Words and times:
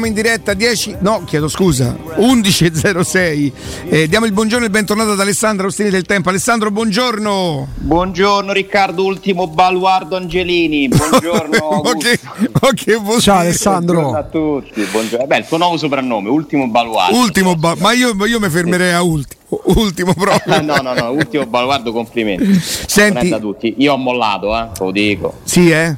Torniamo, 0.00 0.06
in 0.06 0.14
diretta 0.14 0.54
10, 0.54 0.96
no 1.00 1.24
chiedo 1.26 1.48
scusa, 1.48 1.94
11.06. 2.16 3.52
Eh, 3.88 4.08
diamo 4.08 4.24
il 4.24 4.32
buongiorno 4.32 4.64
e 4.64 4.68
il 4.68 4.72
bentornato 4.72 5.12
ad 5.12 5.20
Alessandro 5.20 5.66
Ostini 5.66 5.90
del 5.90 6.04
Tempo. 6.04 6.30
Alessandro, 6.30 6.70
buongiorno. 6.70 7.68
Buongiorno 7.74 8.52
Riccardo, 8.52 9.04
ultimo 9.04 9.46
baluardo 9.46 10.16
Angelini. 10.16 10.88
Buongiorno. 10.88 11.58
ok, 11.84 12.18
ok, 12.60 13.20
Ciao 13.20 13.38
Alessandro. 13.38 14.00
Buongiorno 14.00 14.18
a 14.18 14.62
tutti. 14.62 14.82
Buongiorno. 14.90 15.26
Beh, 15.26 15.38
il 15.38 15.46
tuo 15.46 15.58
nuovo 15.58 15.76
soprannome, 15.76 16.30
ultimo 16.30 16.66
baluardo. 16.68 17.16
Ultimo 17.16 17.54
ba- 17.56 17.76
ma 17.78 17.92
io, 17.92 18.14
io 18.26 18.40
mi 18.40 18.48
fermerei 18.48 18.92
a 18.92 19.02
ultimo. 19.02 19.60
Ultimo 19.64 20.14
proprio. 20.14 20.60
no, 20.62 20.76
no, 20.80 20.94
no, 20.94 21.10
ultimo 21.10 21.44
baluardo, 21.44 21.92
complimenti. 21.92 22.58
Senti, 22.58 23.28
da 23.28 23.38
tutti. 23.38 23.74
Io 23.78 23.92
ho 23.92 23.96
mollato, 23.98 24.56
eh, 24.56 24.68
te 24.72 24.84
lo 24.84 24.90
dico. 24.92 25.34
sì, 25.44 25.70
eh. 25.70 25.94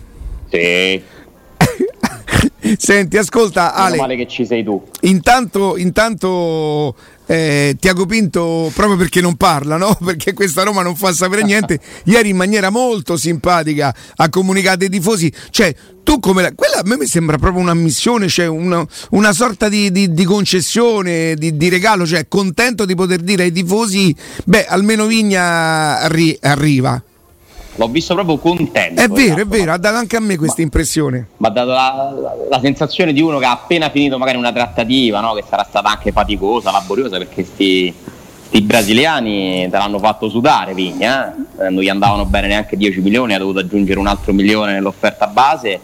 Sì. 0.51 1.03
Senti, 2.79 3.17
ascolta 3.17 3.73
Meno 3.75 3.85
Ale, 3.87 3.97
male 3.97 4.17
che 4.17 4.27
ci 4.27 4.45
sei 4.47 4.63
tu. 4.65 4.83
intanto, 5.03 5.77
intanto 5.77 6.95
eh, 7.27 7.77
Tiago 7.79 8.07
Pinto, 8.07 8.71
proprio 8.75 8.97
perché 8.97 9.21
non 9.21 9.37
parla, 9.37 9.77
no? 9.77 9.95
perché 10.05 10.33
questa 10.33 10.63
Roma 10.63 10.83
non 10.83 10.97
fa 10.97 11.13
sapere 11.13 11.43
niente, 11.43 11.79
ieri 12.05 12.31
in 12.31 12.37
maniera 12.37 12.71
molto 12.71 13.17
simpatica 13.17 13.95
ha 14.17 14.29
comunicato 14.29 14.85
ai 14.85 14.91
tifosi, 14.91 15.33
cioè 15.51 15.75
tu 16.03 16.19
come 16.19 16.43
la, 16.43 16.53
quella 16.55 16.79
a 16.79 16.83
me 16.85 16.97
mi 16.97 17.07
sembra 17.07 17.39
proprio 17.39 17.63
una 17.63 17.75
missione, 17.75 18.29
cioè 18.29 18.47
una, 18.47 18.85
una 19.11 19.33
sorta 19.33 19.69
di, 19.69 19.91
di- 19.93 20.13
di 20.13 20.25
concessione, 20.25 21.35
di, 21.37 21.57
di 21.57 21.69
regalo, 21.69 22.05
cioè 22.07 22.27
contento 22.29 22.85
di 22.85 22.95
poter 22.95 23.21
dire 23.21 23.45
ai 23.45 23.53
tifosi, 23.53 24.15
beh 24.45 24.67
almeno 24.67 25.07
Vigna 25.07 26.01
arri- 26.01 26.37
arriva. 26.41 27.03
L'ho 27.77 27.89
visto 27.89 28.13
proprio 28.15 28.37
contento. 28.37 29.01
È 29.01 29.09
vero, 29.09 29.21
è 29.21 29.25
esatto, 29.41 29.49
vero, 29.49 29.73
ha 29.73 29.79
dato 29.79 29.97
anche 29.97 30.17
a 30.17 30.21
me 30.21 30.37
questa 30.37 30.61
impressione. 30.61 31.27
Mi 31.39 31.47
ha 31.47 31.51
dato 31.51 31.71
la, 31.71 32.15
la- 32.21 32.35
la 32.51 32.61
sensazione 32.61 33.13
di 33.15 33.23
uno 33.23 33.39
che 33.39 33.47
ha 33.47 33.53
appena 33.53 33.89
finito 33.89 34.19
magari 34.19 34.37
una 34.37 34.53
trattativa, 34.53 35.21
no? 35.21 35.33
che 35.33 35.43
sarà 35.49 35.65
stata 35.69 35.89
anche 35.89 36.13
faticosa, 36.13 36.71
laboriosa, 36.71 37.17
perché 37.17 37.45
sti, 37.45 37.95
sti 38.47 38.61
brasiliani 38.61 39.69
te 39.71 39.77
l'hanno 39.79 39.99
fatto 39.99 40.29
sudare 40.29 40.75
Vigna, 40.75 41.35
eh? 41.61 41.71
non 41.71 41.83
gli 41.83 41.89
andavano 41.89 42.27
bene 42.27 42.49
neanche 42.49 42.77
10 42.77 43.01
milioni, 43.01 43.33
ha 43.33 43.39
dovuto 43.39 43.61
aggiungere 43.61 43.99
un 43.99 44.07
altro 44.07 44.35
milione 44.35 44.73
nell'offerta 44.75 45.27
base 45.29 45.81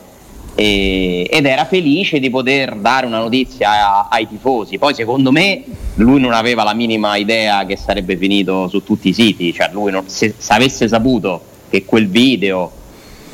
e- 0.55 1.27
ed 1.31 1.47
era 1.47 1.65
felice 1.65 2.19
di 2.21 2.29
poter 2.29 2.75
dare 2.75 3.07
una 3.07 3.19
notizia 3.19 3.71
a- 3.71 4.09
ai 4.11 4.29
tifosi. 4.29 4.77
Poi 4.77 4.93
secondo 4.93 5.33
me 5.33 5.63
lui 5.95 6.21
non 6.21 6.35
aveva 6.35 6.65
la 6.65 6.75
minima 6.75 7.17
idea 7.17 7.65
che 7.65 7.77
sarebbe 7.79 8.15
finito 8.19 8.69
su 8.69 8.85
tutti 8.85 9.09
i 9.09 9.13
siti, 9.15 9.55
cioè 9.55 9.71
lui 9.73 9.91
non- 9.91 10.07
se, 10.07 10.35
se 10.37 10.53
avesse 10.53 10.87
saputo 10.87 11.43
che 11.69 11.85
quel 11.85 12.09
video 12.09 12.71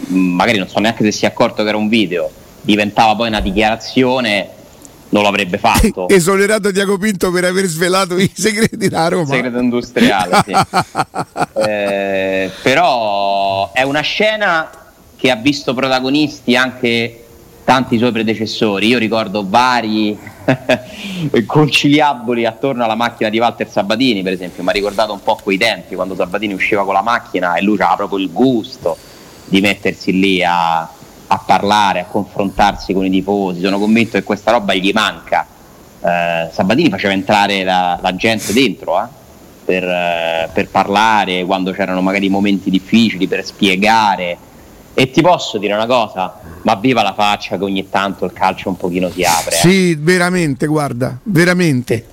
mh, 0.06 0.17
magari 0.17 0.59
non 0.59 0.69
so 0.69 0.78
neanche 0.78 1.05
se 1.05 1.12
si 1.12 1.25
è 1.25 1.28
accorto 1.28 1.62
che 1.62 1.69
era 1.69 1.78
un 1.78 1.89
video, 1.89 2.31
diventava 2.61 3.15
poi 3.15 3.28
una 3.28 3.41
dichiarazione, 3.41 4.49
non 5.11 5.22
lo 5.22 5.28
avrebbe 5.28 5.59
fatto. 5.59 6.09
Esonerato 6.12 6.72
Tiago 6.72 6.99
Pinto 6.99 7.31
per 7.31 7.45
aver 7.45 7.67
svelato 7.67 8.19
i 8.19 8.31
segreti 8.33 8.77
della 8.77 9.09
Roma. 9.09 9.34
Segreto 9.34 9.59
industriale, 9.59 10.43
sì. 10.45 10.53
Eh, 11.67 12.50
però 12.62 13.72
è 13.72 13.83
una 13.83 14.00
scena 14.00 14.71
che 15.16 15.31
ha 15.31 15.37
visto 15.37 15.72
protagonisti 15.72 16.56
anche 16.56 17.25
tanti 17.65 17.97
suoi 17.97 18.12
predecessori. 18.12 18.89
Io 18.89 18.99
ricordo 18.99 19.45
vari 19.49 20.19
conciliaboli 21.47 22.44
attorno 22.44 22.84
alla 22.84 22.94
macchina 22.94 23.28
di 23.28 23.38
Walter 23.38 23.69
Sabatini, 23.69 24.22
per 24.22 24.32
esempio. 24.32 24.62
Mi 24.62 24.71
ha 24.71 24.72
ricordato 24.72 25.12
un 25.12 25.22
po' 25.22 25.38
quei 25.43 25.59
tempi 25.59 25.94
quando 25.94 26.15
Sabatini 26.15 26.55
usciva 26.55 26.84
con 26.84 26.94
la 26.94 27.03
macchina 27.03 27.55
e 27.55 27.62
lui 27.62 27.75
aveva 27.75 27.97
proprio 27.97 28.19
il 28.19 28.31
gusto 28.31 28.97
di 29.47 29.60
mettersi 29.60 30.19
lì 30.19 30.43
a, 30.43 30.81
a 30.81 31.38
parlare, 31.44 32.00
a 32.00 32.04
confrontarsi 32.04 32.93
con 32.93 33.04
i 33.04 33.10
tifosi. 33.10 33.60
Sono 33.60 33.78
convinto 33.78 34.19
che 34.19 34.22
questa 34.25 34.50
roba 34.50 34.75
gli 34.75 34.93
manca. 34.93 35.47
Eh, 36.00 36.49
Sabatini 36.53 36.91
faceva 36.91 37.12
entrare 37.12 37.65
la, 37.65 37.99
la 38.00 38.15
gente 38.15 38.53
dentro 38.53 39.03
eh, 39.03 39.06
per, 39.65 39.83
eh, 39.83 40.50
per 40.53 40.69
parlare 40.69 41.44
quando 41.44 41.72
c'erano 41.72 42.03
magari 42.03 42.28
momenti 42.28 42.71
difficili, 42.71 43.27
per 43.27 43.44
spiegare. 43.44 44.37
E 44.94 45.10
ti 45.10 45.21
posso 45.22 45.59
dire 45.59 45.75
una 45.75 45.87
cosa, 45.87 46.38
ma 46.62 46.77
viva 46.77 47.03
la 47.03 47.15
faccia 47.15 47.56
che 47.59 47.65
ogni 47.65 47.88
tanto 47.91 48.25
il 48.25 48.32
calcio 48.32 48.69
un 48.69 48.77
pochino 48.77 49.10
si 49.10 49.22
apre. 49.25 49.56
eh. 49.56 49.59
Sì, 49.59 49.94
veramente, 49.97 50.66
guarda, 50.66 51.19
veramente. 51.25 52.06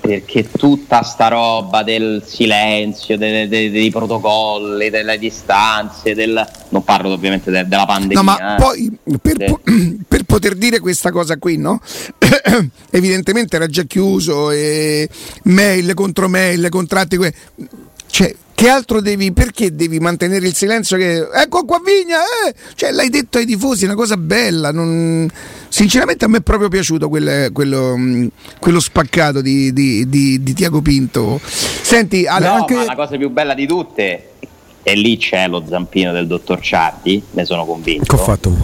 perché 0.00 0.48
tutta 0.50 1.02
sta 1.02 1.28
roba 1.28 1.82
del 1.82 2.22
silenzio, 2.24 3.18
de- 3.18 3.46
de- 3.48 3.70
dei 3.70 3.90
protocolli, 3.90 4.88
delle 4.90 5.18
distanze, 5.18 6.14
del... 6.14 6.46
non 6.70 6.82
parlo 6.84 7.10
ovviamente 7.12 7.50
de- 7.50 7.66
della 7.66 7.84
pandemia. 7.84 8.16
No, 8.18 8.22
ma 8.22 8.56
eh. 8.56 8.58
poi 8.60 8.98
per, 9.20 9.44
po- 9.44 9.60
per 10.08 10.22
poter 10.24 10.54
dire 10.54 10.80
questa 10.80 11.10
cosa 11.10 11.36
qui, 11.36 11.56
no? 11.58 11.80
Evidentemente 12.90 13.56
era 13.56 13.66
già 13.66 13.82
chiuso, 13.82 14.50
e 14.50 15.08
mail 15.44 15.92
contro 15.94 16.28
mail, 16.28 16.68
contratti. 16.70 17.16
que- 17.18 17.34
Cioè, 18.06 18.34
che 18.58 18.68
altro 18.68 19.00
devi, 19.00 19.30
perché 19.32 19.72
devi 19.72 20.00
mantenere 20.00 20.44
il 20.48 20.52
silenzio? 20.52 20.96
Che, 20.96 21.28
ecco 21.32 21.64
qua 21.64 21.80
Vigna, 21.84 22.18
eh! 22.44 22.52
Cioè, 22.74 22.90
l'hai 22.90 23.08
detto 23.08 23.38
ai 23.38 23.46
tifosi, 23.46 23.84
è 23.84 23.86
una 23.86 23.94
cosa 23.94 24.16
bella. 24.16 24.72
non- 24.72 25.30
Sinceramente 25.68 26.24
a 26.24 26.28
me 26.28 26.38
è 26.38 26.40
proprio 26.40 26.68
piaciuto 26.68 27.08
quel- 27.08 27.52
quello, 27.52 27.96
mh, 27.96 28.30
quello 28.58 28.80
spaccato 28.80 29.42
di, 29.42 29.72
di, 29.72 30.08
di- 30.08 30.42
di 30.42 30.52
Tiago 30.54 30.80
Pinto. 30.82 31.40
Senti, 31.44 32.26
Ale, 32.26 32.46
No, 32.46 32.52
anche... 32.54 32.74
ma 32.74 32.84
la 32.84 32.96
cosa 32.96 33.16
più 33.16 33.30
bella 33.30 33.54
di 33.54 33.64
tutte, 33.64 34.30
e 34.82 34.94
lì 34.96 35.16
c'è 35.18 35.46
lo 35.46 35.62
zampino 35.64 36.10
del 36.10 36.26
dottor 36.26 36.58
Ciardi, 36.60 37.22
ne 37.30 37.44
sono 37.44 37.64
convinto. 37.64 38.12
Che 38.16 38.20
ho 38.20 38.24
fatto? 38.24 38.56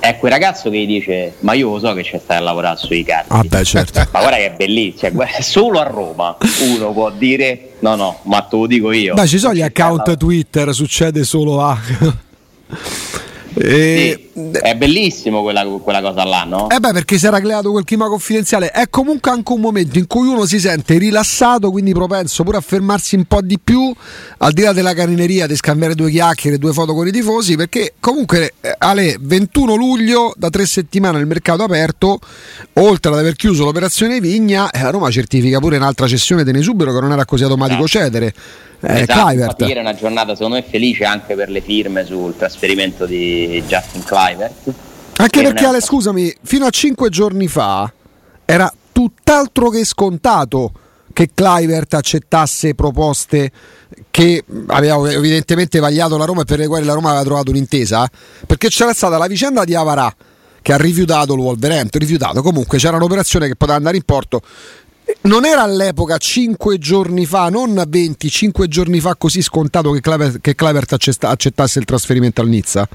È 0.00 0.16
quel 0.18 0.32
ragazzo 0.32 0.70
che 0.70 0.78
gli 0.78 0.86
dice: 0.86 1.34
Ma 1.40 1.52
io 1.52 1.70
lo 1.70 1.78
so 1.78 1.92
che 1.92 2.02
c'è 2.02 2.18
stai 2.18 2.38
a 2.38 2.40
lavorare 2.40 2.78
sui 2.78 3.04
cardi. 3.04 3.28
Ah, 3.28 3.42
beh, 3.44 3.62
certo. 3.62 4.00
Ma 4.10 4.18
guarda 4.18 4.38
che 4.38 4.46
è 4.46 4.54
bellissimo, 4.56 5.24
cioè, 5.24 5.40
solo 5.40 5.78
a 5.78 5.84
Roma 5.84 6.36
uno 6.74 6.90
può 6.92 7.10
dire: 7.10 7.69
No, 7.80 7.94
no, 7.96 8.18
ma 8.24 8.42
te 8.42 8.56
lo 8.56 8.66
dico 8.66 8.92
io. 8.92 9.14
Beh, 9.14 9.26
ci 9.26 9.38
sono 9.38 9.54
gli 9.54 9.62
account 9.62 10.16
Twitter, 10.16 10.72
succede 10.74 11.24
solo 11.24 11.62
a. 11.62 11.78
E- 13.54 14.30
Sì, 14.32 14.50
è 14.62 14.74
bellissimo 14.74 15.42
quella, 15.42 15.64
quella 15.64 16.00
cosa 16.00 16.24
là, 16.24 16.44
no? 16.44 16.68
Eh 16.70 16.78
beh, 16.78 16.92
perché 16.92 17.18
si 17.18 17.26
era 17.26 17.40
creato 17.40 17.70
quel 17.70 17.84
clima 17.84 18.06
confidenziale. 18.06 18.70
È 18.70 18.88
comunque 18.88 19.30
anche 19.30 19.52
un 19.52 19.60
momento 19.60 19.98
in 19.98 20.06
cui 20.06 20.28
uno 20.28 20.46
si 20.46 20.58
sente 20.58 20.96
rilassato, 20.98 21.70
quindi 21.70 21.92
propenso 21.92 22.42
pure 22.42 22.56
a 22.56 22.60
fermarsi 22.60 23.16
un 23.16 23.24
po' 23.24 23.40
di 23.42 23.58
più, 23.62 23.92
al 24.38 24.52
di 24.52 24.62
là 24.62 24.72
della 24.72 24.94
carineria, 24.94 25.46
di 25.46 25.56
scambiare 25.56 25.94
due 25.94 26.10
chiacchiere, 26.10 26.58
due 26.58 26.72
foto 26.72 26.94
con 26.94 27.06
i 27.06 27.10
tifosi, 27.12 27.56
perché 27.56 27.94
comunque 28.00 28.54
eh, 28.60 28.74
Ale, 28.78 29.16
21 29.20 29.74
luglio, 29.74 30.32
da 30.36 30.48
tre 30.48 30.64
settimane 30.64 31.18
il 31.18 31.26
mercato 31.26 31.62
aperto, 31.62 32.18
oltre 32.74 33.12
ad 33.12 33.18
aver 33.18 33.34
chiuso 33.34 33.64
l'operazione 33.64 34.20
Vigna, 34.20 34.70
eh, 34.70 34.80
a 34.80 34.90
Roma 34.90 35.10
certifica 35.10 35.58
pure 35.58 35.76
un'altra 35.76 36.06
cessione 36.06 36.44
di 36.44 36.52
Nesubero 36.52 36.94
che 36.94 37.00
non 37.00 37.12
era 37.12 37.24
così 37.24 37.42
automatico 37.42 37.84
Esatto. 37.84 38.04
cedere. 38.04 38.34
Eh, 38.82 39.00
Esatto, 39.02 39.66
ieri 39.66 39.78
è 39.78 39.80
una 39.82 39.94
giornata 39.94 40.34
secondo 40.34 40.54
me 40.54 40.64
felice 40.66 41.04
anche 41.04 41.34
per 41.34 41.50
le 41.50 41.60
firme 41.60 42.06
sul 42.06 42.34
trasferimento 42.34 43.04
di 43.04 43.39
Justin 43.66 44.02
Clivert. 44.04 44.72
Anche 45.16 45.42
perché 45.42 45.64
Ale, 45.66 45.80
scusami, 45.80 46.34
fino 46.42 46.66
a 46.66 46.70
cinque 46.70 47.10
giorni 47.10 47.46
fa 47.46 47.92
era 48.44 48.72
tutt'altro 48.92 49.68
che 49.68 49.84
scontato 49.84 50.72
che 51.12 51.30
Clivert 51.34 51.94
accettasse 51.94 52.74
proposte 52.74 53.50
che 54.10 54.44
aveva 54.68 55.10
evidentemente 55.10 55.78
vagliato 55.78 56.16
la 56.16 56.24
Roma 56.24 56.42
e 56.42 56.44
per 56.44 56.58
le 56.58 56.66
quali 56.66 56.84
la 56.84 56.94
Roma 56.94 57.10
aveva 57.10 57.24
trovato 57.24 57.50
un'intesa, 57.50 58.08
perché 58.46 58.68
c'era 58.68 58.92
stata 58.92 59.18
la 59.18 59.26
vicenda 59.26 59.64
di 59.64 59.74
Avarà 59.74 60.14
che 60.62 60.72
ha 60.72 60.76
rifiutato 60.76 61.34
il 61.34 61.40
Wolverhampton, 61.40 62.00
rifiutato, 62.00 62.42
comunque 62.42 62.78
c'era 62.78 62.96
un'operazione 62.96 63.48
che 63.48 63.56
poteva 63.56 63.78
andare 63.78 63.96
in 63.96 64.02
porto. 64.04 64.42
Non 65.22 65.44
era 65.44 65.62
all'epoca, 65.62 66.16
cinque 66.16 66.78
giorni 66.78 67.26
fa, 67.26 67.48
non 67.48 67.82
20, 67.86 68.28
cinque 68.28 68.68
giorni 68.68 69.00
fa 69.00 69.16
così 69.16 69.42
scontato 69.42 69.90
che 69.92 70.00
Clivert, 70.00 70.40
che 70.40 70.54
accettasse 71.26 71.78
il 71.78 71.84
trasferimento 71.84 72.40
al 72.40 72.48
Nizza? 72.48 72.88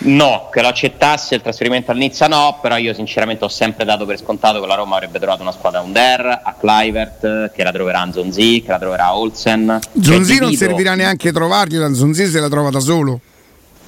No, 0.00 0.48
che 0.52 0.62
lo 0.62 0.68
accettasse 0.68 1.34
il 1.34 1.42
trasferimento 1.42 1.90
al 1.90 1.96
Nizza 1.96 2.28
no, 2.28 2.58
però 2.62 2.76
io 2.76 2.94
sinceramente 2.94 3.44
ho 3.44 3.48
sempre 3.48 3.84
dato 3.84 4.06
per 4.06 4.18
scontato 4.18 4.60
che 4.60 4.66
la 4.66 4.76
Roma 4.76 4.94
avrebbe 4.94 5.18
trovato 5.18 5.42
una 5.42 5.50
squadra 5.50 5.80
under, 5.80 6.40
a 6.44 6.54
Clivert, 6.58 7.50
che 7.50 7.64
la 7.64 7.72
troverà 7.72 8.02
a 8.02 8.12
Zonzi, 8.12 8.62
che 8.62 8.70
la 8.70 8.78
troverà 8.78 9.06
a 9.06 9.16
Olsen. 9.16 9.80
Zonzi 10.00 10.38
non 10.38 10.52
servirà 10.54 10.94
neanche 10.94 11.32
trovargliela, 11.32 11.92
Zonzi 11.92 12.26
se 12.26 12.38
la 12.38 12.48
trova 12.48 12.70
da 12.70 12.80
solo. 12.80 13.20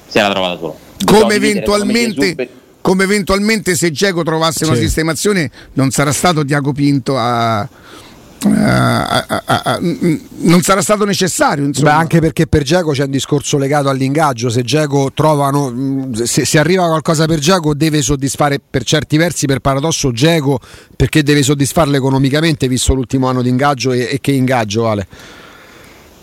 Se 0.07 0.19
la 0.19 0.29
trova 0.29 0.49
da 0.49 0.57
solo. 0.57 0.77
Come 1.05 1.35
eventualmente, 1.35 2.11
secondo 2.11 2.35
me, 2.35 2.45
Gesù- 2.45 2.60
come 2.81 3.03
eventualmente 3.03 3.75
se 3.75 3.91
Geco 3.91 4.23
trovasse 4.23 4.65
una 4.65 4.75
Sì. 4.75 4.81
sistemazione 4.81 5.49
non 5.73 5.91
sarà 5.91 6.11
stato 6.11 6.43
Tiago 6.43 6.73
Pinto 6.73 7.17
a... 7.17 7.59
a- 7.59 9.25
a- 9.27 9.43
a- 9.45 9.79
non 9.81 10.61
sarà 10.63 10.81
stato 10.81 11.05
necessario 11.05 11.63
insomma. 11.63 11.91
Beh, 11.91 11.95
anche 11.97 12.19
perché 12.19 12.47
per 12.47 12.63
Giacomo 12.63 12.93
c'è 12.93 13.03
un 13.03 13.11
discorso 13.11 13.59
legato 13.59 13.87
all'ingaggio. 13.89 14.49
Se 14.49 14.63
Giacomo 14.63 15.11
trovano, 15.13 16.09
se, 16.23 16.43
se 16.45 16.57
arriva 16.57 16.87
qualcosa 16.87 17.25
per 17.27 17.37
Giacomo, 17.37 17.75
deve 17.75 18.01
soddisfare 18.01 18.59
per 18.59 18.83
certi 18.83 19.17
versi, 19.17 19.45
per 19.45 19.59
paradosso, 19.59 20.11
Giacomo 20.11 20.57
perché 20.95 21.21
deve 21.21 21.43
soddisfarlo 21.43 21.95
economicamente, 21.95 22.67
visto 22.67 22.95
l'ultimo 22.95 23.27
anno 23.27 23.43
di 23.43 23.49
ingaggio. 23.49 23.91
E, 23.91 24.09
e 24.11 24.19
che 24.19 24.31
ingaggio, 24.31 24.87
Ale? 24.89 25.07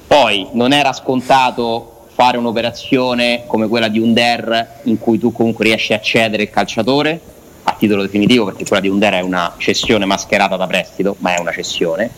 Poi 0.09 0.49
non 0.55 0.73
era 0.73 0.93
scontato 0.93 1.98
fare 2.19 2.37
un'operazione 2.37 3.45
come 3.47 3.69
quella 3.69 3.87
di 3.87 4.01
un 4.01 4.13
DER 4.13 4.81
in 4.83 4.99
cui 4.99 5.21
tu 5.21 5.31
comunque 5.31 5.65
riesci 5.65 5.93
a 5.93 6.01
cedere 6.01 6.43
il 6.43 6.51
calciatore, 6.51 7.21
a 7.63 7.77
titolo 7.79 8.03
definitivo 8.03 8.45
perché 8.47 8.65
quella 8.65 8.83
di 8.83 8.89
Under 8.89 9.13
è 9.13 9.21
una 9.21 9.55
cessione 9.57 10.05
mascherata 10.05 10.57
da 10.57 10.67
prestito, 10.67 11.15
ma 11.21 11.37
è 11.37 11.39
una 11.39 11.53
cessione. 11.53 12.11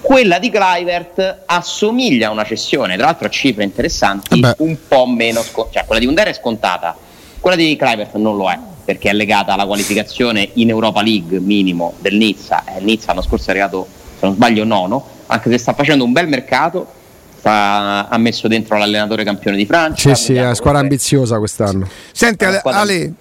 Quella 0.00 0.38
di 0.38 0.50
Clivert 0.50 1.42
assomiglia 1.46 2.28
a 2.28 2.30
una 2.30 2.44
cessione, 2.44 2.94
tra 2.94 3.06
l'altro 3.06 3.26
a 3.26 3.30
cifre 3.30 3.64
interessanti, 3.64 4.38
Vabbè. 4.38 4.62
un 4.62 4.76
po' 4.86 5.06
meno 5.08 5.42
scontata, 5.42 5.72
cioè 5.72 5.84
quella 5.84 6.00
di 6.00 6.06
Under 6.06 6.28
è 6.28 6.32
scontata, 6.32 6.96
quella 7.40 7.56
di 7.56 7.74
Clivert 7.74 8.14
non 8.14 8.36
lo 8.36 8.48
è 8.48 8.58
perché 8.84 9.10
è 9.10 9.12
legata 9.12 9.54
alla 9.54 9.66
qualificazione 9.66 10.48
in 10.54 10.68
Europa 10.68 11.02
League 11.02 11.40
minimo 11.40 11.94
del 11.98 12.14
Nizza. 12.14 12.62
Eh, 12.66 12.78
il 12.78 12.84
Nizza 12.84 13.08
l'anno 13.08 13.22
scorso 13.22 13.48
è 13.48 13.50
arrivato, 13.50 13.84
se 14.16 14.26
non 14.26 14.34
sbaglio, 14.34 14.62
nono, 14.62 15.04
anche 15.26 15.50
se 15.50 15.58
sta 15.58 15.74
facendo 15.74 16.04
un 16.04 16.12
bel 16.12 16.28
mercato, 16.28 16.98
sta- 17.40 18.08
ha 18.08 18.18
messo 18.18 18.46
dentro 18.46 18.76
l'allenatore 18.76 19.24
campione 19.24 19.56
di 19.56 19.66
Francia. 19.66 20.14
Sì, 20.14 20.24
sì, 20.24 20.34
è 20.34 20.42
una 20.42 20.54
squadra 20.54 20.80
ambiziosa 20.80 21.38
quest'anno. 21.38 21.88
Senti 22.12 22.44
Ale, 22.44 22.60
Ale, 22.62 23.12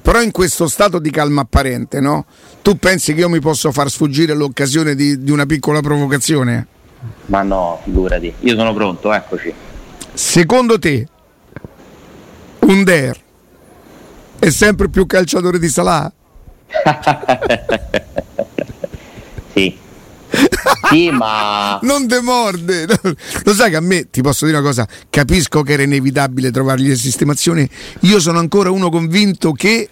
però 0.00 0.20
in 0.22 0.30
questo 0.30 0.68
stato 0.68 0.98
di 0.98 1.10
calma 1.10 1.40
apparente, 1.40 2.00
no? 2.00 2.26
Tu 2.60 2.76
pensi 2.78 3.14
che 3.14 3.20
io 3.20 3.28
mi 3.28 3.40
posso 3.40 3.72
far 3.72 3.90
sfuggire 3.90 4.34
l'occasione 4.34 4.94
di, 4.94 5.22
di 5.22 5.30
una 5.30 5.46
piccola 5.46 5.80
provocazione? 5.80 6.66
Ma 7.26 7.42
no, 7.42 7.80
figurati, 7.82 8.32
io 8.40 8.54
sono 8.54 8.72
pronto, 8.72 9.12
eccoci. 9.12 9.52
Secondo 10.12 10.78
te, 10.78 11.08
Under 12.60 13.18
è 14.38 14.50
sempre 14.50 14.88
più 14.88 15.06
calciatore 15.06 15.58
di 15.58 15.68
Salah? 15.68 16.12
Sì. 19.54 19.81
Sì, 20.88 21.10
ma 21.10 21.78
Non 21.82 22.06
demorde! 22.06 22.86
Lo 23.44 23.54
sai 23.54 23.70
che 23.70 23.76
a 23.76 23.80
me, 23.80 24.08
ti 24.10 24.22
posso 24.22 24.46
dire 24.46 24.58
una 24.58 24.66
cosa, 24.66 24.86
capisco 25.10 25.62
che 25.62 25.72
era 25.72 25.82
inevitabile 25.82 26.50
trovargli 26.50 26.88
le 26.88 26.96
sistemazioni. 26.96 27.68
Io 28.00 28.20
sono 28.20 28.38
ancora 28.38 28.70
uno 28.70 28.90
convinto 28.90 29.52
che 29.52 29.88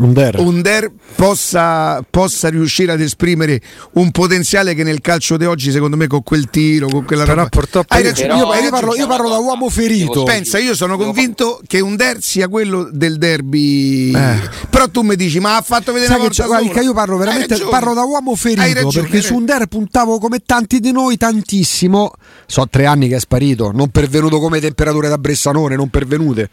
Under. 0.00 0.38
Under 0.38 0.90
possa, 1.14 2.02
possa 2.08 2.48
riuscire 2.48 2.92
ad 2.92 3.00
esprimere 3.00 3.60
un 3.92 4.10
potenziale 4.10 4.74
che 4.74 4.82
nel 4.82 5.00
calcio 5.00 5.36
di 5.36 5.44
oggi, 5.44 5.70
secondo 5.70 5.96
me, 5.96 6.06
con 6.06 6.22
quel 6.22 6.48
tiro, 6.48 6.88
con 6.88 7.04
quella 7.04 7.24
Però 7.24 7.44
roba. 7.44 7.84
Hai 7.88 8.02
io, 8.02 8.08
ragione, 8.08 8.28
però- 8.28 8.54
io- 8.54 8.62
io 8.62 8.70
parlo, 8.70 8.96
io 8.96 9.06
parlo 9.06 9.28
da 9.28 9.38
uomo 9.38 9.68
ferito. 9.68 10.22
Pensa, 10.22 10.58
io 10.58 10.74
sono 10.74 10.96
convinto 10.96 11.60
che 11.66 11.80
Under 11.80 12.22
sia 12.22 12.48
quello 12.48 12.88
del 12.90 13.18
derby. 13.18 14.12
Eh. 14.14 14.38
Però 14.70 14.88
tu 14.88 15.02
mi 15.02 15.16
dici, 15.16 15.38
ma 15.38 15.56
ha 15.56 15.62
fatto 15.62 15.92
vedere 15.92 16.12
Sai 16.12 16.20
una 16.20 16.58
volta 16.60 16.80
io 16.80 16.94
parlo 16.94 17.16
veramente 17.16 17.58
parlo 17.68 17.94
da 17.94 18.02
uomo 18.02 18.32
Hai 18.32 18.36
ferito 18.38 18.62
ragione, 18.62 19.08
perché 19.08 19.20
su 19.22 19.34
Under 19.34 19.66
puntavo 19.66 20.18
come 20.18 20.38
tanti 20.44 20.80
di 20.80 20.92
noi 20.92 21.16
tantissimo. 21.16 22.12
So 22.46 22.66
tre 22.68 22.86
anni 22.86 23.08
che 23.08 23.16
è 23.16 23.20
sparito, 23.20 23.70
non 23.72 23.90
pervenuto 23.90 24.40
come 24.40 24.60
temperature 24.60 25.08
da 25.08 25.18
Bressanone, 25.18 25.76
non 25.76 25.88
pervenute. 25.88 26.48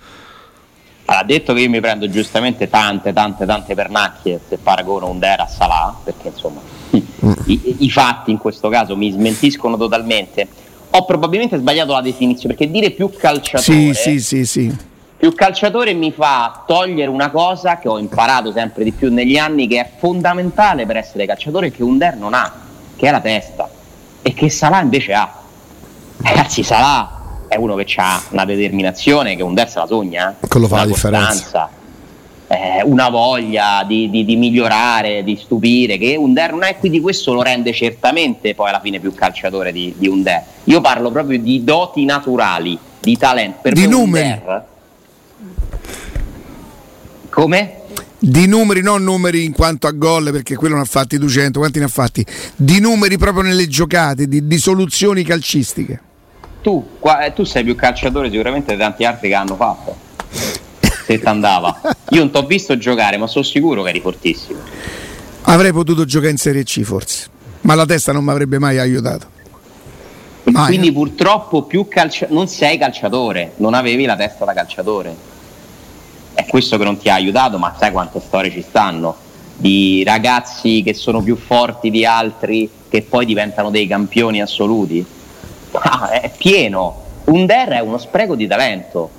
Ha 1.09 1.23
detto 1.23 1.53
che 1.53 1.61
io 1.61 1.69
mi 1.69 1.79
prendo 1.79 2.09
giustamente 2.09 2.69
tante, 2.69 3.13
tante, 3.13 3.45
tante 3.45 3.73
pernacchie 3.73 4.41
se 4.47 4.57
paragono 4.57 5.09
Under 5.09 5.39
a 5.39 5.47
Salah, 5.47 5.95
perché 6.03 6.27
insomma 6.29 6.59
i, 7.45 7.75
i 7.79 7.89
fatti 7.89 8.31
in 8.31 8.37
questo 8.37 8.67
caso 8.69 8.95
mi 8.97 9.09
smentiscono 9.11 9.77
totalmente. 9.77 10.47
Ho 10.91 11.05
probabilmente 11.05 11.57
sbagliato 11.57 11.93
la 11.93 12.01
definizione, 12.01 12.55
perché 12.55 12.71
dire 12.71 12.91
più 12.91 13.09
Sì, 13.11 13.17
calciatore 13.17 13.93
sì, 13.93 14.19
sì, 14.19 14.45
sì. 14.45 14.75
più 15.17 15.33
calciatore 15.33 15.93
mi 15.93 16.11
fa 16.11 16.63
togliere 16.67 17.09
una 17.09 17.29
cosa 17.29 17.77
che 17.77 17.87
ho 17.87 17.97
imparato 17.97 18.51
sempre 18.51 18.83
di 18.83 18.91
più 18.91 19.11
negli 19.11 19.37
anni 19.37 19.67
che 19.67 19.79
è 19.79 19.89
fondamentale 19.97 20.85
per 20.85 20.97
essere 20.97 21.25
calciatore 21.25 21.71
che 21.71 21.83
Under 21.83 22.15
non 22.15 22.33
ha, 22.33 22.51
che 22.95 23.07
è 23.07 23.11
la 23.11 23.21
testa 23.21 23.69
e 24.21 24.33
che 24.33 24.49
Salah 24.49 24.81
invece 24.81 25.13
ha. 25.13 25.33
Ragazzi, 26.21 26.63
Salah 26.63 27.16
è 27.47 27.55
uno 27.55 27.75
che 27.75 27.85
ha 27.97 28.21
una 28.29 28.45
determinazione 28.45 29.35
che 29.35 29.43
Under 29.43 29.69
se 29.69 29.79
la 29.79 29.85
sogna, 29.87 30.35
eh. 30.41 30.47
Quello 30.47 30.67
fa 30.67 30.75
una 30.75 30.83
la 30.83 30.89
differenza. 30.91 31.69
eh, 32.47 32.81
una 32.85 33.09
voglia 33.09 33.83
di, 33.85 34.09
di- 34.09 34.23
di 34.25 34.35
migliorare, 34.37 35.23
di 35.23 35.35
stupire, 35.41 35.97
che 35.97 36.15
Under 36.17 36.51
non 36.51 36.63
è, 36.63 36.77
quindi 36.77 36.99
questo 37.01 37.33
lo 37.33 37.41
rende 37.41 37.73
certamente 37.73 38.55
poi 38.55 38.69
alla 38.69 38.79
fine 38.79 38.99
più 38.99 39.13
calciatore 39.13 39.71
di, 39.71 39.93
di 39.97 40.07
Under. 40.07 40.41
Io 40.65 40.79
parlo 40.81 41.11
proprio 41.11 41.39
di 41.39 41.63
doti 41.63 42.05
naturali, 42.05 42.77
di 42.99 43.17
talento. 43.17 43.59
Per 43.61 43.73
Di 43.73 43.81
me 43.81 43.87
numeri. 43.87 44.27
Under- 44.29 44.65
come? 47.29 47.73
Di 48.19 48.47
numeri, 48.47 48.81
non 48.81 49.03
numeri 49.03 49.43
in 49.45 49.51
quanto 49.53 49.85
a 49.85 49.91
gol, 49.91 50.31
perché 50.31 50.55
quello 50.55 50.75
ne 50.75 50.81
ha 50.81 50.85
fatti 50.85 51.17
200, 51.19 51.59
quanti 51.59 51.77
ne 51.79 51.85
ha 51.85 51.89
fatti? 51.89 52.25
Di 52.55 52.79
numeri 52.79 53.17
proprio 53.17 53.43
nelle 53.43 53.67
giocate, 53.67 54.27
di, 54.27 54.47
di 54.47 54.57
soluzioni 54.57 55.23
calcistiche. 55.23 56.01
Tu, 56.67 56.85
qua- 56.99 57.23
eh, 57.23 57.31
tu 57.31 57.45
sei 57.45 57.63
più 57.63 57.75
calciatore 57.75 58.29
sicuramente 58.29 58.73
di 58.73 58.77
tanti 58.77 59.05
altri 59.05 59.29
che 59.29 59.35
hanno 59.35 59.55
fatto. 59.55 59.95
Se 61.05 61.17
t'andava. 61.17 61.79
Io 62.09 62.19
non 62.19 62.29
ti 62.29 62.35
ho 62.35 62.45
visto 62.45 62.77
giocare, 62.77 63.15
ma 63.15 63.25
sono 63.25 63.45
sicuro 63.45 63.83
che 63.83 63.89
eri 63.91 64.01
fortissimo. 64.01 64.59
Avrei 65.43 65.71
potuto 65.71 66.03
giocare 66.03 66.31
in 66.31 66.37
Serie 66.37 66.63
C 66.65 66.81
forse, 66.81 67.29
ma 67.61 67.73
la 67.73 67.85
testa 67.85 68.11
non 68.11 68.25
mi 68.25 68.31
avrebbe 68.31 68.59
mai 68.59 68.79
aiutato. 68.79 69.27
Mai. 70.43 70.65
Quindi 70.65 70.91
purtroppo 70.91 71.61
più 71.61 71.87
calcia- 71.87 72.27
non 72.31 72.49
sei 72.49 72.77
calciatore, 72.77 73.53
non 73.59 73.73
avevi 73.73 74.03
la 74.03 74.17
testa 74.17 74.43
da 74.43 74.51
calciatore. 74.51 75.15
È 76.33 76.45
questo 76.47 76.77
che 76.77 76.83
non 76.83 76.97
ti 76.97 77.07
ha 77.07 77.13
aiutato, 77.13 77.57
ma 77.57 77.73
sai 77.79 77.93
quante 77.93 78.19
storie 78.19 78.51
ci 78.51 78.61
stanno 78.61 79.15
di 79.55 80.03
ragazzi 80.03 80.83
che 80.83 80.93
sono 80.93 81.21
più 81.21 81.37
forti 81.37 81.89
di 81.89 82.03
altri 82.05 82.69
che 82.89 83.03
poi 83.03 83.25
diventano 83.25 83.69
dei 83.69 83.87
campioni 83.87 84.41
assoluti. 84.41 85.15
Ah, 85.81 86.09
è 86.09 86.31
pieno. 86.35 87.03
Under 87.25 87.69
è 87.69 87.79
uno 87.79 87.97
spreco 87.97 88.35
di 88.35 88.47
talento. 88.47 89.09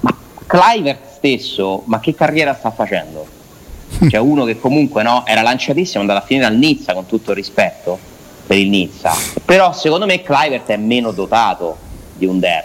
Ma 0.00 0.16
Clivert 0.46 1.14
stesso, 1.14 1.82
ma 1.86 2.00
che 2.00 2.14
carriera 2.14 2.54
sta 2.54 2.70
facendo? 2.70 3.26
Cioè 4.08 4.20
uno 4.20 4.44
che 4.44 4.58
comunque 4.58 5.02
no, 5.02 5.24
era 5.26 5.42
lanciatissimo, 5.42 5.98
è 5.98 6.00
andato 6.00 6.20
a 6.22 6.26
finire 6.26 6.46
al 6.46 6.56
Nizza 6.56 6.92
con 6.94 7.06
tutto 7.06 7.30
il 7.30 7.36
rispetto 7.36 7.98
per 8.46 8.56
il 8.56 8.68
Nizza. 8.68 9.12
Però 9.44 9.72
secondo 9.72 10.06
me 10.06 10.22
Clivert 10.22 10.68
è 10.68 10.76
meno 10.76 11.10
dotato 11.10 11.76
di 12.14 12.26
Under, 12.26 12.64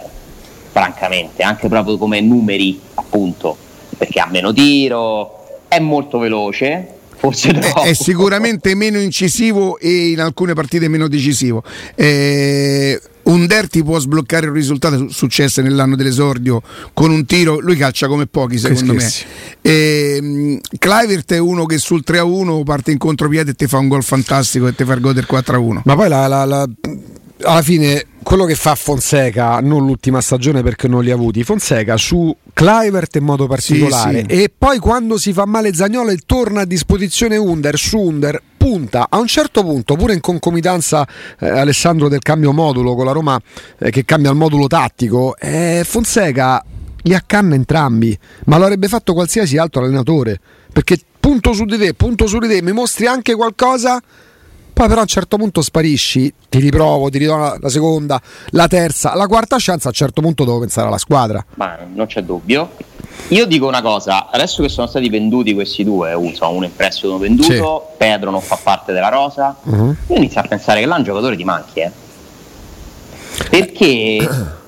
francamente, 0.70 1.42
anche 1.42 1.68
proprio 1.68 1.96
come 1.96 2.20
numeri, 2.20 2.80
appunto, 2.94 3.56
perché 3.96 4.20
ha 4.20 4.26
meno 4.26 4.52
tiro, 4.52 5.60
è 5.66 5.78
molto 5.78 6.18
veloce, 6.18 6.88
forse 7.16 7.50
è 7.50 7.94
sicuramente 7.94 8.74
meno 8.74 8.98
incisivo 8.98 9.78
e 9.78 10.10
in 10.10 10.20
alcune 10.20 10.52
partite 10.52 10.88
meno 10.88 11.08
decisivo. 11.08 11.62
Eh, 11.94 13.00
Under 13.24 13.68
ti 13.68 13.82
può 13.82 13.98
sbloccare 13.98 14.48
un 14.48 14.52
risultato, 14.54 14.96
su- 14.98 15.08
successe 15.08 15.62
nell'anno 15.62 15.96
dell'esordio 15.96 16.62
con 16.92 17.10
un 17.10 17.24
tiro, 17.24 17.58
lui 17.60 17.76
calcia 17.76 18.06
come 18.06 18.26
pochi 18.26 18.58
secondo 18.58 18.92
me. 18.92 18.98
Eh, 19.62 20.60
Clivert 20.78 21.32
è 21.32 21.38
uno 21.38 21.64
che 21.66 21.78
sul 21.78 22.02
3-1 22.04 22.62
parte 22.64 22.90
in 22.92 22.98
contropiede 22.98 23.52
e 23.52 23.54
ti 23.54 23.66
fa 23.66 23.78
un 23.78 23.88
gol 23.88 24.02
fantastico 24.02 24.66
e 24.66 24.74
ti 24.74 24.84
fa 24.84 24.92
il 24.92 25.00
gol 25.00 25.14
del 25.14 25.26
4-1. 25.28 25.80
Ma 25.84 25.94
poi 25.96 26.08
la- 26.08 26.26
la- 26.26 26.44
la- 26.44 26.68
alla 27.42 27.62
fine 27.62 28.06
quello 28.22 28.44
che 28.46 28.54
fa 28.54 28.74
Fonseca, 28.74 29.60
non 29.60 29.84
l'ultima 29.84 30.20
stagione 30.20 30.62
perché 30.62 30.88
non 30.88 31.04
li 31.04 31.10
ha 31.10 31.14
avuti, 31.14 31.44
Fonseca 31.44 31.96
su 31.96 32.34
Clivert 32.52 33.16
in 33.16 33.24
modo 33.24 33.46
particolare 33.46 34.20
Sì, 34.20 34.34
sì. 34.34 34.42
e 34.42 34.52
poi 34.56 34.78
quando 34.78 35.18
si 35.18 35.32
fa 35.32 35.44
male 35.44 35.74
Zagnolo 35.74 36.10
e 36.10 36.18
torna 36.24 36.62
a 36.62 36.64
disposizione 36.64 37.36
Under 37.36 37.76
su 37.76 37.98
Under 37.98 38.40
punta 38.56 39.08
a 39.10 39.18
un 39.18 39.26
certo 39.26 39.62
punto 39.62 39.94
pure 39.94 40.14
in 40.14 40.20
concomitanza 40.20 41.06
eh, 41.38 41.48
Alessandro 41.48 42.08
del 42.08 42.20
cambio 42.20 42.52
modulo 42.52 42.94
con 42.94 43.04
la 43.04 43.12
Roma 43.12 43.38
eh, 43.78 43.90
che 43.90 44.06
cambia 44.06 44.30
il 44.30 44.36
modulo 44.36 44.68
tattico 44.68 45.36
eh, 45.36 45.82
Fonseca 45.84 46.64
li 47.02 47.14
accanna 47.14 47.54
entrambi 47.56 48.18
ma 48.46 48.56
lo 48.56 48.64
avrebbe 48.64 48.88
fatto 48.88 49.12
qualsiasi 49.12 49.58
altro 49.58 49.82
allenatore 49.82 50.40
perché 50.72 50.98
punto 51.20 51.52
su 51.52 51.66
di 51.66 51.76
te 51.76 51.92
punto 51.92 52.26
su 52.26 52.38
di 52.38 52.48
te 52.48 52.62
mi 52.62 52.72
mostri 52.72 53.06
anche 53.06 53.34
qualcosa 53.34 54.00
poi 54.74 54.86
però 54.88 54.98
a 54.98 55.02
un 55.02 55.08
certo 55.08 55.36
punto 55.38 55.62
sparisci, 55.62 56.34
ti 56.50 56.58
riprovo, 56.58 57.08
ti 57.08 57.18
ridò 57.18 57.38
la, 57.38 57.56
la 57.58 57.68
seconda, 57.70 58.20
la 58.50 58.66
terza, 58.68 59.14
la 59.14 59.26
quarta 59.26 59.56
chance, 59.58 59.86
a 59.86 59.88
un 59.90 59.94
certo 59.94 60.20
punto 60.20 60.44
devo 60.44 60.58
pensare 60.58 60.88
alla 60.88 60.98
squadra. 60.98 61.42
Ma 61.54 61.78
non 61.94 62.06
c'è 62.06 62.22
dubbio. 62.22 62.70
Io 63.28 63.46
dico 63.46 63.66
una 63.68 63.80
cosa, 63.80 64.28
adesso 64.30 64.60
che 64.62 64.68
sono 64.68 64.86
stati 64.88 65.08
venduti 65.08 65.54
questi 65.54 65.84
due, 65.84 66.12
insomma, 66.14 66.50
uno 66.56 66.64
in 66.66 66.74
prestito 66.74 67.08
uno 67.10 67.18
venduto, 67.18 67.92
Pedro 67.96 68.30
non 68.30 68.40
fa 68.42 68.58
parte 68.62 68.92
della 68.92 69.08
rosa, 69.08 69.56
Mhm. 69.62 69.96
io 70.08 70.16
inizio 70.16 70.40
a 70.40 70.44
pensare 70.44 70.80
che 70.80 70.86
là 70.86 70.96
un 70.96 71.04
giocatore 71.04 71.36
ti 71.36 71.44
manchi, 71.44 71.80
eh. 71.80 71.90
Perché 73.48 74.28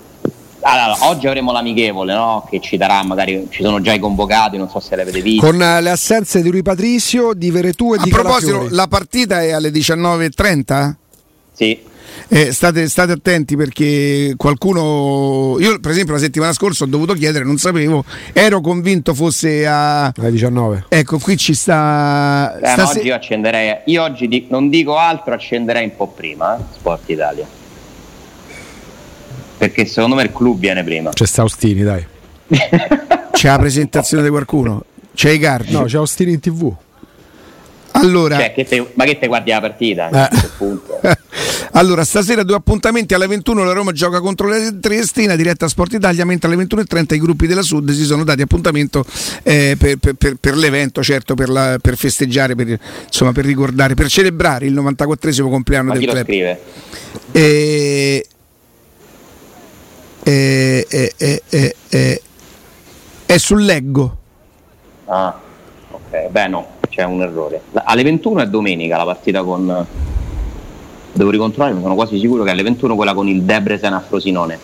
allora, 0.68 1.08
oggi 1.08 1.26
avremo 1.26 1.52
l'amichevole, 1.52 2.12
no? 2.12 2.46
Che 2.50 2.60
ci 2.60 2.76
darà, 2.76 3.02
magari 3.04 3.46
ci 3.50 3.62
sono 3.62 3.80
già 3.80 3.92
i 3.92 3.98
convocati, 3.98 4.56
non 4.56 4.68
so 4.68 4.80
se 4.80 4.96
le 4.96 5.02
avete 5.02 5.22
viste. 5.22 5.46
Con 5.46 5.60
eh, 5.62 5.80
le 5.80 5.90
assenze 5.90 6.42
di 6.42 6.50
Rui 6.50 6.62
Patricio, 6.62 7.34
di 7.34 7.50
Veretù 7.50 7.94
e 7.94 7.98
A 7.98 8.02
di 8.02 8.10
proposito, 8.10 8.46
Calafiori. 8.52 8.74
la 8.74 8.86
partita 8.88 9.42
è 9.42 9.52
alle 9.52 9.70
19.30? 9.70 10.92
Sì. 11.52 11.94
Eh, 12.28 12.50
state, 12.52 12.88
state 12.88 13.12
attenti 13.12 13.56
perché 13.56 14.34
qualcuno. 14.36 15.56
Io, 15.60 15.78
per 15.80 15.90
esempio, 15.90 16.14
la 16.14 16.18
settimana 16.20 16.52
scorsa 16.52 16.84
ho 16.84 16.86
dovuto 16.86 17.12
chiedere, 17.12 17.44
non 17.44 17.58
sapevo, 17.58 18.04
ero 18.32 18.60
convinto 18.60 19.14
fosse 19.14 19.66
a. 19.66 20.06
alle 20.06 20.30
19. 20.30 20.86
Ecco, 20.88 21.18
qui 21.18 21.36
ci 21.36 21.54
sta. 21.54 22.56
Eh, 22.56 22.60
ma 22.62 22.68
stase- 22.72 22.98
oggi 22.98 23.08
io 23.08 23.14
accenderei, 23.14 23.76
io 23.86 24.02
oggi 24.02 24.28
di- 24.28 24.46
non 24.48 24.68
dico 24.68 24.96
altro, 24.96 25.34
accenderei 25.34 25.84
un 25.84 25.96
po' 25.96 26.08
prima, 26.08 26.56
eh, 26.56 26.60
Sport 26.74 27.08
Italia. 27.10 27.46
Perché 29.58 29.86
secondo 29.86 30.16
me 30.16 30.22
il 30.24 30.32
club 30.32 30.58
viene 30.58 30.84
prima. 30.84 31.10
C'è 31.10 31.26
sta 31.26 31.42
Austini, 31.42 31.82
dai. 31.82 32.04
C'è 33.32 33.48
la 33.48 33.58
presentazione 33.58 34.22
di 34.22 34.28
qualcuno? 34.28 34.84
C'è 35.14 35.30
i 35.30 35.38
cardi? 35.38 35.72
No, 35.72 35.84
c'è 35.84 35.96
Austini 35.96 36.32
in 36.32 36.40
tv. 36.40 36.74
Allora, 37.92 38.36
Cioè, 38.36 38.52
che 38.52 38.64
te- 38.66 38.90
ma 38.94 39.04
che 39.04 39.18
te 39.18 39.26
guardi 39.26 39.50
la 39.50 39.60
partita? 39.60 40.08
Eh. 40.10 40.18
A 40.36 40.50
punto. 40.58 41.00
allora, 41.72 42.04
stasera 42.04 42.42
due 42.42 42.56
appuntamenti 42.56 43.14
alle 43.14 43.26
21 43.26 43.64
la 43.64 43.72
Roma 43.72 43.92
gioca 43.92 44.20
contro 44.20 44.46
la 44.48 44.70
Triestina, 44.78 45.34
diretta 45.34 45.64
a 45.64 45.68
Sport 45.68 45.94
Italia, 45.94 46.26
mentre 46.26 46.52
alle 46.52 46.62
21.30 46.64 47.14
i 47.14 47.18
gruppi 47.18 47.46
della 47.46 47.62
Sud 47.62 47.90
si 47.92 48.04
sono 48.04 48.22
dati 48.24 48.42
appuntamento 48.42 49.02
eh, 49.42 49.76
per, 49.78 49.96
per- 49.96 50.14
per- 50.14 50.36
per 50.38 50.56
l'evento, 50.56 51.02
certo, 51.02 51.34
per, 51.34 51.48
la- 51.48 51.78
per 51.80 51.96
festeggiare, 51.96 52.54
per, 52.54 52.78
insomma, 53.06 53.32
per 53.32 53.46
ricordare, 53.46 53.94
per 53.94 54.08
celebrare 54.08 54.66
il 54.66 54.74
94esimo 54.74 55.48
compleanno 55.48 55.88
Ma 55.88 55.92
del 55.94 56.00
chi 56.00 56.06
lo 56.06 56.12
club. 56.12 56.24
scrive? 56.26 56.60
E, 57.32 58.26
e- 60.28 60.84
e- 60.90 61.12
e- 61.16 61.42
e- 61.48 61.76
e- 61.88 62.22
è 63.26 63.38
sul 63.38 63.64
leggo. 63.64 64.16
Ah, 65.04 65.38
ok. 65.88 66.28
Beh, 66.30 66.48
no, 66.48 66.66
c'è 66.88 67.04
un 67.04 67.22
errore. 67.22 67.62
Alle 67.74 68.02
21 68.02 68.40
è 68.40 68.48
domenica 68.48 68.96
la 68.96 69.04
partita 69.04 69.44
con. 69.44 69.86
Devo 71.12 71.30
ricontrollare, 71.30 71.80
sono 71.80 71.94
quasi 71.94 72.18
sicuro 72.18 72.42
che 72.42 72.50
alle 72.50 72.64
21 72.64 72.96
quella 72.96 73.14
con 73.14 73.28
il 73.28 73.42
Debrecen 73.42 73.92
a 73.92 74.00
Frosinone. 74.00 74.58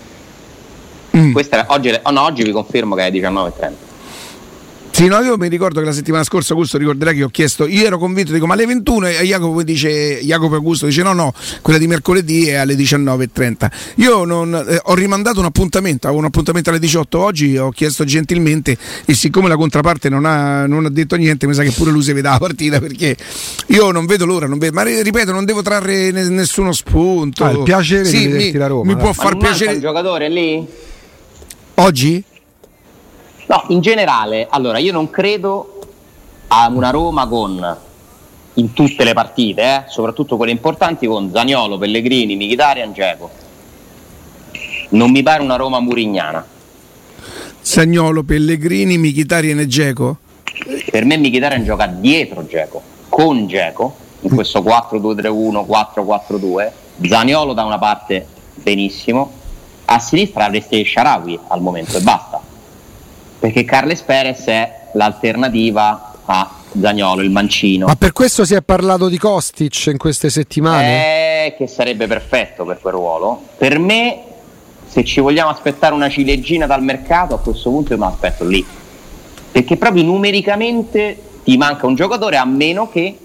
Mm. 1.17 1.33
Questa 1.33 1.65
oggi, 1.69 1.97
oh 2.03 2.11
no, 2.11 2.23
oggi 2.23 2.43
vi 2.43 2.51
confermo 2.51 2.97
che 2.97 3.07
è 3.07 3.11
19.30. 3.13 3.92
Sì, 5.03 5.09
no, 5.09 5.19
io 5.21 5.37
mi 5.37 5.49
ricordo 5.49 5.81
che 5.81 5.87
la 5.87 5.93
settimana 5.93 6.23
scorsa 6.23 6.53
Augusto 6.53 6.79
ricorderà 6.79 7.11
che 7.11 7.25
ho 7.25 7.29
chiesto, 7.29 7.67
io 7.67 7.85
ero 7.87 7.99
convinto, 7.99 8.33
dico 8.33 8.47
ma 8.47 8.55
alle 8.55 8.67
21 8.67 9.09
e 9.09 9.25
Jacopo 9.25 9.65
dice, 9.65 10.21
Jacopo 10.23 10.55
Augusto 10.55 10.87
dice 10.87 11.03
no 11.03 11.13
no, 11.13 11.35
quella 11.61 11.81
di 11.81 11.89
mercoledì 11.89 12.47
è 12.47 12.55
alle 12.55 12.77
19.30. 12.77 13.71
Io 13.97 14.25
non, 14.25 14.55
eh, 14.55 14.79
ho 14.81 14.95
rimandato 14.95 15.41
un 15.41 15.47
appuntamento, 15.47 16.07
avevo 16.07 16.21
un 16.21 16.27
appuntamento 16.27 16.71
alle 16.71 16.79
18 16.79 17.19
oggi, 17.19 17.57
ho 17.57 17.71
chiesto 17.71 18.05
gentilmente 18.05 18.79
e 19.05 19.15
siccome 19.15 19.49
la 19.49 19.57
contraparte 19.57 20.09
non 20.09 20.25
ha, 20.25 20.69
non 20.69 20.85
ha 20.85 20.89
detto 20.89 21.17
niente, 21.17 21.49
mi 21.49 21.55
sa 21.55 21.65
che 21.65 21.73
pure 21.73 21.91
lui 21.91 22.03
si 22.03 22.13
vede 22.13 22.29
la 22.29 22.39
partita 22.39 22.79
perché 22.79 23.17
io 23.67 23.91
non 23.91 24.07
vedo 24.07 24.25
l'ora, 24.25 24.47
non 24.47 24.59
vedo, 24.59 24.75
ma 24.75 24.83
ri- 24.83 25.03
ripeto 25.03 25.33
non 25.33 25.45
devo 25.45 25.63
trarre 25.63 26.13
ne- 26.13 26.29
nessuno 26.29 26.71
spunto. 26.73 27.43
Ah, 27.45 27.51
il 27.51 27.63
piacere 27.65 28.03
di 28.05 28.09
Sì, 28.09 28.27
vederti 28.29 28.53
mi, 28.53 28.57
la 28.57 28.67
Roma, 28.69 28.85
mi 28.85 28.97
può 28.97 29.09
Ma 29.09 29.13
far 29.15 29.37
piacere. 29.37 29.73
un 29.73 29.81
giocatore 29.81 30.29
lì? 30.29 30.65
Oggi? 31.75 32.25
No, 33.53 33.65
in 33.69 33.83
generale, 33.83 34.47
allora 34.49 34.79
io 34.79 34.93
non 34.93 35.11
credo 35.11 35.79
a 36.49 36.71
una 36.73 36.89
Roma 36.89 37.27
con 37.27 37.77
in 38.55 38.73
tutte 38.73 39.05
le 39.05 39.13
partite, 39.13 39.63
eh, 39.63 39.83
soprattutto 39.89 40.39
quelle 40.39 40.53
importanti, 40.53 41.07
con 41.07 41.31
Zagnolo, 41.31 41.77
Pellegrini, 41.77 42.35
Mkhitaryan, 42.35 42.93
Dzeko. 42.93 43.31
Non 44.91 45.11
mi 45.11 45.23
pare 45.23 45.43
una 45.43 45.57
Roma 45.57 45.81
murignana. 45.81 46.43
Sagnolo, 47.61 48.23
Pellegrini, 48.23 48.97
Michitarian 48.97 49.59
e 49.59 49.67
Geco? 49.67 50.17
Per 50.91 51.05
me 51.05 51.19
Mkhitaryan 51.19 51.63
gioca 51.63 51.87
dietro 51.89 52.45
Dzeko, 52.45 52.83
con 53.11 53.45
Dzeko, 53.45 53.97
in 54.21 54.35
questo 54.35 54.61
4-2-3-1, 54.61 55.67
4-4-2. 55.69 56.71
Zagnolo 57.07 57.53
da 57.53 57.65
una 57.65 57.79
parte 57.79 58.27
benissimo, 58.55 59.31
a 59.85 59.99
sinistra 59.99 60.47
avresti 60.47 60.83
Sharawi 60.83 61.39
al 61.49 61.61
momento 61.61 61.99
e 61.99 62.01
basta. 62.01 62.52
Perché 63.43 63.65
Carles 63.65 64.03
Perez 64.03 64.45
è 64.45 64.73
l'alternativa 64.93 66.13
a 66.27 66.49
Zagnolo, 66.81 67.23
il 67.23 67.33
mancino. 67.33 67.87
Ma 67.87 67.97
per 67.97 68.13
questo 68.13 68.45
si 68.45 68.55
è 68.55 68.63
parlato 68.63 69.09
di 69.09 69.19
Kostic 69.19 69.87
in 69.87 69.99
queste 69.99 70.31
settimane? 70.31 71.47
Eh, 71.47 71.55
che 71.57 71.67
sarebbe 71.67 72.07
perfetto 72.07 72.65
per 72.65 72.79
quel 72.81 72.93
ruolo. 72.93 73.43
Per 73.59 73.81
me, 73.81 74.23
se 74.87 75.03
ci 75.03 75.19
vogliamo 75.19 75.51
aspettare 75.51 75.93
una 75.93 76.09
ciliegina 76.09 76.67
dal 76.67 76.85
mercato, 76.85 77.35
a 77.35 77.41
questo 77.41 77.69
punto 77.69 77.95
io 77.95 77.99
mi 77.99 78.07
aspetto 78.07 78.45
lì. 78.45 78.65
Perché 79.51 79.77
proprio 79.77 80.05
numericamente 80.05 81.21
ti 81.43 81.57
manca 81.57 81.87
un 81.87 81.97
giocatore 81.97 82.37
a 82.37 82.45
meno 82.45 82.89
che 82.89 83.19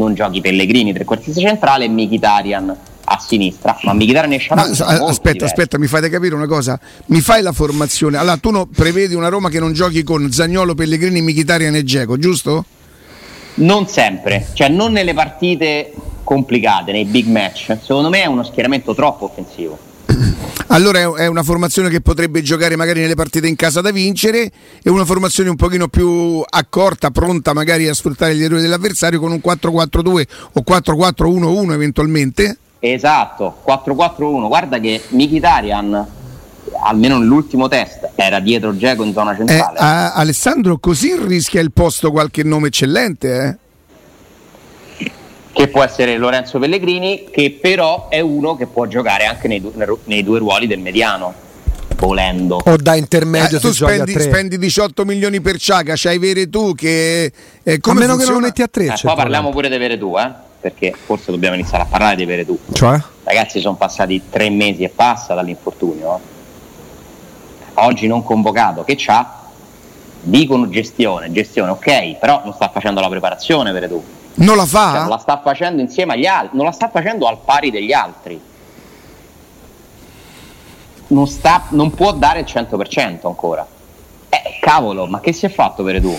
non 0.00 0.14
giochi 0.14 0.40
Pellegrini 0.40 0.92
trequartista 0.92 1.40
centrale 1.40 1.84
e 1.84 1.88
Mkhitaryan 1.88 2.76
a 3.04 3.18
sinistra. 3.18 3.76
Ma 3.82 3.92
Mkhitaryan 3.94 4.32
e 4.32 4.36
Ma, 4.36 4.42
Sharawi 4.42 4.74
sono 4.74 4.88
a- 4.88 4.92
molto 4.92 5.06
aspetta, 5.06 5.32
diversi. 5.32 5.54
aspetta, 5.54 5.78
mi 5.78 5.86
fate 5.86 6.08
capire 6.08 6.34
una 6.34 6.46
cosa. 6.46 6.78
Mi 7.06 7.20
fai 7.20 7.42
la 7.42 7.52
formazione. 7.52 8.16
Allora, 8.16 8.36
tu 8.36 8.50
no- 8.50 8.66
prevedi 8.66 9.14
una 9.14 9.28
Roma 9.28 9.48
che 9.48 9.58
non 9.60 9.72
giochi 9.72 10.02
con 10.02 10.30
Zagnolo, 10.32 10.74
Pellegrini, 10.74 11.20
Michitarian 11.20 11.74
e 11.74 11.84
Geco, 11.84 12.18
giusto? 12.18 12.64
Non 13.54 13.86
sempre, 13.88 14.46
cioè 14.54 14.68
non 14.68 14.92
nelle 14.92 15.12
partite 15.12 15.92
complicate, 16.24 16.92
nei 16.92 17.04
big 17.04 17.26
match. 17.26 17.76
Secondo 17.82 18.08
me 18.08 18.22
è 18.22 18.26
uno 18.26 18.42
schieramento 18.44 18.94
troppo 18.94 19.24
offensivo. 19.24 19.76
Allora 20.72 21.00
è- 21.00 21.10
è 21.22 21.26
una 21.26 21.42
formazione 21.42 21.88
che 21.88 22.00
potrebbe 22.00 22.42
giocare 22.42 22.76
magari 22.76 23.00
nelle 23.00 23.16
partite 23.16 23.48
in 23.48 23.56
casa 23.56 23.80
da 23.80 23.90
vincere 23.90 24.50
e 24.82 24.88
una 24.90 25.04
formazione 25.04 25.50
un 25.50 25.56
pochino 25.56 25.88
più 25.88 26.42
accorta, 26.48 27.10
pronta 27.10 27.52
magari 27.52 27.88
a 27.88 27.94
sfruttare 27.94 28.36
gli 28.36 28.42
errori 28.44 28.62
dell'avversario 28.62 29.18
con 29.18 29.32
un 29.32 29.40
4-4-2 29.44 30.26
o 30.52 30.62
4-4-1-1 30.64 31.72
eventualmente. 31.72 32.56
Esatto, 32.78 33.62
4-4-1. 33.66 34.46
Guarda 34.46 34.78
che 34.78 35.02
Mkhitaryan, 35.08 36.06
almeno 36.84 37.18
nell'ultimo 37.18 37.66
test, 37.66 38.10
era 38.14 38.38
dietro 38.38 38.76
Geco 38.76 39.02
in 39.02 39.12
zona 39.12 39.32
Eh, 39.32 39.36
centrale. 39.38 39.78
a- 39.78 40.12
Alessandro 40.14 40.78
così 40.78 41.16
rischia 41.16 41.60
il 41.60 41.72
posto 41.72 42.12
qualche 42.12 42.44
nome 42.44 42.68
eccellente, 42.68 43.34
eh? 43.42 43.56
Che 45.60 45.68
può 45.68 45.82
essere 45.82 46.16
Lorenzo 46.16 46.58
Pellegrini, 46.58 47.26
che 47.30 47.58
però 47.60 48.08
è 48.08 48.20
uno 48.20 48.56
che 48.56 48.64
può 48.64 48.86
giocare 48.86 49.26
anche 49.26 49.46
nei, 49.46 49.60
du- 49.60 49.98
nei 50.04 50.24
due 50.24 50.38
ruoli 50.38 50.66
del 50.66 50.78
mediano, 50.78 51.34
volendo. 51.96 52.62
O 52.64 52.76
da 52.78 52.94
intermedio 52.94 53.58
Eh, 53.58 53.60
tu 53.60 53.66
a 53.66 53.72
spendi, 53.74 54.18
spendi 54.18 54.56
18 54.56 55.04
milioni 55.04 55.42
per 55.42 55.58
Ciaga, 55.58 55.92
c'hai 55.96 56.16
vere 56.16 56.48
tu 56.48 56.74
che 56.74 57.30
eh, 57.62 57.72
a 57.74 57.78
come 57.78 58.00
meno 58.00 58.16
che 58.16 58.24
non 58.24 58.40
lo 58.40 58.40
funziona? 58.40 58.46
metti 58.46 58.62
a 58.62 58.68
tre. 58.68 58.84
Eh, 58.86 58.94
poi 59.02 59.14
parliamo 59.14 59.50
pure 59.50 59.68
di 59.68 59.76
Veretù, 59.76 60.16
eh? 60.18 60.30
perché 60.62 60.94
forse 61.04 61.30
dobbiamo 61.30 61.56
iniziare 61.56 61.82
a 61.82 61.86
parlare 61.86 62.16
di 62.16 62.24
Veretù. 62.24 62.58
Cioè? 62.72 62.98
Ragazzi, 63.24 63.60
sono 63.60 63.74
passati 63.74 64.22
tre 64.30 64.48
mesi 64.48 64.82
e 64.82 64.88
passa 64.88 65.34
dall'infortunio. 65.34 66.16
eh. 66.16 66.20
Oggi 67.74 68.06
non 68.06 68.22
convocato, 68.22 68.82
che 68.82 68.94
c'ha? 68.96 69.42
Dicono 70.22 70.70
gestione, 70.70 71.30
gestione, 71.30 71.70
ok, 71.72 72.16
però 72.16 72.40
non 72.44 72.54
sta 72.54 72.70
facendo 72.70 73.02
la 73.02 73.10
preparazione 73.10 73.72
per 73.72 73.88
tu. 73.88 74.02
Non 74.40 74.56
la 74.56 74.62
Cioè, 74.66 74.70
fa? 74.70 74.98
non 75.00 75.08
la 75.08 75.18
sta 75.18 75.40
facendo 75.42 75.80
insieme 75.82 76.14
agli 76.14 76.26
altri, 76.26 76.56
non 76.56 76.64
la 76.66 76.72
sta 76.72 76.88
facendo 76.88 77.26
al 77.26 77.38
pari 77.44 77.70
degli 77.70 77.92
altri. 77.92 78.40
Non, 81.08 81.26
sta- 81.26 81.64
non 81.70 81.90
può 81.90 82.12
dare 82.12 82.40
il 82.40 82.46
100% 82.46 83.26
ancora. 83.26 83.66
Eh, 84.28 84.42
cavolo, 84.60 85.06
ma 85.06 85.20
che 85.20 85.32
si 85.32 85.44
è 85.46 85.48
fatto 85.48 85.82
per 85.82 86.00
tu? 86.00 86.18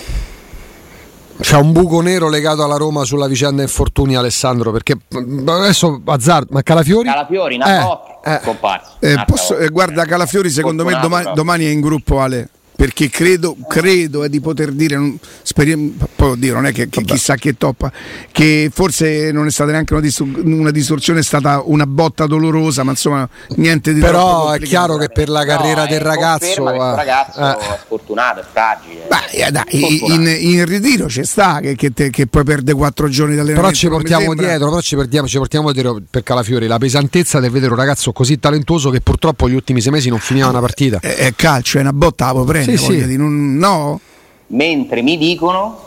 C'è 1.40 1.56
un 1.56 1.72
buco 1.72 2.00
nero 2.02 2.28
legato 2.28 2.62
alla 2.62 2.76
Roma 2.76 3.04
sulla 3.04 3.26
vicenda 3.26 3.62
infortuni 3.62 4.14
Alessandro 4.14 4.70
perché 4.70 4.96
mm, 5.16 5.48
adesso 5.48 6.00
azzardo, 6.04 6.48
ma 6.52 6.62
Calafiori? 6.62 7.08
Calafiori, 7.08 7.54
Eh, 7.54 7.58
Nabotti, 7.58 8.10
eh. 8.24 8.40
scomparso. 8.42 8.90
Eh, 9.00 9.12
Un'altra 9.14 9.34
posso- 9.34 9.56
eh, 9.56 9.68
guarda, 9.68 10.04
Calafiori 10.04 10.50
secondo 10.50 10.84
me 10.84 10.96
domani, 11.00 11.30
domani 11.34 11.64
è 11.64 11.68
in 11.70 11.80
gruppo 11.80 12.20
Ale. 12.20 12.48
Perché 12.82 13.08
credo, 13.10 13.56
credo 13.68 14.24
eh, 14.24 14.28
di 14.28 14.40
poter 14.40 14.72
dire, 14.72 14.96
non- 14.96 15.16
speriamo- 15.42 15.92
poi 16.16 16.30
oddio, 16.30 16.54
non 16.54 16.66
è 16.66 16.72
che, 16.72 16.88
che 16.88 17.04
chissà 17.04 17.36
che 17.36 17.56
toppa, 17.56 17.92
che 18.32 18.72
forse 18.74 19.30
non 19.30 19.46
è 19.46 19.52
stata 19.52 19.70
neanche 19.70 19.92
una, 19.92 20.02
distor- 20.02 20.42
una 20.42 20.72
distorsione, 20.72 21.20
è 21.20 21.22
stata 21.22 21.62
una 21.64 21.86
botta 21.86 22.26
dolorosa, 22.26 22.82
ma 22.82 22.90
insomma 22.90 23.28
niente 23.50 23.94
di 23.94 24.00
Però 24.00 24.50
è 24.50 24.58
chiaro 24.58 24.96
che 24.96 25.10
per 25.10 25.28
la 25.28 25.44
carriera 25.44 25.82
No, 25.82 25.86
del 25.86 26.00
eh, 26.00 26.02
ragazzo... 26.02 26.60
conferma 26.60 26.70
che 26.72 26.76
questo 26.76 26.92
eh, 26.92 26.96
ragazzo 26.96 27.40
eh. 27.40 27.52
è 27.74 27.78
sfortunato, 27.84 28.40
è 28.40 28.44
fragile. 28.50 29.06
Beh, 29.08 29.46
eh, 29.46 29.50
dai, 29.52 30.12
in, 30.12 30.36
in 30.40 30.64
ritiro 30.64 31.08
ci 31.08 31.22
sta 31.22 31.60
che, 31.60 31.76
che 31.76 31.92
te- 31.92 32.10
che 32.10 32.26
poi 32.26 32.42
perde 32.42 32.72
quattro 32.74 33.08
giorni 33.08 33.34
Però 33.34 33.44
d'allenamento. 33.44 33.76
ci 33.78 33.88
portiamo 33.88 34.34
dietro, 34.34 34.68
però 34.70 34.80
ci 34.80 34.96
portiamo, 34.96 35.28
ci 35.28 35.36
portiamo 35.38 35.70
dietro 35.70 36.00
per 36.10 36.24
Calafiori 36.24 36.66
la 36.66 36.78
pesantezza 36.78 37.38
del 37.38 37.52
vedere 37.52 37.70
un 37.70 37.78
ragazzo 37.78 38.10
così 38.10 38.40
talentuoso 38.40 38.90
che 38.90 39.00
purtroppo 39.00 39.48
gli 39.48 39.54
ultimi 39.54 39.80
sei 39.80 39.92
mesi 39.92 40.08
non 40.08 40.18
finiva 40.18 40.48
una 40.48 40.58
partita. 40.58 40.98
È, 40.98 41.14
è 41.14 41.32
calcio, 41.36 41.78
è 41.78 41.82
una 41.82 41.92
botta, 41.92 42.26
la 42.26 42.32
può 42.32 42.42
prendere. 42.42 42.70
Sì, 42.71 42.71
voglio 42.76 43.00
sì. 43.00 43.06
dire, 43.06 43.16
non- 43.16 43.56
no? 43.56 44.00
Mentre 44.48 45.02
mi 45.02 45.16
dicono 45.16 45.80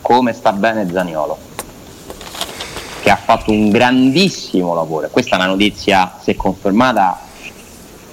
come 0.00 0.32
sta 0.32 0.52
bene 0.52 0.88
Zaniolo, 0.90 1.36
che 3.02 3.10
ha 3.10 3.16
fatto 3.16 3.50
un 3.50 3.70
grandissimo 3.70 4.74
lavoro. 4.74 5.06
E 5.06 5.10
Questa 5.10 5.36
è 5.36 5.38
una 5.38 5.48
notizia, 5.48 6.18
se 6.22 6.36
confermata, 6.36 7.18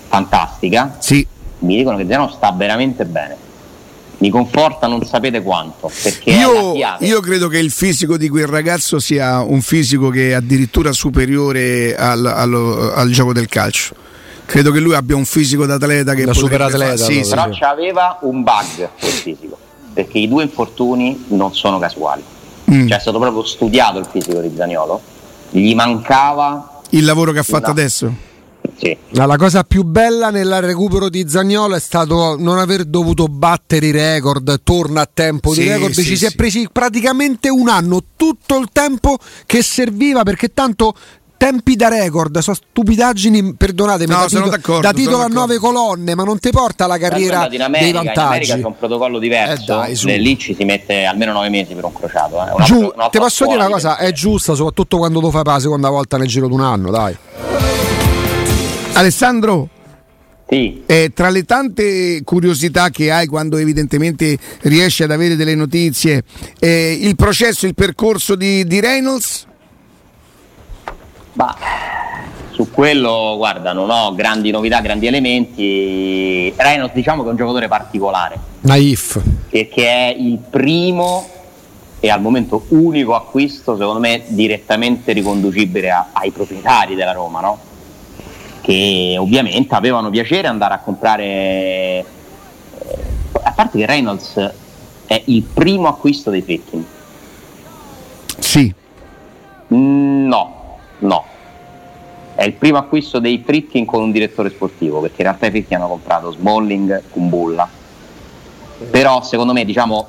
fantastica. 0.08 0.98
Sì. 1.00 1.26
Mi 1.60 1.78
dicono 1.78 1.98
che 1.98 2.06
Zaniolo 2.08 2.32
sta 2.32 2.52
veramente 2.52 3.06
bene. 3.06 3.44
Mi 4.18 4.30
conforta 4.30 4.88
non 4.88 5.06
sapete 5.06 5.42
quanto, 5.42 5.92
Io, 6.24 6.74
io 7.00 7.20
credo 7.20 7.50
che 7.50 7.60
il 7.60 7.70
fisico 7.70 8.16
di 8.18 8.30
quel 8.30 8.48
ragazzo 8.48 8.98
sia 8.98 9.42
un 9.42 9.62
fisico 9.62 10.10
che 10.10 10.30
è 10.30 10.34
addirittura 10.34 10.94
superiore 10.94 11.96
al, 11.96 12.26
allo- 12.26 12.94
al 12.94 13.10
gioco 13.10 13.34
del 13.34 13.48
calcio. 13.48 13.94
Credo 14.46 14.72
che 14.72 14.80
lui 14.80 14.94
abbia 14.94 15.16
un 15.16 15.26
fisico 15.26 15.66
d'atleta 15.66 16.14
che 16.14 16.26
Da 16.26 16.34
superatleta, 16.34 16.98
fare- 16.98 17.14
Sì, 17.14 17.24
sì. 17.24 17.30
Però 17.30 17.48
c'aveva 17.52 18.18
un 18.22 18.44
bug 18.44 18.90
quel 19.00 19.12
fisico, 19.12 19.58
perché 19.94 20.20
i 20.20 20.28
due 20.28 20.44
infortuni 20.44 21.26
non 21.30 21.54
sono 21.54 21.80
casuali. 21.80 22.24
Mm. 22.72 22.88
Cioè 22.88 22.98
è 22.98 23.02
stato 23.02 23.20
proprio 23.20 23.44
studiato 23.44 24.00
il 24.00 24.08
fisico 24.10 24.40
di 24.40 24.52
Zaniolo, 24.56 25.02
gli 25.52 25.74
mancava 25.76 26.82
Il 26.90 27.06
lavoro 27.06 27.32
che 27.32 27.40
ha 27.40 27.44
fatto 27.44 27.68
No. 27.68 27.72
adesso. 27.72 28.14
sì. 28.78 28.96
La 29.12 29.36
cosa 29.38 29.64
più 29.64 29.84
bella 29.84 30.30
nel 30.30 30.62
recupero 30.62 31.10
di 31.10 31.26
Zagnolo 31.28 31.76
è 31.76 31.80
stato 31.80 32.36
non 32.38 32.58
aver 32.58 32.86
dovuto 32.86 33.28
battere 33.28 33.88
i 33.88 33.92
record, 33.92 34.62
torna 34.64 35.02
a 35.02 35.10
tempo 35.12 35.54
Sì, 35.54 35.62
di 35.62 35.68
record, 35.70 35.94
sì, 35.94 36.02
ci 36.04 36.10
sì. 36.10 36.16
si 36.18 36.26
è 36.26 36.32
presi 36.36 36.68
praticamente 36.72 37.50
un 37.50 37.70
anno, 37.70 38.02
tutto 38.16 38.58
il 38.58 38.70
tempo 38.72 39.18
che 39.46 39.62
serviva 39.62 40.24
perché 40.24 40.54
tanto 40.54 40.94
tempi 41.38 41.76
da 41.76 41.88
record, 41.90 42.38
sono 42.40 42.56
stupidaggini, 42.56 43.56
perdonatemi, 43.56 44.12
No, 44.12 44.22
da, 44.22 44.28
sono 44.28 44.44
titolo, 44.44 44.50
d'accordo, 44.62 44.82
da 44.82 44.94
titolo 44.94 45.16
sono 45.18 45.26
a 45.28 45.28
nove 45.28 45.58
colonne, 45.58 46.16
ma 46.16 46.24
non 46.24 46.40
ti 46.40 46.50
porta 46.50 46.86
alla 46.86 46.98
carriera 46.98 47.48
dei 47.48 47.58
in 47.58 47.64
America, 47.64 47.88
in 48.00 48.06
vantaggi. 48.06 48.20
America 48.28 48.56
c'è 48.56 48.64
un 48.66 48.78
protocollo 48.78 49.20
diverso. 49.20 49.62
Eh 49.62 49.66
dai, 49.66 49.96
su. 49.96 50.08
lì 50.08 50.38
ci 50.38 50.56
si 50.56 50.64
mette 50.64 51.06
almeno 51.06 51.34
nove 51.34 51.50
mesi 51.50 51.74
per 51.74 51.84
un 51.86 51.94
crociato. 51.94 52.36
Eh. 52.46 52.52
Una- 52.54 52.66
Giù, 52.66 52.92
ti 53.12 53.18
posso 53.18 53.46
dire 53.46 53.58
una 53.58 53.70
cosa, 53.70 53.98
è 53.98 54.12
giusta 54.12 54.54
soprattutto 54.56 54.98
quando 54.98 55.20
lo 55.20 55.32
fai 55.32 55.44
per 55.44 55.54
la 55.54 55.60
seconda 55.60 55.90
volta 55.90 56.18
nel 56.18 56.28
giro 56.28 56.48
di 56.48 56.54
un 56.54 56.62
anno, 56.62 56.90
dai. 56.92 57.16
Alessandro, 58.94 59.70
Sì, 60.48 60.84
eh, 60.86 61.12
tra 61.14 61.30
le 61.30 61.44
tante 61.44 62.22
curiosità 62.24 62.90
che 62.90 63.12
hai 63.12 63.26
quando 63.28 63.58
evidentemente 63.58 64.38
riesci 64.62 65.04
ad 65.04 65.12
avere 65.12 65.36
delle 65.36 65.56
notizie, 65.56 66.24
eh, 66.60 66.98
il 67.02 67.16
processo, 67.16 67.66
il 67.66 67.74
percorso 67.74 68.36
di, 68.36 68.64
di 68.66 68.80
Reynolds? 68.80 69.48
Ma 71.36 71.56
su 72.52 72.70
quello, 72.72 73.36
guarda, 73.38 73.74
non 73.74 73.90
ho 73.90 74.14
grandi 74.16 74.52
novità, 74.52 74.80
grandi 74.82 75.08
elementi. 75.08 76.54
Reynolds 76.56 76.94
diciamo 76.94 77.22
che 77.22 77.28
è 77.28 77.32
un 77.32 77.38
giocatore 77.38 77.68
particolare, 77.68 78.38
Naif. 78.62 79.22
che, 79.50 79.68
che 79.68 79.88
è 79.88 80.16
il 80.18 80.38
primo 80.38 81.28
e 82.00 82.10
al 82.10 82.22
momento 82.22 82.66
unico 82.70 83.16
acquisto, 83.16 83.76
secondo 83.78 84.00
me, 84.00 84.24
direttamente 84.28 85.12
riconducibile 85.12 85.90
a- 85.92 86.08
ai 86.14 86.32
proprietari 86.32 86.96
della 86.96 87.12
Roma, 87.14 87.40
no? 87.42 87.60
Che 88.62 89.16
ovviamente 89.20 89.76
avevano 89.76 90.10
piacere 90.10 90.48
andare 90.48 90.74
a 90.76 90.80
comprare. 90.80 91.24
eh, 91.24 92.06
a 93.44 93.52
parte 93.52 93.78
che 93.80 93.86
Reynolds 93.86 94.52
è 95.08 95.22
il 95.26 95.42
primo 95.44 95.88
acquisto 95.88 96.30
dei 96.32 96.42
Fritkin. 96.42 96.86
Sì. 98.40 98.74
Mm, 99.74 100.28
No, 100.28 100.64
no. 101.00 101.26
È 102.36 102.44
il 102.44 102.54
primo 102.54 102.78
acquisto 102.78 103.20
dei 103.20 103.42
Fritkin 103.46 103.86
con 103.86 104.02
un 104.02 104.12
direttore 104.12 104.50
sportivo, 104.50 105.00
perché 105.00 105.22
in 105.22 105.28
realtà 105.28 105.46
i 105.48 105.52
Fritkin 105.52 105.78
hanno 105.78 105.88
comprato 105.88 106.32
Smalling, 106.32 107.04
Kumbulla. 107.10 107.68
Però 108.92 109.24
secondo 109.24 109.54
me, 109.54 109.64
diciamo, 109.64 110.08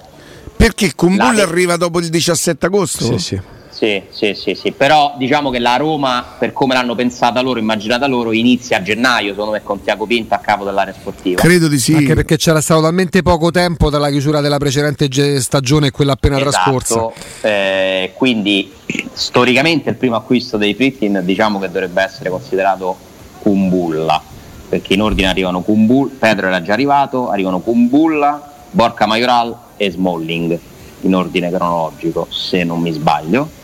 Perché 0.56 0.94
Kumbulla 0.94 1.32
La- 1.32 1.42
arriva 1.42 1.76
dopo 1.76 2.00
il 2.00 2.08
17 2.08 2.66
agosto? 2.66 3.04
Sì, 3.04 3.18
sì. 3.18 3.40
Sì, 3.76 4.02
sì, 4.08 4.32
sì, 4.32 4.54
sì. 4.54 4.72
Però 4.72 5.14
diciamo 5.18 5.50
che 5.50 5.58
la 5.58 5.76
Roma, 5.76 6.24
per 6.38 6.54
come 6.54 6.72
l'hanno 6.72 6.94
pensata 6.94 7.42
loro, 7.42 7.58
immaginata 7.58 8.06
loro, 8.06 8.32
inizia 8.32 8.78
a 8.78 8.82
gennaio, 8.82 9.32
secondo 9.32 9.50
me, 9.52 9.62
con 9.62 9.82
Tiago 9.82 10.06
Pinto 10.06 10.32
a 10.32 10.38
capo 10.38 10.64
dell'area 10.64 10.94
sportiva. 10.94 11.42
Credo 11.42 11.68
di 11.68 11.78
sì. 11.78 11.94
Anche 11.94 12.14
perché 12.14 12.38
c'era 12.38 12.62
stato 12.62 12.80
talmente 12.80 13.20
poco 13.20 13.50
tempo 13.50 13.90
dalla 13.90 14.08
chiusura 14.08 14.40
della 14.40 14.56
precedente 14.56 15.40
stagione 15.40 15.88
e 15.88 15.90
quella 15.90 16.12
appena 16.12 16.38
trascorsa. 16.38 16.94
Esatto, 16.94 17.14
eh, 17.42 18.12
quindi 18.14 18.72
storicamente 19.12 19.90
il 19.90 19.96
primo 19.96 20.16
acquisto 20.16 20.56
dei 20.56 20.74
Fritkin 20.74 21.20
diciamo 21.22 21.58
che 21.58 21.66
dovrebbe 21.66 22.02
essere 22.02 22.30
considerato 22.30 22.96
Kumbulla 23.40 24.22
perché 24.68 24.94
in 24.94 25.02
ordine 25.02 25.28
arrivano 25.28 25.60
Kumbulla, 25.60 26.12
Pedro 26.18 26.46
era 26.46 26.62
già 26.62 26.72
arrivato, 26.72 27.30
arrivano 27.30 27.60
Kumbulla, 27.60 28.54
Borca 28.70 29.06
Majoral 29.06 29.56
e 29.76 29.90
Smalling 29.90 30.58
in 31.02 31.14
ordine 31.14 31.50
cronologico 31.50 32.26
se 32.30 32.64
non 32.64 32.80
mi 32.80 32.90
sbaglio 32.92 33.55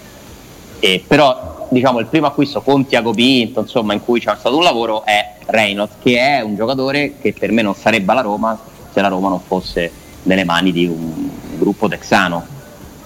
e 0.84 1.00
però 1.06 1.68
diciamo 1.70 2.00
il 2.00 2.06
primo 2.06 2.26
acquisto 2.26 2.60
con 2.60 2.84
Tiago 2.84 3.12
Pinto 3.12 3.60
insomma 3.60 3.92
in 3.92 4.02
cui 4.02 4.18
c'è 4.18 4.34
stato 4.36 4.56
un 4.56 4.64
lavoro 4.64 5.04
è 5.04 5.34
Reynolds 5.46 5.94
che 6.02 6.18
è 6.18 6.40
un 6.40 6.56
giocatore 6.56 7.18
che 7.20 7.32
per 7.32 7.52
me 7.52 7.62
non 7.62 7.76
sarebbe 7.76 8.10
alla 8.10 8.22
Roma 8.22 8.58
se 8.92 9.00
la 9.00 9.06
Roma 9.06 9.28
non 9.28 9.40
fosse 9.40 9.92
nelle 10.24 10.42
mani 10.42 10.72
di 10.72 10.86
un 10.86 11.30
gruppo 11.56 11.86
texano. 11.86 12.44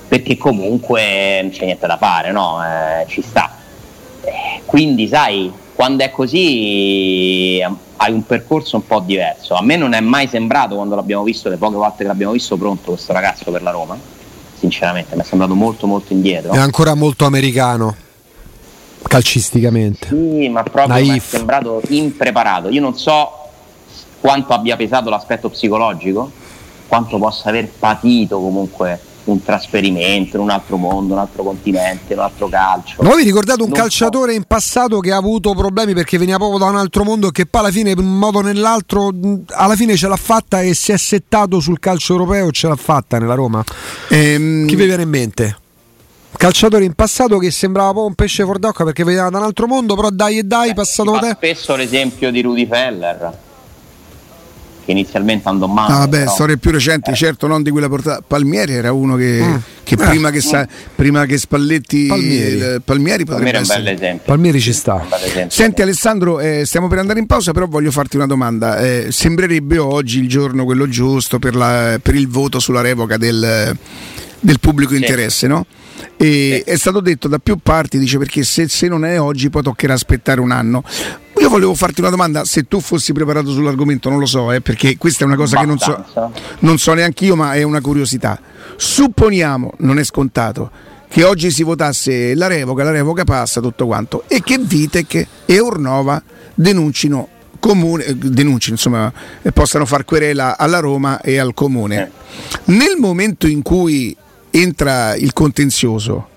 Perché 0.09 0.39
comunque 0.39 1.41
non 1.43 1.51
c'è 1.51 1.65
niente 1.67 1.87
da 1.87 1.99
fare 1.99 2.33
no? 2.33 2.61
Eh, 2.65 3.07
ci 3.09 3.21
sta. 3.21 3.55
Eh, 4.23 4.63
quindi 4.65 5.07
sai 5.07 5.53
quando 5.75 6.03
è 6.05 6.11
così 6.11 7.59
eh, 7.59 7.71
hai 7.97 8.13
un 8.13 8.25
percorso 8.25 8.77
un 8.77 8.87
po' 8.87 9.01
diverso. 9.01 9.55
A 9.55 9.63
me 9.63 9.77
non 9.77 9.93
è 9.93 10.01
mai 10.01 10.29
sembrato 10.29 10.77
quando 10.77 10.95
l'abbiamo 10.95 11.25
visto 11.25 11.51
le 11.51 11.57
poche 11.57 11.77
volte 11.77 11.99
che 11.99 12.09
l'abbiamo 12.09 12.33
visto 12.33 12.57
pronto 12.57 12.93
questo 12.93 13.13
ragazzo 13.13 13.51
per 13.51 13.63
la 13.63 13.71
Roma 13.71 14.16
sinceramente 14.67 15.15
mi 15.15 15.23
è 15.23 15.25
sembrato 15.25 15.55
molto 15.55 15.87
molto 15.87 16.13
indietro 16.13 16.53
È 16.53 16.59
ancora 16.59 16.95
molto 16.95 17.25
americano. 17.25 17.95
Calcisticamente. 19.03 20.09
Sì, 20.09 20.49
ma 20.49 20.65
proprio 20.65 21.05
mi 21.05 21.17
è 21.17 21.21
sembrato 21.21 21.81
impreparato. 21.89 22.71
Io 22.71 22.81
non 22.81 22.97
so 22.99 23.31
quanto 24.19 24.53
abbia 24.53 24.75
pesato 24.75 25.09
l'aspetto 25.11 25.49
psicologico, 25.49 26.29
quanto 26.89 27.17
possa 27.17 27.51
aver 27.51 27.69
patito 27.69 28.41
comunque 28.41 28.99
un 29.27 29.43
trasferimento 29.43 30.37
in 30.37 30.43
un 30.43 30.51
altro 30.51 30.77
mondo, 30.77 31.15
un 31.15 31.21
altro 31.21 31.43
continente, 31.43 32.15
un 32.15 32.21
altro 32.21 32.49
calcio. 32.49 33.03
Ma 33.03 33.09
voi 33.11 33.19
vi 33.19 33.25
ricordate 33.25 33.63
un 33.63 33.69
Non 33.69 33.79
calciatore 33.79 34.35
in 34.35 34.45
passato 34.45 35.01
che 35.01 35.13
ha 35.13 35.17
avuto 35.17 35.53
problemi 35.55 35.95
perché 35.95 36.19
veniva 36.19 36.37
proprio 36.39 36.59
da 36.59 36.67
un 36.67 36.77
altro 36.77 37.05
mondo 37.05 37.29
e 37.29 37.33
che 37.33 37.47
poi 37.47 37.61
alla 37.63 37.71
fine, 37.71 37.91
in 37.91 37.99
un 37.99 38.19
modo 38.19 38.39
o 38.39 38.43
nell'altro, 38.43 39.13
alla 39.49 39.75
fine 39.77 39.97
ce 39.97 40.09
l'ha 40.09 40.17
fatta 40.17 40.61
e 40.63 40.75
si 40.75 40.93
è 40.93 40.97
settato 40.97 41.61
sul 41.61 41.79
calcio 41.79 42.13
europeo 42.13 42.49
e 42.49 42.53
ce 42.53 42.69
l'ha 42.69 42.77
fatta 42.77 43.19
nella 43.19 43.35
Roma? 43.35 43.63
Ehm, 44.11 44.67
Chi 44.67 44.77
vi 44.77 44.85
viene 44.85 45.03
in 45.03 45.09
mente? 45.09 45.57
Calciatore 46.37 46.85
in 46.85 46.93
passato 46.93 47.39
che 47.39 47.51
sembrava 47.51 47.89
proprio 47.91 48.09
un 48.09 48.15
pesce 48.15 48.43
fuor 48.45 48.59
d'acqua 48.59 48.85
perché 48.85 49.05
veniva 49.05 49.29
da 49.31 49.39
un 49.39 49.45
altro 49.45 49.67
mondo, 49.67 49.95
però 49.97 50.11
dai 50.11 50.39
e 50.39 50.43
dai, 50.43 50.71
Eh, 50.71 50.75
passato 50.75 51.15
fa 51.15 51.21
te. 51.21 51.31
spesso 51.35 51.75
l'esempio 51.77 52.31
di 52.31 52.43
Rudy 52.43 52.67
Feller, 52.67 53.39
che 54.87 54.93
inizialmente 54.93 55.47
andò 55.49 55.67
male. 55.67 55.93
No, 55.93 55.99
vabbè, 55.99 56.19
però- 56.21 56.31
storie 56.31 56.57
più 56.57 56.71
recenti, 56.71 57.13
certo, 57.15 57.47
non 57.47 57.63
di 57.63 57.71
quella 57.71 57.89
portata. 57.89 58.23
Palmieri 58.27 58.73
era 58.73 58.93
uno 58.93 59.17
che, 59.17 59.41
Mm. 59.43 59.55
che 59.83 59.95
Eh. 59.95 59.97
prima, 59.97 60.31
che 60.31 60.41
sa- 60.41 60.67
prima 60.95 61.27
che 61.27 61.37
Spalletti 61.37 62.07
Palmieri. 62.07 62.61
eh, 62.61 62.81
Palmieri 62.83 63.25
potrebbe 63.27 63.59
esempio. 63.93 64.23
Palmieri 64.25 64.61
ci 64.61 64.73
sta. 64.73 65.05
Senti 65.49 65.83
Alessandro, 65.83 66.41
eh, 66.41 66.65
stiamo 66.65 66.87
per 66.89 66.99
andare 66.99 67.19
in 67.19 67.27
pausa, 67.27 67.53
però 67.53 67.67
voglio 67.67 67.91
farti 67.91 68.17
una 68.17 68.27
domanda. 68.27 68.79
Eh, 68.79 69.09
sembrerebbe 69.11 69.77
oggi 69.79 70.21
il 70.21 70.29
giorno 70.29 70.65
quello 70.65 70.89
giusto 70.89 71.39
per, 71.39 71.55
la- 71.57 71.99
per 72.01 72.15
il 72.15 72.29
voto 72.29 72.61
sulla 72.61 72.81
revoca 72.81 73.17
del, 73.17 73.77
del 74.41 74.61
pubblico 74.61 74.93
Sì. 74.95 75.01
interesse, 75.01 75.47
no? 75.49 75.67
E 76.19 76.63
Sì. 76.65 76.71
È 76.71 76.77
stato 76.77 77.01
detto 77.01 77.27
da 77.29 77.39
più 77.39 77.57
parti, 77.63 77.99
dice 77.99 78.19
perché 78.19 78.43
se, 78.45 78.69
se 78.69 78.87
non 78.89 79.05
è 79.05 79.19
oggi 79.21 79.51
poi 79.51 79.63
toccherà 79.63 79.95
aspettare 79.95 80.41
un 80.41 80.51
anno. 80.53 80.83
Io 81.39 81.49
volevo 81.49 81.75
farti 81.75 82.01
una 82.01 82.11
domanda, 82.11 82.45
se 82.45 82.67
tu 82.67 82.81
fossi 82.81 83.13
preparato 83.13 83.51
sull'argomento, 83.51 84.09
non 84.09 84.19
lo 84.19 84.27
so, 84.27 84.53
eh, 84.53 84.61
perché 84.61 84.97
questa 84.97 85.25
è 85.25 85.27
una 85.27 85.37
cosa 85.37 85.59
che 85.59 85.67
non 85.67 85.79
so, 85.79 86.05
non 86.61 86.79
so 86.79 86.95
neanche 86.95 87.25
io, 87.25 87.37
ma 87.37 87.53
è 87.53 87.63
una 87.63 87.81
curiosità. 87.81 88.41
Supponiamo, 88.77 89.75
non 89.79 89.99
è 89.99 90.05
scontato, 90.05 90.71
che 91.09 91.25
oggi 91.25 91.51
si 91.51 91.63
votasse 91.63 92.35
la 92.35 92.47
revoca, 92.47 92.85
la 92.85 92.91
revoca 92.91 93.25
passa, 93.25 93.61
tutto 93.61 93.87
quanto, 93.87 94.25
e 94.29 94.43
che 94.43 94.59
Vitec 94.59 95.27
e 95.45 95.61
Ornova 95.61 96.21
denuncino 96.55 97.29
comune, 97.61 98.05
eh, 98.05 98.15
denuncino, 98.15 98.75
insomma, 98.75 99.13
eh, 99.43 99.53
possano 99.53 99.87
far 99.87 100.05
querela 100.05 100.57
alla 100.57 100.79
Roma 100.79 101.21
e 101.21 101.39
al 101.39 101.55
comune. 101.55 102.11
Nel 102.65 102.97
momento 102.99 103.47
in 103.47 103.63
cui 103.63 104.17
entra 104.51 105.15
il 105.17 105.33
contenzioso, 105.33 106.29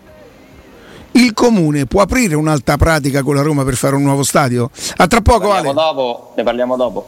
il 1.14 1.34
comune 1.34 1.86
può 1.86 2.02
aprire 2.02 2.36
un'alta 2.36 2.78
pratica 2.78 3.24
con 3.24 3.36
la 3.36 3.42
Roma 3.42 3.64
per 3.64 3.76
fare 3.76 3.96
un 3.96 4.04
nuovo 4.04 4.24
stadio? 4.24 4.70
A 4.98 5.08
tra 5.08 5.22
poco, 5.22 5.52
Ne 5.52 5.58
Ale. 5.58 5.74
dopo, 5.74 6.34
ne 6.36 6.44
parliamo 6.44 6.76
dopo. 6.76 7.08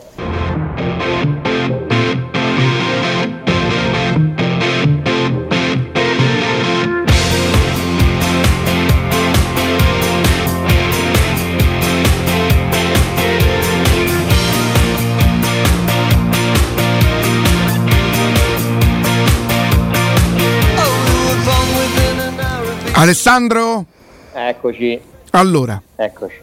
Alessandro? 22.94 23.86
Eccoci, 24.34 25.02
Allora, 25.32 25.82
eccoci, 25.96 26.36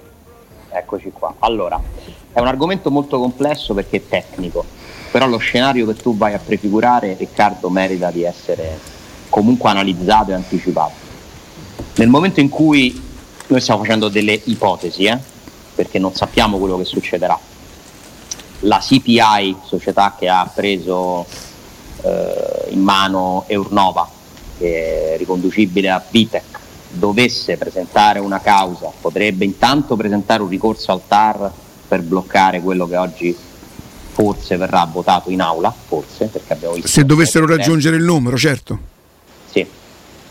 eccoci 0.71 1.11
qua. 1.11 1.35
Allora, 1.39 1.81
è 2.33 2.39
un 2.39 2.47
argomento 2.47 2.91
molto 2.91 3.19
complesso 3.19 3.73
perché 3.73 3.97
è 3.97 4.09
tecnico, 4.09 4.65
però 5.11 5.27
lo 5.27 5.39
scenario 5.39 5.87
che 5.87 5.95
tu 5.95 6.17
vai 6.17 6.35
a 6.35 6.39
prefigurare, 6.39 7.17
Riccardo, 7.19 7.71
merita 7.71 8.11
di 8.11 8.25
essere 8.25 8.79
comunque 9.31 9.71
analizzato 9.71 10.31
e 10.31 10.35
anticipato. 10.35 11.07
Nel 11.97 12.09
momento 12.09 12.41
in 12.41 12.51
cui 12.51 13.03
noi 13.47 13.61
stiamo 13.61 13.81
facendo 13.81 14.09
delle 14.09 14.39
ipotesi, 14.45 15.05
eh, 15.05 15.19
perché 15.75 15.99
non 15.99 16.15
sappiamo 16.15 16.59
quello 16.59 16.77
che 16.77 16.85
succederà, 16.85 17.39
la 18.61 18.79
CPI, 18.79 19.57
società 19.65 20.15
che 20.19 20.29
ha 20.29 20.51
preso 20.53 21.25
eh, 22.03 22.67
in 22.71 22.81
mano 22.81 23.45
Eurnova, 23.47 24.09
che 24.59 25.15
è 25.15 25.17
riconducibile 25.17 25.89
a 25.89 26.05
Vitec, 26.11 26.58
dovesse 26.99 27.57
presentare 27.57 28.19
una 28.19 28.41
causa, 28.41 28.91
potrebbe 29.01 29.45
intanto 29.45 29.97
presentare 29.97 30.43
un 30.43 30.49
ricorso 30.49 30.93
al 30.93 31.03
TAR 31.07 31.51
per 31.89 32.03
bloccare 32.03 32.61
quello 32.61 32.87
che 32.87 32.97
oggi 32.97 33.37
forse 34.11 34.57
verrà 34.57 34.85
votato 34.85 35.31
in 35.31 35.41
aula, 35.41 35.73
forse, 35.73 36.27
perché 36.27 36.53
abbiamo 36.53 36.75
visto... 36.75 36.89
Se 36.89 37.05
dovessero 37.05 37.47
raggiungere 37.47 37.97
il 37.97 38.03
numero, 38.03 38.37
certo. 38.37 38.79
Sì, 39.51 39.65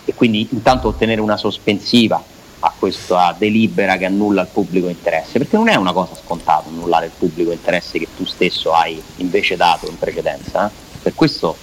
e 0.04 0.14
quindi 0.14 0.48
intanto 0.52 0.90
ottenere 0.90 1.22
una 1.22 1.38
sospensiva 1.38 2.22
a 2.60 2.74
questa 2.78 3.34
delibera 3.38 3.98
che 3.98 4.06
annulla 4.06 4.42
il 4.42 4.50
pubblico 4.52 4.90
interesse, 4.90 5.38
perché 5.38 5.56
non 5.56 5.70
è 5.70 5.76
una 5.76 5.94
cosa 5.94 6.16
scontata 6.16 6.68
annullare 6.68 7.06
il 7.06 7.12
pubblico 7.18 7.52
interesse 7.52 7.98
che 8.00 8.08
tu 8.16 8.26
stesso 8.26 8.74
hai 8.74 9.02
invece 9.18 9.56
dato 9.56 9.88
in 9.88 9.98
precedenza, 9.98 10.68
eh? 10.68 10.72
per 11.02 11.14
questo 11.16 11.56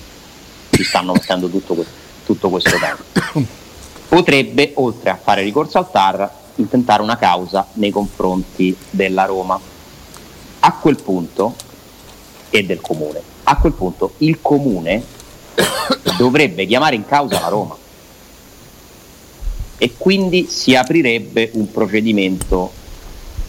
ci 0.71 0.83
stanno 0.83 1.13
mettendo 1.13 1.49
tutto, 1.49 1.85
tutto 2.25 2.49
questo 2.49 2.79
tempo. 2.79 3.53
Potrebbe, 4.09 4.73
oltre 4.75 5.11
a 5.11 5.17
fare 5.17 5.43
ricorso 5.43 5.79
al 5.79 5.91
TAR, 5.91 6.31
intentare 6.57 7.03
una 7.03 7.17
causa 7.17 7.67
nei 7.75 7.91
confronti 7.91 8.77
della 8.91 9.25
Roma. 9.25 9.59
A 10.61 10.73
quel 10.75 11.01
punto, 11.03 11.55
e 12.51 12.65
del 12.65 12.81
comune, 12.81 13.21
a 13.45 13.57
quel 13.57 13.73
punto 13.73 14.13
il 14.19 14.39
comune 14.41 15.03
dovrebbe 16.17 16.67
chiamare 16.67 16.95
in 16.95 17.05
causa 17.05 17.41
la 17.41 17.49
Roma 17.49 17.77
e 19.77 19.93
quindi 19.99 20.47
si 20.49 20.77
aprirebbe 20.77 21.51
un 21.55 21.71
procedimento 21.71 22.73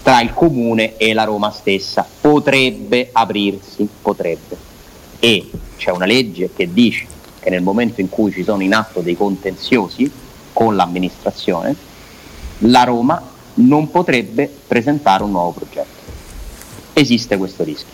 tra 0.01 0.21
il 0.21 0.33
comune 0.33 0.97
e 0.97 1.13
la 1.13 1.23
Roma 1.23 1.51
stessa. 1.51 2.07
Potrebbe 2.19 3.09
aprirsi, 3.11 3.87
potrebbe. 4.01 4.57
E 5.19 5.49
c'è 5.77 5.91
una 5.91 6.05
legge 6.05 6.49
che 6.55 6.71
dice 6.73 7.05
che 7.39 7.49
nel 7.49 7.61
momento 7.61 8.01
in 8.01 8.09
cui 8.09 8.31
ci 8.31 8.43
sono 8.43 8.63
in 8.63 8.73
atto 8.73 9.01
dei 9.01 9.15
contenziosi 9.15 10.11
con 10.55 10.77
l'amministrazione, 10.77 11.75
la 12.59 12.85
Roma 12.85 13.21
non 13.55 13.91
potrebbe 13.91 14.49
presentare 14.65 15.23
un 15.23 15.31
nuovo 15.31 15.51
progetto. 15.51 16.13
Esiste 16.93 17.35
questo 17.35 17.65
rischio. 17.65 17.93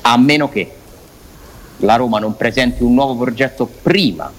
A 0.00 0.16
meno 0.16 0.48
che 0.48 0.72
la 1.80 1.96
Roma 1.96 2.18
non 2.20 2.36
presenti 2.36 2.82
un 2.82 2.94
nuovo 2.94 3.16
progetto 3.16 3.66
prima 3.66 4.32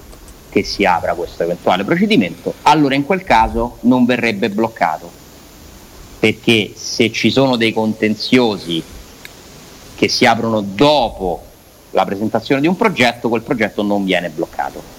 che 0.49 0.63
si 0.63 0.85
apra 0.85 1.13
questo 1.13 1.43
eventuale 1.43 1.83
procedimento, 1.83 2.55
allora 2.63 2.95
in 2.95 3.05
quel 3.05 3.23
caso 3.23 3.77
non 3.81 4.05
verrebbe 4.05 4.49
bloccato. 4.49 5.11
Perché 6.17 6.71
se 6.75 7.11
ci 7.11 7.29
sono 7.29 7.57
dei 7.57 7.71
contenziosi 7.71 8.83
che 9.93 10.07
si 10.07 10.25
aprono 10.25 10.61
dopo 10.61 11.43
la 11.91 12.05
presentazione 12.05 12.59
di 12.59 12.67
un 12.67 12.75
progetto, 12.75 13.29
quel 13.29 13.43
progetto 13.43 13.83
non 13.83 14.03
viene 14.03 14.29
bloccato. 14.29 14.98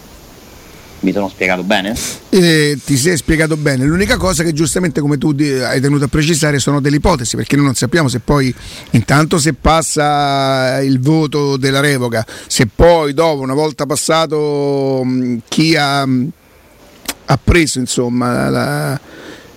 Mi 1.00 1.12
sono 1.12 1.30
spiegato 1.30 1.62
bene? 1.62 1.94
Eh, 2.28 2.78
ti 2.84 2.96
sei 2.98 3.16
spiegato 3.16 3.56
bene. 3.56 3.86
L'unica 3.86 4.18
cosa 4.18 4.42
che 4.42 4.52
giustamente 4.52 5.00
come 5.00 5.16
tu 5.16 5.34
hai 5.38 5.80
tenuto 5.80 6.04
a 6.04 6.08
precisare 6.08 6.58
sono 6.58 6.80
delle 6.80 6.96
ipotesi, 6.96 7.36
perché 7.36 7.56
noi 7.56 7.64
non 7.64 7.74
sappiamo 7.74 8.08
se 8.08 8.20
poi 8.20 8.54
intanto 8.90 9.38
se 9.38 9.54
passa 9.54 10.80
il 10.82 11.00
voto 11.00 11.56
della 11.56 11.80
revoca, 11.80 12.26
se 12.46 12.66
poi 12.66 13.14
dopo, 13.14 13.40
una 13.40 13.54
volta 13.54 13.86
passato 13.86 15.02
chi 15.48 15.74
ha, 15.74 16.02
ha 16.02 17.38
preso 17.42 17.78
insomma 17.78 18.50
la, 18.50 19.00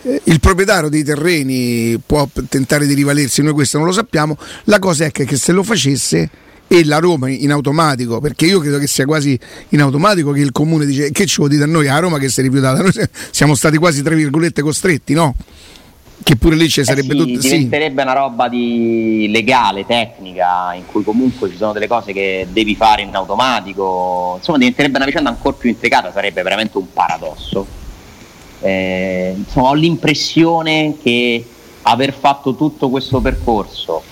eh, 0.04 0.22
il 0.26 0.40
proprietario 0.40 0.88
dei 0.88 1.04
terreni 1.04 2.02
può 2.06 2.26
tentare 2.48 2.86
di 2.86 2.94
rivalersi, 2.94 3.42
noi 3.42 3.54
questo 3.54 3.78
non 3.78 3.88
lo 3.88 3.94
sappiamo. 3.94 4.38
La 4.66 4.80
cosa 4.80 5.06
è 5.06 5.12
che, 5.12 5.26
che 5.26 5.36
se 5.36 5.52
lo 5.52 5.64
facesse 5.64 6.30
e 6.68 6.86
la 6.86 6.98
Roma 6.98 7.30
in 7.30 7.52
automatico, 7.52 8.20
perché 8.20 8.46
io 8.46 8.60
credo 8.60 8.80
che 8.80 8.88
sia 8.88 9.06
quasi 9.06 9.38
in 9.70 9.82
automatico 9.82 10.32
che 10.32 10.42
il 10.42 10.52
comune 10.52 10.86
dice 10.86 11.12
che 11.12 11.26
ci 11.26 11.38
vuol 11.38 11.50
dire 11.50 11.64
a 11.64 11.68
noi 11.68 11.88
a 11.88 12.00
Roma 12.00 12.18
che 12.18 12.30
si 12.30 12.40
è 12.40 12.44
rifiutata, 12.44 12.82
noi 12.82 12.92
siamo 13.32 13.54
stati 13.56 13.78
quasi 13.78 14.02
tra 14.02 14.16
virgolette 14.16 14.62
costretti, 14.62 15.14
no? 15.14 15.36
Che 16.24 16.36
pure 16.38 16.56
lì 16.56 16.70
ci 16.70 16.84
sarebbe 16.86 17.14
eh 17.14 17.18
sì, 17.18 17.26
tutto. 17.26 17.40
Diventerebbe 17.40 18.02
sì. 18.02 18.08
una 18.08 18.18
roba 18.18 18.48
di 18.48 19.28
legale, 19.30 19.86
tecnica, 19.86 20.74
in 20.74 20.86
cui 20.86 21.04
comunque 21.04 21.50
ci 21.50 21.58
sono 21.58 21.74
delle 21.74 21.88
cose 21.88 22.14
che 22.14 22.48
devi 22.50 22.76
fare 22.76 23.02
in 23.02 23.14
automatico. 23.14 24.36
Insomma, 24.38 24.58
diventerebbe 24.58 24.96
una 24.98 25.06
vicenda 25.06 25.30
ancora 25.30 25.58
più 25.58 25.70
intricata, 25.70 26.14
sarebbe 26.14 26.42
veramente 26.42 26.78
un 26.78 26.94
paradosso. 26.94 27.68
Eh, 28.62 29.34
insomma, 29.36 29.68
ho 29.68 29.74
l'impressione 29.74 30.96
che 31.04 31.46
aver 31.82 32.14
fatto 32.14 32.56
tutto 32.56 32.90
questo 32.90 33.20
percorso 33.20 34.12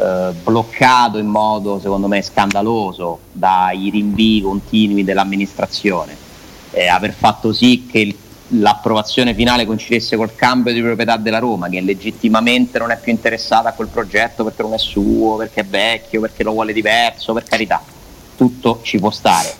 eh, 0.00 0.32
bloccato 0.42 1.18
in 1.18 1.26
modo 1.26 1.78
secondo 1.78 2.06
me 2.06 2.22
scandaloso 2.22 3.20
dai 3.32 3.90
rinvii 3.90 4.40
continui 4.40 5.04
dell'amministrazione, 5.04 6.16
eh, 6.70 6.88
aver 6.88 7.12
fatto 7.12 7.52
sì 7.52 7.86
che 7.90 7.98
il, 7.98 8.16
l'approvazione 8.52 9.34
finale 9.34 9.66
coincidesse 9.66 10.16
col 10.16 10.34
cambio 10.34 10.72
di 10.72 10.80
proprietà 10.80 11.18
della 11.18 11.38
Roma, 11.38 11.68
che 11.68 11.82
legittimamente 11.82 12.78
non 12.78 12.90
è 12.90 12.98
più 12.98 13.12
interessata 13.12 13.68
a 13.68 13.72
quel 13.72 13.88
progetto 13.88 14.42
perché 14.42 14.62
non 14.62 14.72
è 14.72 14.78
suo, 14.78 15.36
perché 15.36 15.60
è 15.60 15.64
vecchio, 15.66 16.20
perché 16.20 16.42
lo 16.44 16.52
vuole 16.52 16.72
diverso, 16.72 17.34
per 17.34 17.44
carità, 17.44 17.82
tutto 18.36 18.80
ci 18.82 18.98
può 18.98 19.10
stare. 19.10 19.52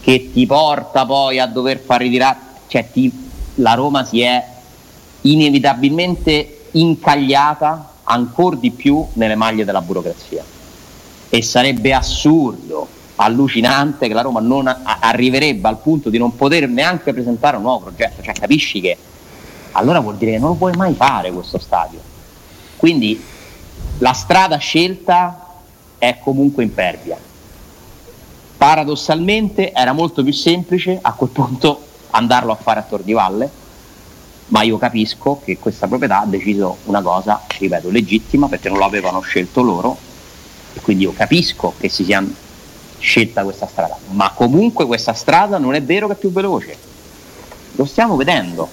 Che 0.00 0.30
ti 0.32 0.46
porta 0.46 1.06
poi 1.06 1.38
a 1.38 1.46
dover 1.46 1.78
far 1.78 2.02
ritirare, 2.02 2.38
cioè 2.68 2.86
ti, 2.92 3.10
la 3.56 3.72
Roma 3.72 4.04
si 4.04 4.20
è 4.20 4.44
inevitabilmente 5.22 6.66
incagliata 6.72 7.89
ancora 8.10 8.56
di 8.56 8.70
più 8.70 9.06
nelle 9.14 9.36
maglie 9.36 9.64
della 9.64 9.80
burocrazia. 9.80 10.44
E 11.28 11.42
sarebbe 11.42 11.94
assurdo, 11.94 12.88
allucinante 13.16 14.08
che 14.08 14.14
la 14.14 14.22
Roma 14.22 14.40
non 14.40 14.66
a- 14.66 14.98
arriverebbe 15.00 15.68
al 15.68 15.78
punto 15.78 16.10
di 16.10 16.18
non 16.18 16.34
poter 16.34 16.68
neanche 16.68 17.12
presentare 17.12 17.56
un 17.56 17.62
nuovo 17.62 17.84
progetto. 17.84 18.22
Cioè 18.22 18.34
capisci 18.34 18.80
che 18.80 18.96
allora 19.72 20.00
vuol 20.00 20.16
dire 20.16 20.32
che 20.32 20.38
non 20.38 20.50
lo 20.50 20.54
puoi 20.56 20.72
mai 20.72 20.94
fare 20.94 21.30
questo 21.30 21.58
stadio. 21.58 22.00
Quindi 22.76 23.22
la 23.98 24.12
strada 24.12 24.56
scelta 24.56 25.46
è 25.98 26.18
comunque 26.20 26.64
impervia. 26.64 27.16
Paradossalmente 28.56 29.72
era 29.72 29.92
molto 29.92 30.22
più 30.22 30.32
semplice 30.32 30.98
a 31.00 31.12
quel 31.12 31.30
punto 31.30 31.86
andarlo 32.10 32.50
a 32.50 32.56
fare 32.56 32.80
a 32.80 32.82
Tor 32.82 33.02
di 33.02 33.12
Valle 33.12 33.59
ma 34.50 34.62
io 34.62 34.78
capisco 34.78 35.40
che 35.44 35.58
questa 35.58 35.86
proprietà 35.86 36.20
ha 36.20 36.26
deciso 36.26 36.78
una 36.84 37.02
cosa, 37.02 37.44
ripeto, 37.58 37.90
legittima 37.90 38.48
perché 38.48 38.68
non 38.68 38.78
lo 38.78 38.84
avevano 38.84 39.20
scelto 39.20 39.62
loro 39.62 39.96
e 40.72 40.80
quindi 40.80 41.04
io 41.04 41.12
capisco 41.12 41.74
che 41.78 41.88
si 41.88 42.04
sia 42.04 42.24
scelta 42.98 43.44
questa 43.44 43.66
strada, 43.66 43.96
ma 44.10 44.32
comunque 44.34 44.86
questa 44.86 45.14
strada 45.14 45.58
non 45.58 45.74
è 45.74 45.82
vero 45.82 46.06
che 46.06 46.14
è 46.14 46.16
più 46.16 46.32
veloce, 46.32 46.76
lo 47.76 47.84
stiamo 47.84 48.16
vedendo 48.16 48.68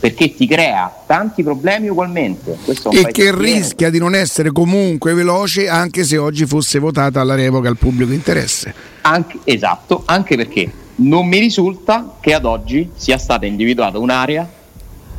perché 0.00 0.34
ti 0.34 0.46
crea 0.46 0.92
tanti 1.06 1.42
problemi 1.42 1.88
ugualmente. 1.88 2.56
e 2.90 3.06
che 3.10 3.34
rischia 3.34 3.90
di 3.90 3.98
non 3.98 4.14
essere 4.14 4.50
comunque 4.52 5.12
veloce 5.12 5.68
anche 5.68 6.04
se 6.04 6.16
oggi 6.16 6.46
fosse 6.46 6.78
votata 6.78 7.22
la 7.24 7.34
revoca 7.34 7.68
al 7.68 7.76
pubblico 7.76 8.12
interesse. 8.12 8.72
Anche, 9.02 9.38
esatto, 9.44 10.02
anche 10.06 10.36
perché 10.36 10.72
non 10.96 11.26
mi 11.26 11.38
risulta 11.38 12.16
che 12.20 12.32
ad 12.32 12.44
oggi 12.44 12.90
sia 12.94 13.18
stata 13.18 13.44
individuata 13.44 13.98
un'area 13.98 14.57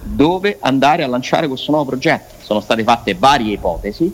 dove 0.09 0.57
andare 0.59 1.03
a 1.03 1.07
lanciare 1.07 1.47
questo 1.47 1.71
nuovo 1.71 1.89
progetto. 1.89 2.35
Sono 2.41 2.59
state 2.59 2.83
fatte 2.83 3.15
varie 3.15 3.53
ipotesi 3.53 4.13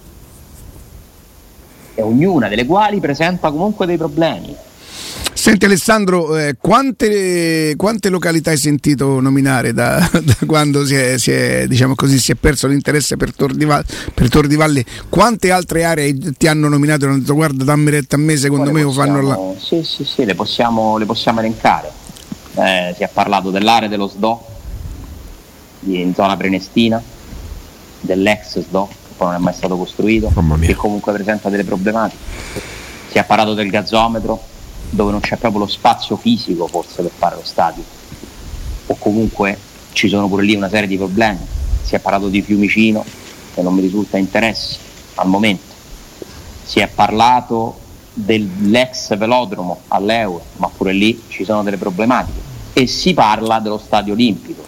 e 1.95 2.01
ognuna 2.01 2.47
delle 2.47 2.65
quali 2.65 2.99
presenta 2.99 3.49
comunque 3.51 3.85
dei 3.85 3.97
problemi. 3.97 4.55
Senti 5.33 5.65
Alessandro, 5.65 6.35
eh, 6.37 6.55
quante, 6.59 7.75
quante, 7.75 8.09
località 8.09 8.49
hai 8.51 8.57
sentito 8.57 9.19
nominare 9.19 9.73
da, 9.73 9.99
da 10.23 10.37
quando 10.45 10.85
si 10.85 10.95
è, 10.95 11.17
si, 11.17 11.31
è, 11.31 11.67
diciamo 11.67 11.93
così, 11.93 12.17
si 12.17 12.31
è, 12.31 12.35
perso 12.35 12.67
l'interesse 12.67 13.15
per 13.15 13.35
Tor, 13.35 13.53
di 13.53 13.65
Valle, 13.65 13.85
per 14.13 14.29
Tor 14.29 14.47
di 14.47 14.55
Valle? 14.55 14.83
Quante 15.07 15.51
altre 15.51 15.83
aree 15.83 16.17
ti 16.37 16.47
hanno 16.47 16.67
nominato 16.67 17.05
e 17.05 17.09
hanno 17.09 17.19
detto 17.19 17.35
guarda 17.35 17.63
dammi 17.63 17.91
retta 17.91 18.15
a 18.15 18.19
me, 18.19 18.37
secondo 18.37 18.71
me 18.71 18.81
possiamo, 18.83 19.21
lo 19.21 19.27
fanno 19.27 19.53
là? 19.53 19.59
Sì, 19.59 19.83
sì, 19.83 20.03
sì, 20.03 20.25
le 20.25 20.35
possiamo, 20.35 20.97
le 20.97 21.05
possiamo 21.05 21.39
elencare. 21.39 21.91
Eh, 22.55 22.93
si 22.95 23.03
è 23.03 23.09
parlato 23.13 23.51
dell'area 23.51 23.89
dello 23.89 24.07
SDO, 24.07 24.54
in 25.85 26.13
zona 26.13 26.35
Prenestina, 26.37 27.01
dell'ex 28.01 28.59
SDO, 28.59 28.87
che 28.87 29.13
poi 29.17 29.27
non 29.27 29.35
è 29.35 29.39
mai 29.39 29.53
stato 29.53 29.77
costruito, 29.77 30.31
che 30.59 30.75
comunque 30.75 31.13
presenta 31.13 31.49
delle 31.49 31.63
problematiche. 31.63 32.21
Si 33.09 33.17
è 33.17 33.25
parlato 33.25 33.53
del 33.53 33.69
gazzometro, 33.69 34.41
dove 34.89 35.11
non 35.11 35.19
c'è 35.19 35.37
proprio 35.37 35.61
lo 35.61 35.67
spazio 35.67 36.15
fisico 36.15 36.67
forse 36.67 37.01
per 37.01 37.11
fare 37.15 37.35
lo 37.35 37.43
stadio, 37.43 37.83
o 38.87 38.95
comunque 38.97 39.57
ci 39.93 40.07
sono 40.09 40.27
pure 40.27 40.43
lì 40.43 40.55
una 40.55 40.69
serie 40.69 40.87
di 40.87 40.97
problemi. 40.97 41.39
Si 41.83 41.95
è 41.95 41.99
parlato 41.99 42.29
di 42.29 42.41
Fiumicino, 42.41 43.03
che 43.53 43.61
non 43.61 43.73
mi 43.73 43.81
risulta 43.81 44.17
interesse 44.17 44.77
al 45.15 45.27
momento. 45.27 45.73
Si 46.63 46.79
è 46.79 46.87
parlato 46.87 47.79
dell'ex 48.13 49.15
velodromo 49.17 49.81
all'Euro, 49.89 50.43
ma 50.57 50.69
pure 50.75 50.93
lì 50.93 51.21
ci 51.27 51.45
sono 51.45 51.63
delle 51.63 51.77
problematiche. 51.77 52.39
E 52.73 52.87
si 52.87 53.13
parla 53.13 53.59
dello 53.59 53.77
stadio 53.77 54.13
olimpico, 54.13 54.63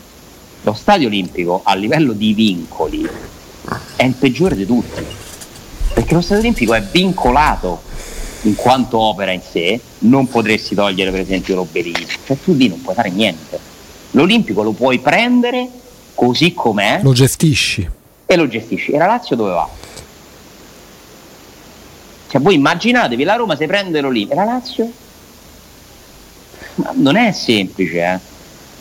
lo 0.68 0.74
stadio 0.74 1.08
olimpico 1.08 1.62
a 1.64 1.76
livello 1.76 2.12
di 2.12 2.34
vincoli 2.34 3.10
è 3.96 4.04
il 4.04 4.16
peggiore 4.16 4.54
di 4.54 4.66
tutti, 4.66 5.02
perché 5.94 6.14
lo 6.14 6.20
stadio 6.20 6.44
olimpico 6.44 6.74
è 6.74 6.84
vincolato 6.84 7.82
in 8.42 8.54
quanto 8.56 9.00
opera 9.00 9.32
in 9.32 9.40
sé, 9.42 9.80
non 10.00 10.28
potresti 10.28 10.76
togliere 10.76 11.10
per 11.12 11.22
esempio 11.22 11.56
l'obelisco, 11.56 12.18
cioè 12.26 12.38
tu 12.44 12.54
lì 12.54 12.68
non 12.68 12.82
puoi 12.82 12.96
fare 12.96 13.10
niente. 13.10 13.58
L'olimpico 14.12 14.62
lo 14.62 14.72
puoi 14.72 15.00
prendere 15.00 15.70
così 16.14 16.54
com'è. 16.54 17.00
Lo 17.02 17.14
gestisci. 17.14 17.90
E 18.26 18.36
lo 18.36 18.48
gestisci. 18.50 18.92
E 18.92 18.98
la 18.98 19.06
Lazio 19.06 19.38
dove 19.38 19.52
va? 19.52 19.70
Cioè, 22.30 22.42
voi 22.42 22.56
immaginatevi 22.56 23.24
la 23.24 23.36
Roma 23.36 23.56
se 23.56 23.68
prende 23.68 24.02
l'Olimpia 24.02 24.36
e 24.36 24.38
la 24.38 24.44
Lazio? 24.44 24.92
Ma 26.76 26.92
non 26.94 27.16
è 27.16 27.32
semplice, 27.32 28.04
eh. 28.04 28.36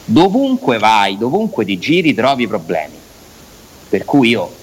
Dovunque 0.08 0.78
vai, 0.78 1.18
dovunque 1.18 1.64
ti 1.64 1.78
giri, 1.78 2.14
trovi 2.14 2.46
problemi. 2.46 2.94
Per 3.88 4.04
cui 4.04 4.30
io 4.30 4.54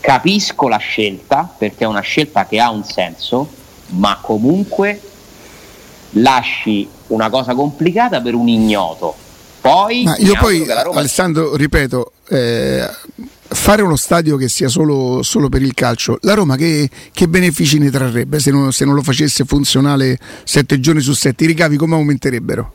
capisco 0.00 0.68
la 0.68 0.76
scelta, 0.76 1.52
perché 1.56 1.84
è 1.84 1.86
una 1.86 2.00
scelta 2.00 2.46
che 2.46 2.60
ha 2.60 2.70
un 2.70 2.84
senso, 2.84 3.48
ma 3.88 4.18
comunque 4.20 5.00
lasci 6.10 6.86
una 7.08 7.30
cosa 7.30 7.54
complicata 7.54 8.20
per 8.20 8.34
un 8.34 8.48
ignoto. 8.48 9.16
Poi, 9.62 10.04
ma 10.04 10.16
io 10.18 10.34
poi, 10.36 10.66
Roma... 10.66 10.98
Alessandro, 10.98 11.56
ripeto, 11.56 12.12
eh, 12.28 12.86
fare 13.48 13.80
uno 13.80 13.96
stadio 13.96 14.36
che 14.36 14.50
sia 14.50 14.68
solo, 14.68 15.22
solo, 15.22 15.48
per 15.48 15.62
il 15.62 15.72
calcio, 15.72 16.18
la 16.20 16.34
Roma 16.34 16.56
che, 16.56 16.90
che 17.10 17.26
benefici 17.28 17.78
ne 17.78 17.90
trarrebbe 17.90 18.38
se 18.40 18.50
non, 18.50 18.72
se 18.72 18.84
non, 18.84 18.94
lo 18.94 19.02
facesse 19.02 19.46
funzionale 19.46 20.18
sette 20.44 20.80
giorni 20.80 21.00
su 21.00 21.14
sette? 21.14 21.44
I 21.44 21.46
ricavi 21.46 21.78
come 21.78 21.94
aumenterebbero? 21.94 22.72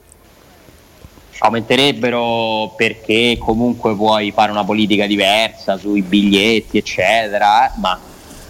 Aumenterebbero 1.39 2.73
perché 2.75 3.38
comunque 3.39 3.95
puoi 3.95 4.32
fare 4.32 4.52
una 4.52 4.65
politica 4.65 5.06
diversa 5.06 5.78
sui 5.78 6.02
biglietti, 6.02 6.78
eccetera, 6.78 7.73
ma 7.78 7.97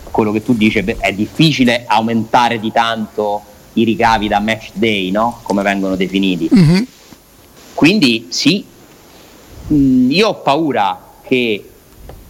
quello 0.10 0.32
che 0.32 0.44
tu 0.44 0.56
dici 0.56 0.80
è 0.80 1.14
difficile 1.14 1.86
aumentare 1.88 2.60
di 2.60 2.72
tanto 2.72 3.44
i 3.74 3.84
ricavi 3.84 4.28
da 4.28 4.40
match 4.40 4.72
day, 4.74 5.12
no? 5.12 5.40
come 5.44 5.62
vengono 5.62 5.96
definiti. 5.96 6.50
Mm-hmm. 6.54 6.84
Quindi 7.74 8.28
sì, 8.30 8.66
mm, 9.72 10.12
io 10.12 10.28
ho 10.30 10.36
paura 10.42 11.00
che 11.22 11.70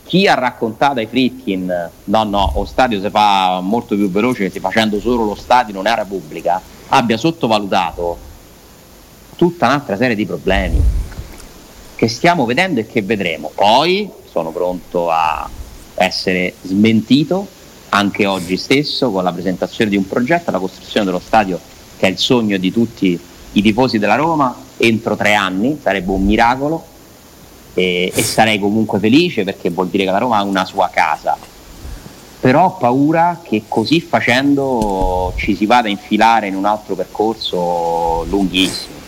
chi 0.04 0.28
ha 0.28 0.34
raccontato 0.34 1.00
ai 1.00 1.06
Fritkin 1.06 1.90
no 2.04 2.24
no, 2.24 2.52
lo 2.56 2.66
stadio 2.66 3.00
si 3.00 3.10
fa 3.10 3.60
molto 3.62 3.96
più 3.96 4.10
veloce 4.10 4.50
facendo 4.50 5.00
solo 5.00 5.24
lo 5.24 5.36
stadio 5.36 5.74
non 5.74 5.86
è 5.86 5.94
Repubblica, 5.94 6.60
abbia 6.88 7.16
sottovalutato 7.16 8.28
tutta 9.40 9.68
un'altra 9.68 9.96
serie 9.96 10.18
di 10.18 10.26
problemi 10.26 10.82
che 11.96 12.10
stiamo 12.10 12.46
vedendo 12.46 12.82
e 12.82 12.88
che 12.88 13.02
vedremo. 13.02 13.50
Poi 13.56 14.10
sono 14.30 14.52
pronto 14.52 15.10
a 15.10 15.50
essere 15.96 16.56
smentito 16.64 17.48
anche 17.88 18.26
oggi 18.26 18.58
stesso 18.58 19.10
con 19.12 19.24
la 19.24 19.32
presentazione 19.32 19.90
di 19.90 19.96
un 19.96 20.06
progetto, 20.06 20.52
la 20.52 20.60
costruzione 20.60 21.06
dello 21.06 21.22
stadio 21.26 21.58
che 21.98 22.08
è 22.08 22.10
il 22.10 22.18
sogno 22.18 22.58
di 22.58 22.70
tutti 22.74 23.18
i 23.54 23.62
tifosi 23.62 23.98
della 23.98 24.16
Roma 24.16 24.54
entro 24.76 25.16
tre 25.16 25.36
anni, 25.36 25.80
sarebbe 25.82 26.12
un 26.12 26.26
miracolo 26.26 26.86
e, 27.76 28.12
e 28.14 28.24
sarei 28.24 28.60
comunque 28.60 29.00
felice 29.00 29.46
perché 29.46 29.70
vuol 29.70 29.88
dire 29.88 30.04
che 30.04 30.12
la 30.12 30.18
Roma 30.18 30.36
ha 30.36 30.44
una 30.44 30.66
sua 30.66 30.90
casa. 30.94 31.38
Però 32.42 32.66
ho 32.66 32.72
paura 32.72 33.40
che 33.42 33.64
così 33.70 34.02
facendo 34.02 35.32
ci 35.38 35.56
si 35.56 35.66
vada 35.66 35.88
a 35.88 35.92
infilare 35.92 36.48
in 36.48 36.56
un 36.56 36.66
altro 36.66 36.96
percorso 36.96 38.26
lunghissimo. 38.26 38.99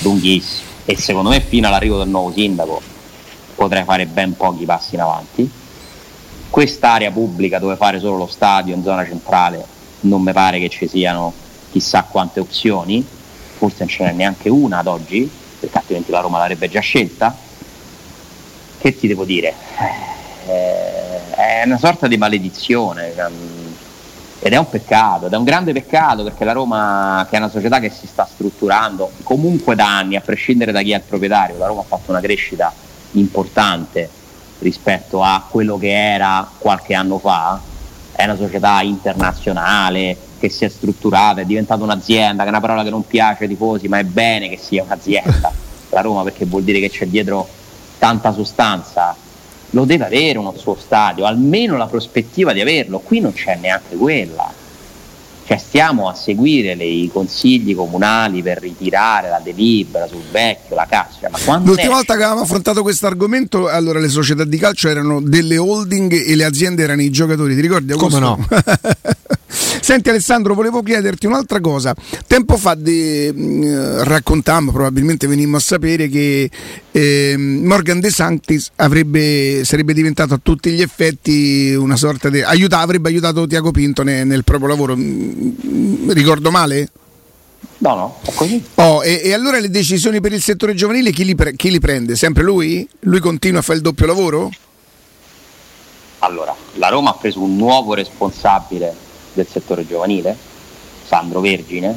Lunghissimo. 0.00 0.66
E 0.84 0.96
secondo 0.96 1.30
me 1.30 1.40
fino 1.40 1.68
all'arrivo 1.68 1.98
del 1.98 2.08
nuovo 2.08 2.32
sindaco 2.32 2.80
potrei 3.54 3.84
fare 3.84 4.06
ben 4.06 4.36
pochi 4.36 4.64
passi 4.64 4.94
in 4.94 5.00
avanti 5.00 5.50
quest'area 6.48 7.10
pubblica 7.10 7.58
dove 7.58 7.76
fare 7.76 7.98
solo 7.98 8.16
lo 8.16 8.26
stadio 8.26 8.74
in 8.74 8.82
zona 8.82 9.04
centrale 9.04 9.76
non 10.00 10.22
mi 10.22 10.32
pare 10.32 10.58
che 10.58 10.68
ci 10.68 10.86
siano 10.86 11.32
chissà 11.70 12.04
quante 12.04 12.40
opzioni, 12.40 13.04
forse 13.56 13.76
non 13.80 13.88
ce 13.88 14.04
n'è 14.04 14.12
neanche 14.12 14.48
una 14.48 14.78
ad 14.78 14.86
oggi, 14.86 15.28
perché 15.58 15.76
altrimenti 15.76 16.10
la 16.10 16.20
Roma 16.20 16.38
l'avrebbe 16.38 16.68
già 16.68 16.80
scelta. 16.80 17.36
Che 18.78 18.98
ti 18.98 19.08
devo 19.08 19.24
dire? 19.24 19.54
Eh, 20.46 21.34
è 21.34 21.62
una 21.64 21.78
sorta 21.78 22.06
di 22.06 22.16
maledizione 22.16 23.14
ehm, 23.14 23.57
ed 24.40 24.52
è 24.52 24.56
un 24.56 24.68
peccato, 24.68 25.26
ed 25.26 25.32
è 25.32 25.36
un 25.36 25.44
grande 25.44 25.72
peccato 25.72 26.22
perché 26.22 26.44
la 26.44 26.52
Roma, 26.52 27.26
che 27.28 27.36
è 27.36 27.38
una 27.38 27.48
società 27.48 27.80
che 27.80 27.90
si 27.90 28.06
sta 28.06 28.28
strutturando 28.30 29.10
comunque 29.24 29.74
da 29.74 29.96
anni, 29.96 30.16
a 30.16 30.20
prescindere 30.20 30.70
da 30.70 30.80
chi 30.82 30.92
è 30.92 30.96
il 30.96 31.02
proprietario, 31.06 31.58
la 31.58 31.66
Roma 31.66 31.80
ha 31.80 31.84
fatto 31.84 32.10
una 32.10 32.20
crescita 32.20 32.72
importante 33.12 34.08
rispetto 34.60 35.22
a 35.22 35.44
quello 35.48 35.76
che 35.78 35.90
era 35.90 36.48
qualche 36.58 36.94
anno 36.94 37.18
fa, 37.18 37.60
è 38.12 38.24
una 38.24 38.36
società 38.36 38.80
internazionale 38.82 40.16
che 40.38 40.48
si 40.50 40.64
è 40.64 40.68
strutturata, 40.68 41.40
è 41.40 41.44
diventata 41.44 41.82
un'azienda, 41.82 42.42
che 42.42 42.48
è 42.48 42.52
una 42.52 42.60
parola 42.60 42.84
che 42.84 42.90
non 42.90 43.06
piace 43.06 43.44
ai 43.44 43.48
tifosi, 43.48 43.88
ma 43.88 43.98
è 43.98 44.04
bene 44.04 44.48
che 44.48 44.56
sia 44.56 44.84
un'azienda, 44.84 45.52
la 45.90 46.00
Roma 46.00 46.22
perché 46.22 46.44
vuol 46.44 46.62
dire 46.62 46.78
che 46.80 46.90
c'è 46.90 47.06
dietro 47.06 47.48
tanta 47.98 48.32
sostanza, 48.32 49.16
lo 49.70 49.84
deve 49.84 50.06
avere 50.06 50.38
uno 50.38 50.54
suo 50.56 50.76
stadio, 50.76 51.24
almeno 51.24 51.76
la 51.76 51.86
prospettiva 51.86 52.52
di 52.52 52.60
averlo, 52.60 52.98
qui 52.98 53.20
non 53.20 53.32
c'è 53.32 53.56
neanche 53.56 53.96
quella 53.96 54.66
cioè 55.48 55.56
stiamo 55.56 56.10
a 56.10 56.14
seguire 56.14 56.74
le, 56.74 56.84
i 56.84 57.08
consigli 57.10 57.74
comunali 57.74 58.42
per 58.42 58.58
ritirare 58.58 59.30
la 59.30 59.40
delibera 59.42 60.06
sul 60.06 60.20
vecchio, 60.30 60.76
la 60.76 60.86
caccia. 60.86 61.30
Ma 61.30 61.56
L'ultima 61.56 61.74
esce? 61.74 61.88
volta 61.88 62.16
che 62.16 62.22
avevamo 62.22 62.42
affrontato 62.42 62.82
questo 62.82 63.06
argomento, 63.06 63.66
allora 63.66 63.98
le 63.98 64.10
società 64.10 64.44
di 64.44 64.58
calcio 64.58 64.90
erano 64.90 65.22
delle 65.22 65.56
holding 65.56 66.12
e 66.12 66.36
le 66.36 66.44
aziende 66.44 66.82
erano 66.82 67.00
i 67.00 67.08
giocatori, 67.08 67.54
ti 67.54 67.62
ricordi? 67.62 67.92
Augusto? 67.92 68.18
Come 68.18 68.26
no? 68.26 68.46
Senti 69.88 70.10
Alessandro, 70.10 70.52
volevo 70.52 70.82
chiederti 70.82 71.24
un'altra 71.24 71.62
cosa. 71.62 71.94
Tempo 72.26 72.58
fa 72.58 72.74
de, 72.74 73.28
eh, 73.28 74.04
raccontammo, 74.04 74.70
probabilmente 74.70 75.26
venimmo 75.26 75.56
a 75.56 75.60
sapere 75.60 76.10
che 76.10 76.50
eh, 76.90 77.34
Morgan 77.38 77.98
De 77.98 78.10
Sanctis 78.10 78.70
avrebbe, 78.76 79.64
sarebbe 79.64 79.94
diventato 79.94 80.34
a 80.34 80.40
tutti 80.42 80.72
gli 80.72 80.82
effetti 80.82 81.72
una 81.74 81.96
sorta 81.96 82.28
di... 82.28 82.42
Aiuta, 82.42 82.80
avrebbe 82.80 83.08
aiutato 83.08 83.46
Tiago 83.46 83.70
Pinto 83.70 84.02
nel, 84.02 84.26
nel 84.26 84.44
proprio 84.44 84.68
lavoro. 84.68 84.94
Mm, 84.94 86.10
ricordo 86.10 86.50
male? 86.50 86.90
No, 87.78 87.94
no, 87.94 88.18
è 88.26 88.32
così. 88.34 88.62
Oh, 88.74 89.02
e, 89.02 89.22
e, 89.24 89.32
allora 89.32 89.58
le 89.58 89.70
decisioni 89.70 90.20
per 90.20 90.34
il 90.34 90.42
settore 90.42 90.74
giovanile 90.74 91.12
chi 91.12 91.24
li, 91.24 91.34
pre- 91.34 91.56
chi 91.56 91.70
li 91.70 91.80
prende? 91.80 92.14
Sempre 92.14 92.42
lui? 92.42 92.86
Lui 93.00 93.20
continua 93.20 93.60
a 93.60 93.62
fare 93.62 93.78
il 93.78 93.84
doppio 93.84 94.04
lavoro? 94.04 94.50
Allora, 96.18 96.54
la 96.74 96.88
Roma 96.88 97.08
ha 97.08 97.14
preso 97.14 97.40
un 97.40 97.56
nuovo 97.56 97.94
responsabile 97.94 99.06
del 99.38 99.46
settore 99.50 99.86
giovanile, 99.86 100.36
Sandro 101.06 101.40
Vergine. 101.40 101.96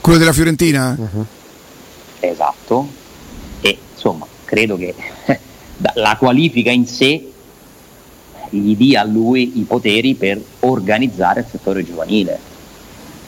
Quello 0.00 0.18
della 0.18 0.32
Fiorentina? 0.32 0.96
Uh-huh. 0.98 1.24
Esatto, 2.20 2.88
e 3.60 3.78
insomma 3.92 4.26
credo 4.44 4.76
che 4.76 4.94
la 5.94 6.16
qualifica 6.18 6.70
in 6.70 6.86
sé 6.86 7.30
gli 8.50 8.76
dia 8.76 9.00
a 9.00 9.04
lui 9.04 9.58
i 9.58 9.62
poteri 9.62 10.14
per 10.14 10.40
organizzare 10.60 11.40
il 11.40 11.46
settore 11.50 11.84
giovanile. 11.84 12.52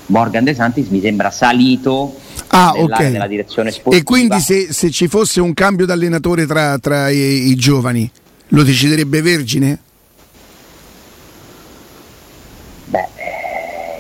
Morgan 0.07 0.45
De 0.45 0.55
Santis 0.55 0.89
mi 0.89 1.01
sembra 1.01 1.31
salito 1.31 2.15
ah, 2.49 2.73
okay. 2.77 3.11
nella 3.11 3.27
direzione 3.27 3.71
sportiva. 3.71 4.01
E 4.01 4.05
quindi 4.05 4.39
se, 4.41 4.73
se, 4.73 4.91
ci 4.91 5.09
fosse 5.09 5.41
un 5.41 5.53
cambio 5.53 5.85
d'allenatore 5.85 6.47
tra, 6.47 6.79
tra 6.79 7.11
i, 7.11 7.49
i 7.49 7.57
giovani, 7.57 8.09
lo 8.49 8.63
deciderebbe 8.63 9.21
Vergine? 9.21 9.81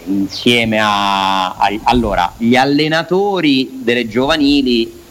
Insieme 0.06 0.78
a, 0.80 1.56
a, 1.56 1.68
allora 1.84 2.32
gli 2.36 2.56
allenatori 2.56 3.80
delle 3.82 4.08
giovanili 4.08 5.04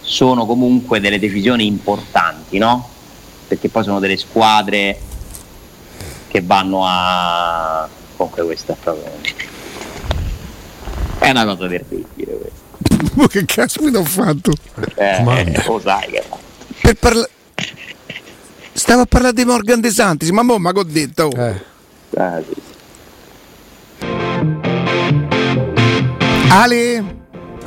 sono 0.00 0.46
comunque 0.46 1.00
delle 1.00 1.18
decisioni 1.18 1.66
importanti 1.66 2.58
no? 2.58 2.88
perché 3.48 3.68
poi 3.68 3.84
sono 3.84 3.98
delle 3.98 4.16
squadre 4.16 5.00
che 6.28 6.40
vanno 6.42 6.82
a 6.84 7.88
comunque 8.16 8.44
questa 8.44 8.72
è 8.72 8.76
proprio 8.80 9.10
è 11.18 11.30
una 11.30 11.44
cosa 11.44 11.68
terribile 11.68 12.38
questa 12.38 13.28
che 13.28 13.44
caspita 13.44 13.98
ho 13.98 14.04
fatto 14.04 14.52
eh, 14.94 15.22
eh, 15.26 15.62
lo 15.66 15.80
sai 15.80 16.10
che 16.10 16.22
per 16.80 16.94
parla... 16.94 17.28
stavo 18.72 19.02
a 19.02 19.06
parlare 19.06 19.34
di 19.34 19.44
Morgan 19.44 19.80
De 19.80 19.90
Santis 19.90 20.30
ma 20.30 20.42
mo 20.42 20.58
ma 20.58 20.72
che 20.72 20.78
ho 20.78 20.84
detto 20.84 21.24
oh. 21.24 21.40
eh. 21.40 21.74
Ah, 22.16 22.40
sì. 22.40 22.74
Ale? 26.48 27.04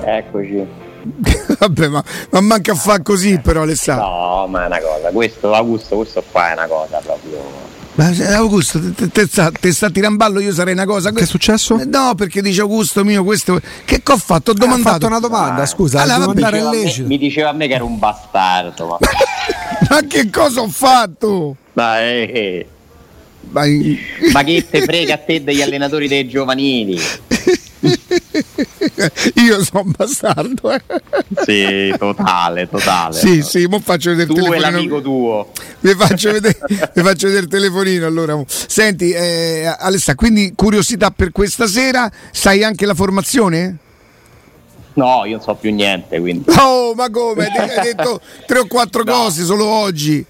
Eccoci. 0.03 0.65
Vabbè, 1.59 1.87
ma, 1.87 2.03
ma, 2.31 2.41
manca 2.41 2.73
a 2.73 2.75
fare 2.75 3.01
così 3.03 3.39
però 3.39 3.61
Alessandro. 3.61 4.05
No, 4.05 4.47
ma 4.47 4.63
è 4.63 4.65
una 4.67 4.79
cosa, 4.79 5.09
questo 5.11 5.53
Augusto, 5.53 5.95
questo 5.97 6.23
qua 6.31 6.49
è 6.49 6.53
una 6.53 6.67
cosa 6.67 6.99
proprio. 7.03 7.67
Ma 7.95 8.11
Augusto, 8.35 8.79
te, 9.11 9.27
sta, 9.27 9.51
te 9.51 9.73
sta 9.73 9.89
tirando 9.89 10.39
io 10.39 10.53
sarei 10.53 10.73
una 10.73 10.85
cosa. 10.85 11.11
Che 11.11 11.23
è 11.23 11.25
successo? 11.25 11.81
No, 11.85 12.15
perché 12.15 12.41
dice 12.41 12.61
Augusto 12.61 13.03
mio, 13.03 13.23
questo. 13.23 13.59
Che 13.83 14.01
ho 14.05 14.17
fatto? 14.17 14.51
Ho 14.51 14.53
domandato. 14.53 14.87
Ha 14.87 14.91
fatto 14.93 15.07
una 15.07 15.19
domanda, 15.19 15.63
ah, 15.63 15.65
scusa. 15.65 16.01
Allora, 16.01 16.31
diceva 16.33 16.69
me, 16.69 16.95
mi 16.99 17.17
diceva 17.17 17.49
a 17.49 17.53
me 17.53 17.67
che 17.67 17.73
era 17.73 17.83
un 17.83 17.99
bastardo. 17.99 18.87
Ma, 18.87 18.97
ma 19.89 20.01
che 20.07 20.29
cosa 20.29 20.61
ho 20.61 20.69
fatto? 20.69 21.57
Ma, 21.73 21.99
eh, 21.99 22.65
ma, 23.49 23.63
ma 24.31 24.43
che 24.43 24.65
te 24.69 24.81
frega 24.81 25.15
a 25.15 25.17
te 25.17 25.43
degli 25.43 25.61
allenatori 25.61 26.07
dei 26.07 26.27
giovanili? 26.27 26.97
Io 29.35 29.63
sono 29.63 29.83
bastardo. 29.95 30.71
Eh. 30.71 30.81
Sì, 31.45 31.93
totale, 31.97 32.67
totale. 32.67 33.13
Sì, 33.13 33.41
sì, 33.41 33.65
mo 33.65 33.79
faccio 33.79 34.11
vedere 34.11 34.27
tu 34.27 34.33
il 34.33 34.43
telefonino. 34.43 34.67
e 34.67 34.71
l'amico 34.71 35.01
tuo. 35.01 35.51
Vi 35.79 35.93
faccio 35.95 36.31
vedere, 36.31 36.59
vi 36.67 37.01
faccio 37.01 37.27
vedere 37.27 37.43
il 37.43 37.49
telefonino 37.49 38.05
allora. 38.05 38.41
Senti, 38.47 39.11
eh, 39.11 39.75
Alessa, 39.77 40.15
quindi 40.15 40.53
curiosità 40.55 41.11
per 41.11 41.31
questa 41.31 41.67
sera, 41.67 42.11
sai 42.31 42.63
anche 42.63 42.85
la 42.85 42.93
formazione? 42.93 43.77
No, 44.93 45.23
io 45.25 45.35
non 45.37 45.41
so 45.41 45.53
più 45.55 45.71
niente, 45.73 46.19
quindi. 46.19 46.45
Oh, 46.57 46.93
ma 46.93 47.09
come? 47.09 47.45
Hai 47.47 47.93
detto 47.93 48.19
tre 48.45 48.59
o 48.59 48.67
quattro 48.67 49.03
no. 49.05 49.11
cose 49.11 49.45
solo 49.45 49.65
oggi. 49.65 50.25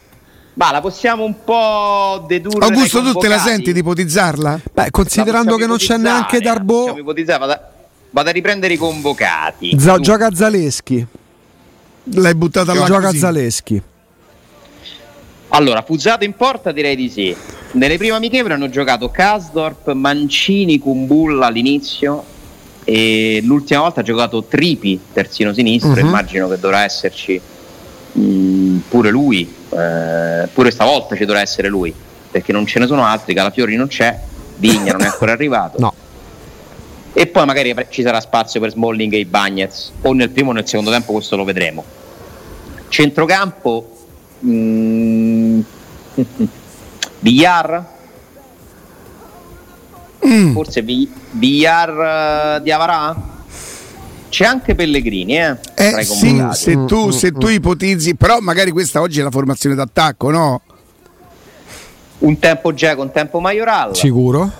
Ma 0.59 0.71
la 0.71 0.81
possiamo 0.81 1.23
un 1.23 1.35
po' 1.45 2.25
dedurre. 2.27 2.65
Augusto, 2.65 3.01
tu 3.01 3.13
te 3.13 3.29
la 3.29 3.37
senti 3.37 3.71
di 3.71 3.79
ipotizzarla? 3.79 4.59
Beh, 4.73 4.91
considerando 4.91 5.55
che 5.55 5.65
non 5.65 5.77
c'è 5.77 5.95
neanche 5.95 6.41
Darbo. 6.41 6.97
Vado, 7.01 7.59
vado 8.09 8.29
a 8.29 8.31
riprendere 8.33 8.73
i 8.73 8.77
convocati. 8.77 9.73
Z- 9.79 9.99
gioca 10.01 10.35
Zaleschi. 10.35 11.07
L'hai 12.15 12.35
buttata 12.35 12.73
là. 12.73 12.83
Gioca 12.83 13.05
così. 13.05 13.17
Zaleschi. 13.19 13.81
Allora, 15.47 15.81
Fuzzato 15.81 16.25
in 16.25 16.33
porta 16.33 16.73
direi 16.73 16.97
di 16.97 17.09
sì. 17.09 17.33
Nelle 17.71 17.97
prime 17.97 18.17
amichevoli 18.17 18.53
hanno 18.53 18.69
giocato 18.69 19.09
Kasdorp, 19.09 19.93
Mancini, 19.93 20.77
Kumbulla 20.77 21.45
all'inizio 21.45 22.21
e 22.83 23.39
l'ultima 23.45 23.79
volta 23.79 24.01
ha 24.01 24.03
giocato 24.03 24.43
Tripi, 24.43 24.99
terzino 25.13 25.53
sinistro, 25.53 25.91
uh-huh. 25.91 25.99
immagino 25.99 26.49
che 26.49 26.59
dovrà 26.59 26.83
esserci 26.83 27.39
mh, 28.11 28.21
mm, 28.21 28.77
pure 28.89 29.09
lui, 29.09 29.53
eh, 29.69 30.47
pure 30.53 30.71
stavolta 30.71 31.15
ci 31.15 31.25
dovrà 31.25 31.41
essere 31.41 31.67
lui, 31.67 31.93
perché 32.31 32.51
non 32.51 32.65
ce 32.65 32.79
ne 32.79 32.87
sono 32.87 33.03
altri, 33.03 33.33
Calafiori 33.33 33.75
non 33.75 33.87
c'è, 33.87 34.17
Vigna 34.57 34.91
non 34.91 35.01
è 35.01 35.05
ancora 35.05 35.31
arrivato. 35.33 35.79
No. 35.79 35.93
E 37.13 37.27
poi 37.27 37.45
magari 37.45 37.75
ci 37.89 38.01
sarà 38.01 38.21
spazio 38.21 38.59
per 38.59 38.71
Smalling 38.71 39.13
e 39.13 39.19
i 39.19 39.25
Bagnets, 39.25 39.91
o 40.01 40.13
nel 40.13 40.29
primo 40.29 40.51
o 40.51 40.53
nel 40.53 40.67
secondo 40.67 40.91
tempo, 40.91 41.13
questo 41.13 41.35
lo 41.35 41.43
vedremo. 41.43 41.83
Centrocampo, 42.87 43.97
mh, 44.39 44.51
mm, 44.51 45.59
Villar? 47.19 47.97
Mm. 50.25 50.53
Forse 50.53 50.81
Villar 50.81 52.57
uh, 52.57 52.61
di 52.61 52.71
Avarà? 52.71 53.15
C'è 54.29 54.45
anche 54.45 54.75
Pellegrini, 54.75 55.37
eh? 55.37 55.57
Eh 55.79 56.03
sì, 56.03 56.45
se 56.51 56.85
tu, 56.85 57.09
se 57.11 57.31
tu 57.31 57.47
ipotizzi, 57.47 58.15
però 58.15 58.39
magari 58.39 58.71
questa 58.71 58.99
oggi 58.99 59.21
è 59.21 59.23
la 59.23 59.31
formazione 59.31 59.75
d'attacco, 59.75 60.29
no? 60.29 60.61
Un 62.19 62.37
tempo 62.37 62.73
Geco, 62.73 63.01
un 63.01 63.11
tempo 63.11 63.39
Majoral. 63.39 63.95
Sicuro. 63.95 64.51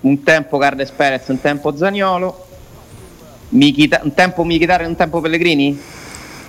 Un 0.00 0.22
tempo 0.22 0.56
Carles 0.56 0.90
Perez, 0.90 1.28
un 1.28 1.40
tempo 1.40 1.76
Zagnolo. 1.76 2.46
Michita- 3.50 4.00
un 4.02 4.14
tempo 4.14 4.42
Michitare, 4.42 4.86
un 4.86 4.96
tempo 4.96 5.20
Pellegrini? 5.20 5.78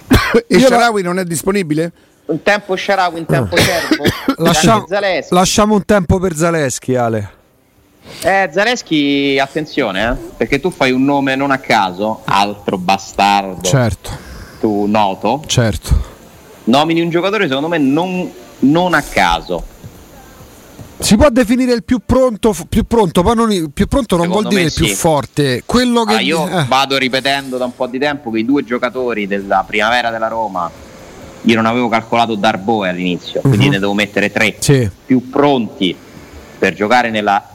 e 0.48 0.60
Sharawi 0.60 1.02
non 1.02 1.20
è 1.20 1.26
disponibile? 1.26 1.92
Un 2.28 2.42
tempo 2.42 2.78
Sharawi, 2.78 3.20
un 3.20 3.26
tempo 3.26 3.56
Cervo. 3.60 4.04
Lasciamo, 4.38 4.86
lasciamo 5.30 5.76
un 5.76 5.84
tempo 5.84 6.20
per 6.20 6.36
Zaleschi, 6.36 6.96
Ale. 6.96 7.30
Eh, 8.22 8.50
Zaleschi, 8.52 9.38
attenzione, 9.40 10.10
eh, 10.10 10.16
perché 10.38 10.60
tu 10.60 10.72
fai 10.72 10.92
un 10.92 11.04
nome 11.04 11.36
non 11.36 11.52
a 11.52 11.58
caso, 11.58 12.22
altro 12.26 12.78
bastardo. 12.78 13.62
Certo. 13.62 14.10
Tu 14.60 14.86
noto. 14.88 15.44
Certo. 15.46 16.14
Nomini 16.66 17.02
un 17.02 17.10
giocatore, 17.10 17.48
secondo 17.48 17.68
me, 17.68 17.78
non, 17.78 18.32
non 18.60 18.94
a 18.94 19.02
caso. 19.02 19.74
Si 20.98 21.18
può 21.18 21.30
definire 21.30 21.74
il 21.74 21.84
più 21.84 22.00
pronto, 22.06 22.56
più 22.70 22.86
pronto, 22.86 23.22
poi 23.22 23.36
non, 23.36 23.72
più 23.74 23.86
pronto 23.88 24.16
non 24.16 24.28
vuol 24.28 24.48
dire 24.48 24.64
il 24.64 24.74
più 24.74 24.88
forte. 24.88 25.62
Quello 25.66 26.04
che 26.04 26.16
ah, 26.16 26.22
io 26.22 26.48
eh. 26.48 26.64
vado 26.68 26.98
ripetendo 26.98 27.58
da 27.58 27.66
un 27.66 27.76
po' 27.76 27.88
di 27.88 28.00
tempo 28.00 28.32
che 28.32 28.40
i 28.40 28.46
due 28.46 28.64
giocatori 28.64 29.28
della 29.28 29.64
primavera 29.68 30.10
della 30.10 30.30
Roma, 30.30 30.72
io 31.42 31.56
non 31.56 31.66
avevo 31.66 31.90
calcolato 31.90 32.36
Darboe 32.36 32.90
all'inizio, 32.90 33.42
uh-huh. 33.44 33.50
quindi 33.50 33.66
mhm. 33.66 33.72
ne 33.74 33.80
devo 33.80 33.94
mettere 33.94 34.32
tre 34.32 34.56
sì. 34.58 34.90
più 35.06 35.30
pronti 35.30 35.96
per 36.58 36.74
giocare 36.74 37.10
nella 37.10 37.55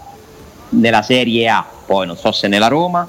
nella 0.71 1.03
Serie 1.03 1.49
A, 1.49 1.65
poi 1.87 2.07
non 2.07 2.17
so 2.17 2.33
se 2.33 2.49
nella 2.49 2.69
Roma, 2.69 3.09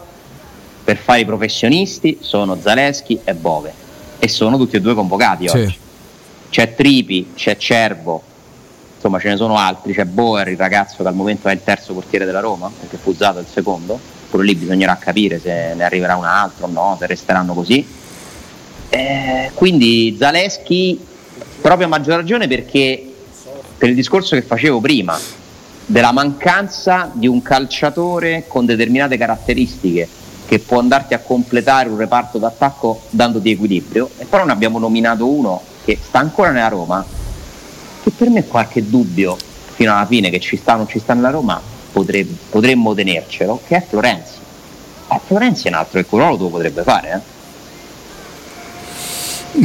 per 0.84 0.98
fare 0.98 1.22
i 1.22 1.26
professionisti 1.26 2.18
sono 2.22 2.58
Zaleschi 2.60 3.20
e 3.24 3.34
Bove 3.34 3.74
e 4.20 4.28
sono 4.28 4.58
tutti 4.58 4.76
e 4.76 4.82
due 4.82 4.94
convocati 4.94 5.48
sì. 5.48 5.58
oggi. 5.58 5.78
C'è 6.50 6.76
Tripi, 6.76 7.32
c'è 7.36 7.56
Cervo, 7.58 8.22
insomma 8.96 9.20
ce 9.20 9.30
ne 9.30 9.38
sono 9.38 9.58
altri, 9.58 9.94
c'è 9.94 10.06
Boer, 10.06 10.50
il 10.50 10.58
ragazzo 10.58 11.02
che 11.02 11.08
al 11.08 11.16
momento 11.16 11.48
è 11.48 11.54
il 11.54 11.62
terzo 11.64 11.94
portiere 11.94 12.26
della 12.26 12.40
Roma, 12.40 12.72
perché 12.78 12.98
fu 12.98 13.12
usato 13.12 13.40
il 13.40 13.48
secondo, 13.52 14.00
pure 14.30 14.44
lì 14.44 14.56
bisognerà 14.56 14.98
capire 14.98 15.40
se 15.40 15.74
ne 15.76 15.84
arriverà 15.84 16.16
un 16.16 16.26
altro 16.26 16.68
o 16.68 16.70
no, 16.70 16.98
se 17.00 17.08
resteranno 17.08 17.54
così. 17.54 17.86
Eh, 18.90 19.52
quindi 19.54 20.16
Zaleschi 20.20 21.00
proprio 21.62 21.86
a 21.86 21.90
maggior 21.90 22.18
ragione 22.18 22.48
perché 22.48 23.14
per 23.78 23.90
il 23.90 23.96
discorso 23.96 24.36
che 24.36 24.42
facevo 24.42 24.82
prima, 24.82 25.18
della 25.86 26.12
mancanza 26.12 27.10
di 27.14 27.28
un 27.28 27.42
calciatore 27.42 28.46
con 28.48 28.66
determinate 28.66 29.18
caratteristiche 29.18 30.08
che 30.46 30.60
può 30.60 30.80
andarti 30.80 31.14
a 31.14 31.20
completare 31.20 31.90
un 31.90 31.98
reparto 31.98 32.38
d'attacco 32.38 33.04
dandoti 33.10 33.52
equilibrio 33.52 34.10
e 34.18 34.26
poi 34.26 34.40
non 34.40 34.50
abbiamo 34.50 34.80
nominato 34.80 35.28
uno 35.28 35.62
che 35.84 35.98
sta 36.02 36.20
ancora 36.20 36.52
nella 36.52 36.68
Roma 36.68 37.06
che 38.04 38.12
per 38.12 38.30
me 38.30 38.46
qualche 38.46 38.88
dubbio 38.88 39.38
fino 39.74 39.94
alla 39.94 40.06
fine 40.06 40.30
che 40.30 40.40
ci 40.40 40.58
sta 40.58 40.74
o 40.74 40.78
non 40.78 40.88
ci 40.88 41.00
sta 41.00 41.14
nella 41.14 41.30
Roma 41.30 41.62
potremmo, 41.92 42.36
potremmo 42.50 42.94
tenercelo 42.94 43.62
che 43.66 43.78
è 43.78 43.86
Florenzi 43.88 44.40
a 45.08 45.20
Florenzi 45.26 45.68
è 45.68 45.70
un 45.70 45.76
altro 45.76 46.00
che 46.00 46.06
quello 46.06 46.30
lo 46.30 46.50
potrebbe 46.50 46.84
fare 46.84 47.12
eh? 47.14 47.31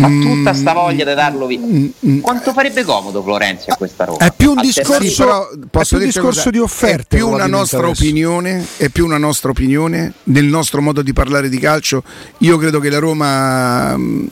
Ha 0.01 0.09
tutta 0.09 0.53
sta 0.53 0.73
voglia 0.73 1.05
di 1.05 1.15
darlo 1.15 1.47
via. 1.47 1.61
Mm, 1.61 1.87
mm. 2.07 2.19
Quanto 2.21 2.53
farebbe 2.53 2.83
comodo 2.85 3.23
Florenzi 3.23 3.71
a 3.71 3.77
questa 3.77 4.05
Roma? 4.05 4.19
È 4.19 4.33
più 4.35 4.51
un 4.51 4.61
discorso, 4.61 5.25
però, 5.25 5.49
posso 5.71 5.95
è 5.95 5.99
più 5.99 6.07
un 6.07 6.13
discorso 6.13 6.51
di 6.51 6.59
offerte. 6.59 7.17
È 7.17 7.19
più, 7.21 7.29
una 7.29 7.47
nostra 7.47 7.89
opinione, 7.89 8.67
è 8.77 8.89
più 8.89 9.05
una 9.05 9.19
nostra 9.19 9.51
opinione 9.51 10.13
nel 10.25 10.47
nostro 10.47 10.81
modo 10.81 11.03
di 11.03 11.13
parlare 11.13 11.49
di 11.49 11.59
calcio. 11.59 12.03
Io 12.39 12.57
credo 12.59 12.81
che 12.81 12.91
la 12.91 12.99
Roma 12.99 13.97
mm, 13.97 14.27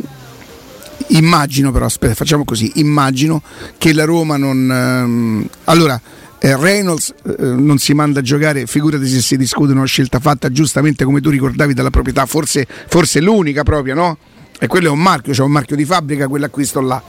immagino 1.09 1.71
però 1.71 1.85
aspetta 1.85 2.15
facciamo 2.15 2.45
così 2.45 2.73
immagino 2.77 3.43
che 3.77 3.93
la 3.93 4.05
Roma 4.05 4.39
non 4.39 5.47
allora 5.65 6.01
eh, 6.45 6.57
Reynolds 6.59 7.15
eh, 7.25 7.35
non 7.39 7.79
si 7.79 7.95
manda 7.95 8.21
a 8.21 8.23
giocare, 8.23 8.67
figurati 8.67 9.07
se 9.07 9.23
si 9.23 9.39
discute 9.39 9.73
una 9.73 9.87
scelta 9.87 10.19
fatta 10.21 10.51
giustamente 10.51 11.05
come 11.05 11.23
tu 11.23 11.31
ricordavi 11.31 11.73
dalla 11.73 11.89
proprietà, 11.89 12.27
forse, 12.27 12.67
forse 12.87 13.21
l'unica 13.21 13.63
propria, 13.63 13.95
no? 13.95 14.19
E 14.59 14.67
quello 14.67 14.89
è 14.89 14.91
un 14.91 15.01
marchio, 15.01 15.33
c'è 15.33 15.39
cioè 15.39 15.47
un 15.47 15.53
marchio 15.53 15.77
di 15.77 15.85
fabbrica 15.85 16.29
quell'acquisto 16.29 16.81
là. 16.81 17.03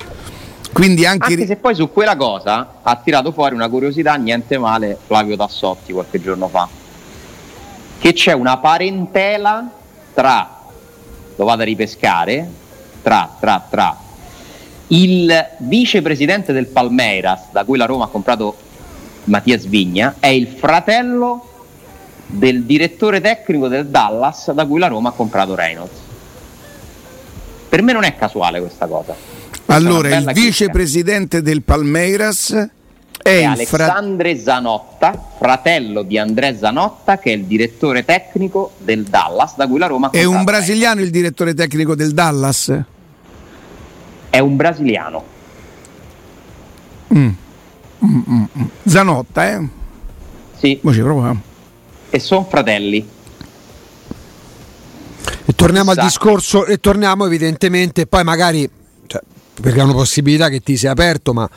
Quindi 0.71 1.05
anche... 1.05 1.33
anche 1.33 1.45
se 1.45 1.55
poi 1.55 1.73
su 1.73 1.89
quella 1.91 2.17
cosa 2.17 2.79
ha 2.81 2.95
tirato 2.97 3.31
fuori 3.31 3.55
una 3.55 3.69
curiosità, 3.69 4.15
niente 4.15 4.57
male, 4.57 4.97
Flavio 5.05 5.37
Tassotti 5.37 5.93
qualche 5.93 6.19
giorno 6.19 6.49
fa, 6.49 6.67
che 7.97 8.13
c'è 8.13 8.33
una 8.33 8.57
parentela 8.57 9.71
tra, 10.13 10.59
lo 11.35 11.45
vado 11.45 11.61
a 11.61 11.65
ripescare, 11.65 12.49
tra, 13.01 13.37
tra, 13.39 13.65
tra 13.69 13.97
il 14.87 15.47
vicepresidente 15.59 16.51
del 16.51 16.67
Palmeiras, 16.67 17.51
da 17.51 17.63
cui 17.63 17.77
la 17.77 17.85
Roma 17.85 18.05
ha 18.05 18.09
comprato 18.09 18.55
Mattia 19.25 19.57
Svigna, 19.57 20.15
è 20.19 20.27
il 20.27 20.47
fratello 20.47 21.49
del 22.27 22.63
direttore 22.63 23.21
tecnico 23.21 23.67
del 23.67 23.87
Dallas, 23.87 24.51
da 24.51 24.65
cui 24.65 24.79
la 24.79 24.87
Roma 24.87 25.09
ha 25.09 25.13
comprato 25.13 25.55
Reynolds. 25.55 26.04
Per 27.75 27.83
me 27.83 27.91
non 27.91 28.05
è 28.05 28.15
casuale 28.15 28.61
questa 28.61 28.87
cosa. 28.87 29.13
Allora, 29.65 30.15
il 30.15 30.31
vicepresidente 30.33 31.41
del 31.41 31.61
Palmeiras 31.61 32.53
è, 33.21 33.39
è 33.39 33.43
Alessandre 33.43 34.33
fra... 34.33 34.43
Zanotta, 34.43 35.21
fratello 35.37 36.03
di 36.03 36.17
Andrea 36.17 36.55
Zanotta, 36.55 37.17
che 37.17 37.33
è 37.33 37.35
il 37.35 37.43
direttore 37.43 38.05
tecnico 38.05 38.75
del 38.77 39.03
Dallas, 39.03 39.57
da 39.57 39.67
cui 39.67 39.77
la 39.77 39.87
Roma 39.87 40.09
È 40.09 40.23
un 40.23 40.45
brasiliano 40.45 41.01
il 41.01 41.09
direttore 41.09 41.53
tecnico 41.53 41.95
del 41.95 42.13
Dallas? 42.13 42.81
È 44.29 44.39
un 44.39 44.55
brasiliano. 44.55 45.23
Mm. 47.13 47.29
Mm, 48.05 48.21
mm, 48.29 48.43
mm. 48.57 48.65
Zanotta, 48.85 49.51
eh? 49.51 49.67
Sì. 50.57 50.79
E 52.09 52.19
sono 52.19 52.45
fratelli. 52.45 53.14
E 55.45 55.53
torniamo 55.53 55.91
al 55.91 55.97
discorso 55.97 56.65
e 56.65 56.79
torniamo 56.79 57.25
evidentemente, 57.25 58.07
poi 58.07 58.23
magari, 58.23 58.67
cioè, 59.05 59.21
perché 59.61 59.79
è 59.79 59.83
una 59.83 59.93
possibilità 59.93 60.49
che 60.49 60.61
ti 60.61 60.75
sia 60.75 60.91
aperto, 60.91 61.33
ma 61.33 61.47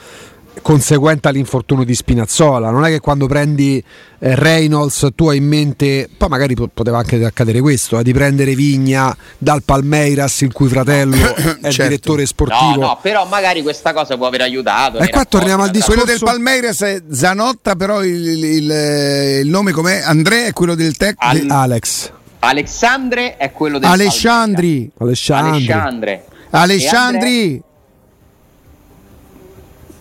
conseguente 0.60 1.28
all'infortunio 1.28 1.84
di 1.84 1.94
Spinazzola. 1.94 2.70
Non 2.70 2.84
è 2.84 2.88
che 2.90 3.00
quando 3.00 3.26
prendi 3.26 3.82
eh, 4.18 4.34
Reynolds 4.34 5.08
tu 5.14 5.28
hai 5.28 5.38
in 5.38 5.46
mente, 5.46 6.08
poi 6.16 6.28
magari 6.28 6.54
poteva 6.54 6.98
anche 6.98 7.24
accadere 7.24 7.60
questo, 7.60 7.98
eh, 7.98 8.02
di 8.02 8.12
prendere 8.12 8.54
Vigna 8.54 9.16
dal 9.38 9.62
Palmeiras, 9.62 10.40
il 10.42 10.52
cui 10.52 10.68
fratello 10.68 11.16
è 11.16 11.32
certo. 11.34 11.66
il 11.66 11.72
direttore 11.72 12.26
sportivo. 12.26 12.80
No, 12.80 12.86
no, 12.86 12.98
però 13.00 13.26
magari 13.26 13.62
questa 13.62 13.92
cosa 13.92 14.16
può 14.16 14.26
aver 14.26 14.42
aiutato. 14.42 14.98
E 14.98 15.08
qua 15.08 15.24
torniamo 15.24 15.62
al 15.62 15.70
discorso. 15.70 16.02
Quello 16.02 16.18
del 16.18 16.20
Palmeiras 16.22 16.80
è 16.82 17.02
Zanotta, 17.10 17.76
però 17.76 18.02
il, 18.04 18.26
il, 18.26 18.44
il, 18.44 19.40
il 19.42 19.48
nome 19.48 19.72
com'è? 19.72 20.02
Andrea 20.04 20.46
è 20.46 20.52
quello 20.52 20.74
del 20.74 20.96
tecnico. 20.96 21.24
Al... 21.24 21.50
Alex. 21.50 22.16
Alexandre 22.40 23.36
è 23.36 23.50
quello 23.52 23.78
del 23.78 23.88
Alessandri. 23.90 24.90
Alessandri. 24.98 25.66
Alessandre. 25.70 26.24
Alessandri. 26.50 27.62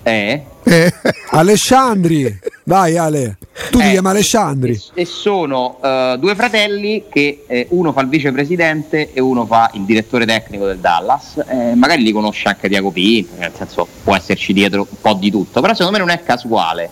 Eh? 0.03 0.43
Eh. 0.63 0.93
Alessandri. 1.31 2.39
Vai 2.63 2.97
Ale. 2.97 3.37
Tu 3.71 3.79
ti 3.79 3.87
Eh, 3.87 3.91
chiami 3.91 4.07
Alessandri. 4.09 4.81
E, 4.93 5.01
e 5.01 5.05
sono 5.05 5.79
eh, 5.81 6.15
due 6.19 6.35
fratelli 6.35 7.05
che 7.09 7.43
eh, 7.47 7.67
uno 7.71 7.91
fa 7.91 8.01
il 8.01 8.07
vicepresidente 8.07 9.11
e 9.13 9.19
uno 9.19 9.45
fa 9.45 9.69
il 9.73 9.83
direttore 9.83 10.25
tecnico 10.25 10.65
del 10.65 10.77
Dallas. 10.77 11.43
Eh, 11.47 11.73
magari 11.75 12.03
li 12.03 12.11
conosce 12.11 12.47
anche 12.49 12.69
Diaco 12.69 12.91
Pinto, 12.91 13.33
nel 13.37 13.51
senso 13.55 13.87
può 14.03 14.15
esserci 14.15 14.53
dietro 14.53 14.85
un 14.89 14.97
po' 15.01 15.13
di 15.13 15.31
tutto, 15.31 15.59
però 15.61 15.73
secondo 15.73 15.97
me 15.97 16.05
non 16.05 16.09
è 16.13 16.21
casuale. 16.23 16.89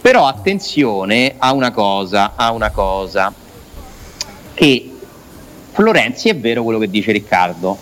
Però 0.00 0.26
attenzione 0.26 1.34
a 1.38 1.52
una 1.52 1.70
cosa, 1.70 2.32
a 2.36 2.50
una 2.52 2.70
cosa, 2.70 3.32
che 4.56 4.90
Florenzi 5.72 6.30
è 6.30 6.36
vero 6.36 6.62
quello 6.64 6.78
che 6.78 6.88
dice 6.88 7.12
Riccardo, 7.12 7.76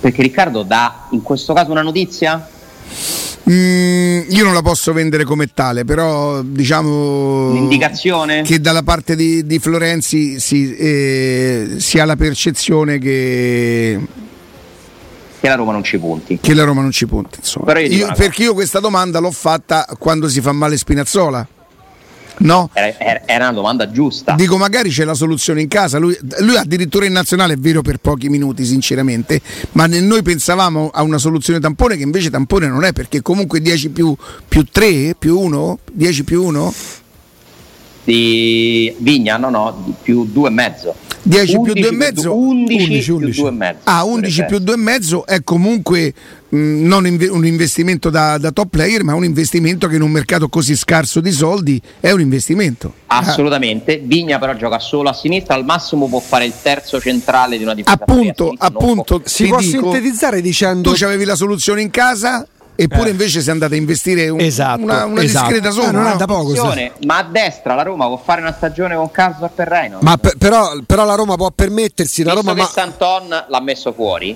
perché 0.00 0.20
Riccardo 0.22 0.64
dà 0.64 1.06
in 1.12 1.22
questo 1.22 1.52
caso 1.54 1.70
una 1.70 1.82
notizia? 1.82 2.46
Mm, 3.50 4.22
io 4.28 4.44
non 4.44 4.52
la 4.52 4.60
posso 4.60 4.92
vendere 4.92 5.24
come 5.24 5.46
tale, 5.54 5.84
però 5.84 6.42
diciamo 6.42 7.50
Un'indicazione? 7.50 8.42
che 8.42 8.60
dalla 8.60 8.82
parte 8.82 9.14
di, 9.16 9.46
di 9.46 9.58
Florenzi 9.58 10.38
si, 10.40 10.74
eh, 10.74 11.76
si 11.78 11.98
ha 11.98 12.04
la 12.04 12.16
percezione 12.16 12.98
che, 12.98 13.98
Che 15.40 15.48
la 15.48 15.54
Roma 15.54 15.72
non 15.72 15.82
ci 15.84 15.96
punti. 15.98 16.38
che 16.42 16.52
la 16.54 16.64
Roma 16.64 16.82
non 16.82 16.90
ci 16.90 17.06
punta. 17.06 17.36
Insomma. 17.38 17.78
Io 17.78 18.06
Io- 18.08 18.12
perché 18.16 18.42
io 18.42 18.52
questa 18.54 18.80
domanda 18.80 19.18
l'ho 19.20 19.30
fatta 19.30 19.86
quando 19.98 20.28
si 20.28 20.40
fa 20.42 20.52
male 20.52 20.76
Spinazzola. 20.76 21.46
No? 22.38 22.70
Era, 22.72 23.24
era- 23.26 23.44
una 23.48 23.52
domanda 23.52 23.90
giusta. 23.90 24.34
Dico, 24.34 24.56
magari 24.56 24.90
c'è 24.90 25.04
la 25.04 25.14
soluzione 25.14 25.60
in 25.60 25.68
casa. 25.68 25.98
Lui, 25.98 26.16
lui 26.40 26.56
addirittura 26.56 27.06
in 27.06 27.12
nazionale 27.12 27.54
è 27.54 27.56
vero 27.56 27.82
per 27.82 27.98
pochi 27.98 28.28
minuti, 28.28 28.64
sinceramente, 28.64 29.40
ma 29.72 29.86
noi 29.86 30.22
pensavamo 30.22 30.90
a 30.92 31.02
una 31.02 31.18
soluzione 31.18 31.60
tampone 31.60 31.96
che 31.96 32.02
invece 32.02 32.30
tampone 32.30 32.66
non 32.66 32.84
è, 32.84 32.92
perché 32.92 33.22
comunque 33.22 33.60
10 33.60 33.90
più, 33.90 34.14
più 34.46 34.64
3 34.64 35.14
più 35.18 35.38
1, 35.38 35.78
10 35.92 36.24
più 36.24 36.42
1, 36.44 36.74
Di 38.12 38.94
Vigna, 39.00 39.36
no, 39.36 39.50
no, 39.50 39.82
di 39.84 39.92
più 40.00 40.24
due 40.32 40.48
e 40.48 40.50
mezzo. 40.50 40.94
10 41.24 41.60
più 41.60 41.74
due 41.74 41.88
e 41.88 41.92
mezzo? 41.92 42.34
11, 42.34 42.84
11, 42.86 43.04
più 43.04 43.14
11. 43.16 43.40
due 43.40 43.48
e 43.50 43.52
mezzo. 43.52 43.78
Ah, 43.84 44.04
11 44.04 44.44
più 44.46 44.58
2 44.60 44.72
e 44.74 44.76
mezzo 44.78 45.26
è 45.26 45.44
comunque 45.44 46.14
mh, 46.48 46.56
non 46.86 47.06
inve- 47.06 47.28
un 47.28 47.44
investimento 47.44 48.08
da, 48.08 48.38
da 48.38 48.50
top 48.50 48.68
player, 48.70 49.04
ma 49.04 49.14
un 49.14 49.24
investimento 49.24 49.88
che 49.88 49.96
in 49.96 50.00
un 50.02 50.10
mercato 50.10 50.48
così 50.48 50.74
scarso 50.74 51.20
di 51.20 51.32
soldi 51.32 51.78
è 52.00 52.10
un 52.10 52.20
investimento. 52.20 52.94
Ah, 53.08 53.18
Assolutamente, 53.18 54.00
Vigna 54.02 54.38
però 54.38 54.54
gioca 54.54 54.78
solo 54.78 55.10
a 55.10 55.12
sinistra, 55.12 55.54
al 55.54 55.66
massimo 55.66 56.08
può 56.08 56.20
fare 56.20 56.46
il 56.46 56.54
terzo 56.62 56.98
centrale 56.98 57.58
di 57.58 57.64
una 57.64 57.74
difesa. 57.74 57.94
appunto, 58.00 58.54
appunto, 58.56 59.20
Si 59.22 59.42
ti 59.42 59.48
può 59.50 59.58
dico, 59.58 59.92
sintetizzare 59.92 60.40
dicendo 60.40 60.94
tu 60.94 61.04
avevi 61.04 61.24
la 61.26 61.36
soluzione 61.36 61.82
in 61.82 61.90
casa 61.90 62.46
eppure 62.80 63.10
invece 63.10 63.40
sei 63.40 63.52
andato 63.52 63.74
a 63.74 63.76
investire 63.76 64.28
un- 64.28 64.38
Esatto, 64.40 64.82
una, 64.82 65.04
una 65.04 65.20
esatto. 65.22 65.46
discreta 65.48 65.68
Eh, 65.68 65.72
somma. 65.72 65.90
non 65.90 66.06
è 66.06 66.16
no? 66.16 66.24
poco. 66.26 66.50
sì. 66.54 66.58
Attenzione, 66.58 66.92
Ma 67.06 67.18
a 67.18 67.22
destra 67.24 67.74
la 67.74 67.82
Roma 67.82 68.06
può 68.06 68.16
fare 68.16 68.40
una 68.40 68.52
stagione 68.52 68.94
con 68.94 69.10
Karsdorp 69.10 69.58
e 69.58 69.64
Reino. 69.64 69.98
Ma 70.02 70.16
per- 70.16 70.36
però, 70.38 70.70
però 70.86 71.04
la 71.04 71.14
Roma 71.16 71.34
può 71.34 71.50
permettersi, 71.50 72.22
la 72.22 72.34
Visto 72.34 72.46
Roma 72.48 72.54
che 72.60 72.66
ma- 72.66 72.72
Santon 72.72 73.44
l'ha 73.48 73.60
messo 73.60 73.92
fuori, 73.92 74.30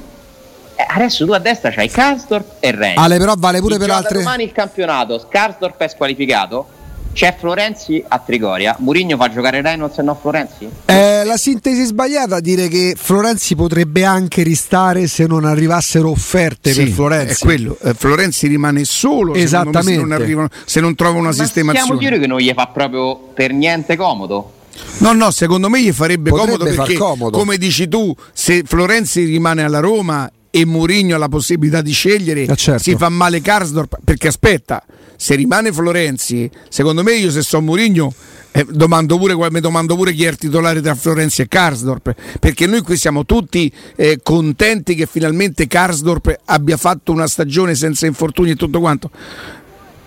eh, 0.75 0.87
adesso 0.89 1.25
tu 1.25 1.31
a 1.33 1.39
destra 1.39 1.71
c'hai 1.71 1.89
Karsdorp 1.89 2.55
e 2.59 2.71
Reino. 2.73 3.01
Ale 3.01 3.17
però 3.19 3.35
vale 3.39 3.61
pure 3.61 3.75
Si 3.75 3.81
per 3.81 3.91
altre 3.91 4.19
domani 4.19 4.43
il 4.43 4.53
campionato, 4.53 5.25
Karsdorp 5.29 5.81
è 5.81 5.89
squalificato, 5.89 6.67
c'è 7.13 7.37
Florenzi 7.39 8.03
a 8.07 8.19
Trigoria, 8.19 8.77
Murigno 8.81 9.17
fa 9.17 9.31
giocare 9.31 9.61
Reynolds 9.61 9.99
e 9.99 10.03
no 10.03 10.17
Florenzi? 10.21 10.69
Eh, 10.87 11.25
la 11.25 11.37
sintesi 11.37 11.85
sbagliata 11.85 12.41
dire 12.41 12.69
che 12.69 12.95
Florenzi 12.97 13.55
potrebbe 13.55 14.05
anche 14.05 14.43
ristare 14.43 15.07
se 15.07 15.27
non 15.27 15.45
arrivassero 15.45 16.11
offerte 16.11 16.73
Sì, 16.73 16.85
per 16.85 16.93
Florenzi. 16.93 17.43
È 17.43 17.45
quello. 17.45 17.77
Eh, 17.83 17.95
Florenzi 17.95 18.47
rimane 18.47 18.85
solo 18.85 19.33
me, 19.33 19.39
se 19.39 19.45
Esattamente. 19.45 20.01
non, 20.01 20.13
arrivano, 20.13 20.49
se 20.65 20.81
non 20.81 20.95
trova 20.95 21.19
una 21.19 21.29
Ma 21.29 21.35
sistemazione. 21.35 21.99
sicuri 22.01 22.19
che 22.19 22.27
non 22.27 22.39
gli 22.39 22.53
fa 22.55 22.67
proprio 22.69 23.17
per 23.35 23.53
niente 23.53 23.97
comodo? 23.97 24.53
No, 24.99 25.13
no, 25.13 25.31
secondo 25.31 25.69
me 25.69 25.83
gli 25.83 25.93
farebbe 25.93 26.31
Potrebbe 26.31 26.53
comodo 26.57 26.73
far 26.75 26.87
perché, 26.87 26.99
comodo. 26.99 27.37
come 27.39 27.59
dici 27.59 27.89
tu, 27.89 28.15
se 28.33 28.63
Florenzi 28.65 29.25
rimane 29.25 29.63
alla 29.63 29.81
Roma 29.81 30.31
e 30.51 30.65
Mourinho 30.65 31.15
ha 31.15 31.19
la 31.19 31.29
possibilità 31.29 31.83
di 31.83 31.93
scegliere, 31.93 32.43
Eh, 32.45 32.57
certo. 32.57 32.83
si 32.83 32.97
fa 32.97 33.11
male 33.11 33.41
Karsdorp. 33.43 33.99
Perché 34.03 34.29
aspetta, 34.29 34.83
se 35.23 35.37
rimane 35.37 35.73
Florenzi, 35.73 36.51
secondo 36.69 37.05
me 37.05 37.13
io 37.13 37.31
se 37.31 37.43
so 37.43 37.61
Mourinho 37.61 38.13
eh, 38.51 38.67
domando 38.69 39.19
pure, 39.19 39.37
mi 39.53 39.61
domando 39.61 39.95
pure 39.95 40.13
chi 40.13 40.25
è 40.25 40.31
il 40.31 40.37
titolare 40.37 40.81
tra 40.81 40.97
Florenzi 40.97 41.43
e 41.43 41.47
Karsdorp. 41.47 42.13
Perché 42.41 42.67
noi 42.67 42.81
qui 42.83 42.97
siamo 42.97 43.25
tutti 43.25 43.73
eh, 43.95 44.19
contenti 44.21 44.97
che 44.97 45.07
finalmente 45.07 45.69
Karsdorp 45.69 46.41
abbia 46.47 46.77
fatto 46.77 47.13
una 47.13 47.29
stagione 47.29 47.77
senza 47.77 48.07
infortuni 48.07 48.51
e 48.51 48.57
tutto 48.57 48.81
quanto. 48.81 49.11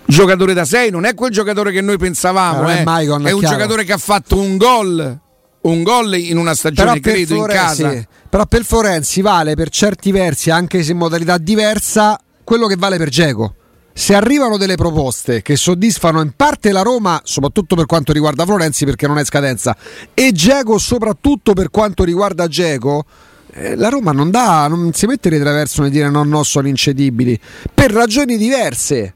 Giocatore 0.05 0.53
da 0.53 0.66
6 0.66 0.91
non 0.91 1.05
è 1.05 1.13
quel 1.13 1.32
giocatore 1.32 1.72
che 1.72 1.80
noi 1.80 1.97
pensavamo, 1.97 2.70
Eh, 2.70 2.80
eh. 2.80 2.84
Maicon, 2.84 3.26
è 3.26 3.30
è 3.30 3.32
un 3.32 3.39
chiaro. 3.39 3.55
giocatore 3.55 3.84
che 3.86 3.93
ha 3.93 3.97
fatto 3.97 4.38
un 4.38 4.57
gol 4.57 5.20
un 5.61 5.82
gol 5.82 6.13
in 6.16 6.38
una 6.38 6.53
stagione, 6.53 6.99
credo, 6.99 7.20
in 7.20 7.26
Florenzi- 7.43 7.82
casa. 7.84 8.07
però 8.30 8.45
per 8.45 8.66
Florenzi 8.66 9.22
vale 9.22 9.55
per 9.55 9.70
certi 9.70 10.11
versi, 10.11 10.51
anche 10.51 10.84
se 10.84 10.91
in 10.91 10.97
modalità 10.97 11.38
diversa, 11.39 12.20
quello 12.43 12.68
che 12.68 12.76
vale 12.76 12.97
per 12.97 13.07
Geco. 13.09 13.55
Se 13.98 14.14
arrivano 14.14 14.58
delle 14.58 14.76
proposte 14.76 15.41
che 15.41 15.56
soddisfano 15.56 16.20
in 16.20 16.34
parte 16.36 16.74
la 16.74 16.82
Roma, 16.82 17.22
soprattutto 17.24 17.78
per 17.78 17.86
quanto 17.86 18.12
riguarda 18.12 18.43
Florenzi, 18.43 18.84
perché 18.84 19.08
non 19.08 19.18
è 19.18 19.24
scadenza, 19.24 19.74
e 20.14 20.34
Geco 20.34 20.78
soprattutto 20.78 21.54
per 21.54 21.70
quanto 21.70 22.04
riguarda 22.04 22.46
Geco, 22.50 23.06
eh, 23.54 23.76
la 23.78 23.88
Roma 23.88 24.12
non 24.12 24.32
dà, 24.32 24.68
non 24.68 24.91
si 24.91 25.06
mette 25.06 25.30
di 25.30 25.39
traverso 25.39 25.82
nel 25.82 25.91
dire 25.91 26.10
no, 26.10 26.24
no, 26.24 26.43
sono 26.43 26.68
incedibili, 26.68 27.39
per 27.74 27.91
ragioni 27.91 28.36
diverse. 28.36 29.14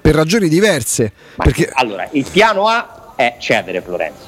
Per 0.00 0.14
ragioni 0.14 0.48
diverse. 0.48 1.12
Perché 1.34 1.68
Allora, 1.74 2.08
il 2.12 2.24
piano 2.30 2.68
A 2.68 3.14
è 3.16 3.34
cedere 3.40 3.82
Florenzi. 3.82 4.26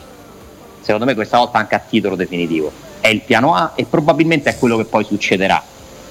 Secondo 0.80 1.06
me 1.06 1.14
questa 1.14 1.38
volta 1.38 1.58
anche 1.58 1.76
a 1.76 1.78
titolo 1.78 2.16
definitivo. 2.16 2.72
È 2.98 3.06
il 3.06 3.20
piano 3.20 3.54
A 3.54 3.74
e 3.76 3.86
probabilmente 3.88 4.50
è 4.50 4.58
quello 4.58 4.76
che 4.76 4.84
poi 4.84 5.04
succederà. 5.04 5.62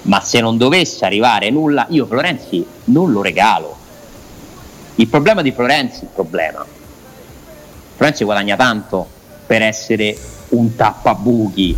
Ma 0.04 0.22
se 0.22 0.40
non 0.40 0.58
dovesse 0.58 1.04
arrivare 1.04 1.50
nulla, 1.50 1.88
io 1.90 2.06
Florenzi 2.06 2.66
non 2.86 3.12
lo 3.12 3.22
regalo. 3.22 3.80
Il 5.02 5.08
problema 5.08 5.42
di 5.42 5.52
Florenzi, 5.52 6.04
il 6.04 6.10
problema. 6.14 6.64
Florenzi 7.96 8.24
guadagna 8.24 8.56
tanto 8.56 9.08
per 9.48 9.64
essere 9.64 10.16
un 10.50 10.76
tappabuchi, 10.76 11.76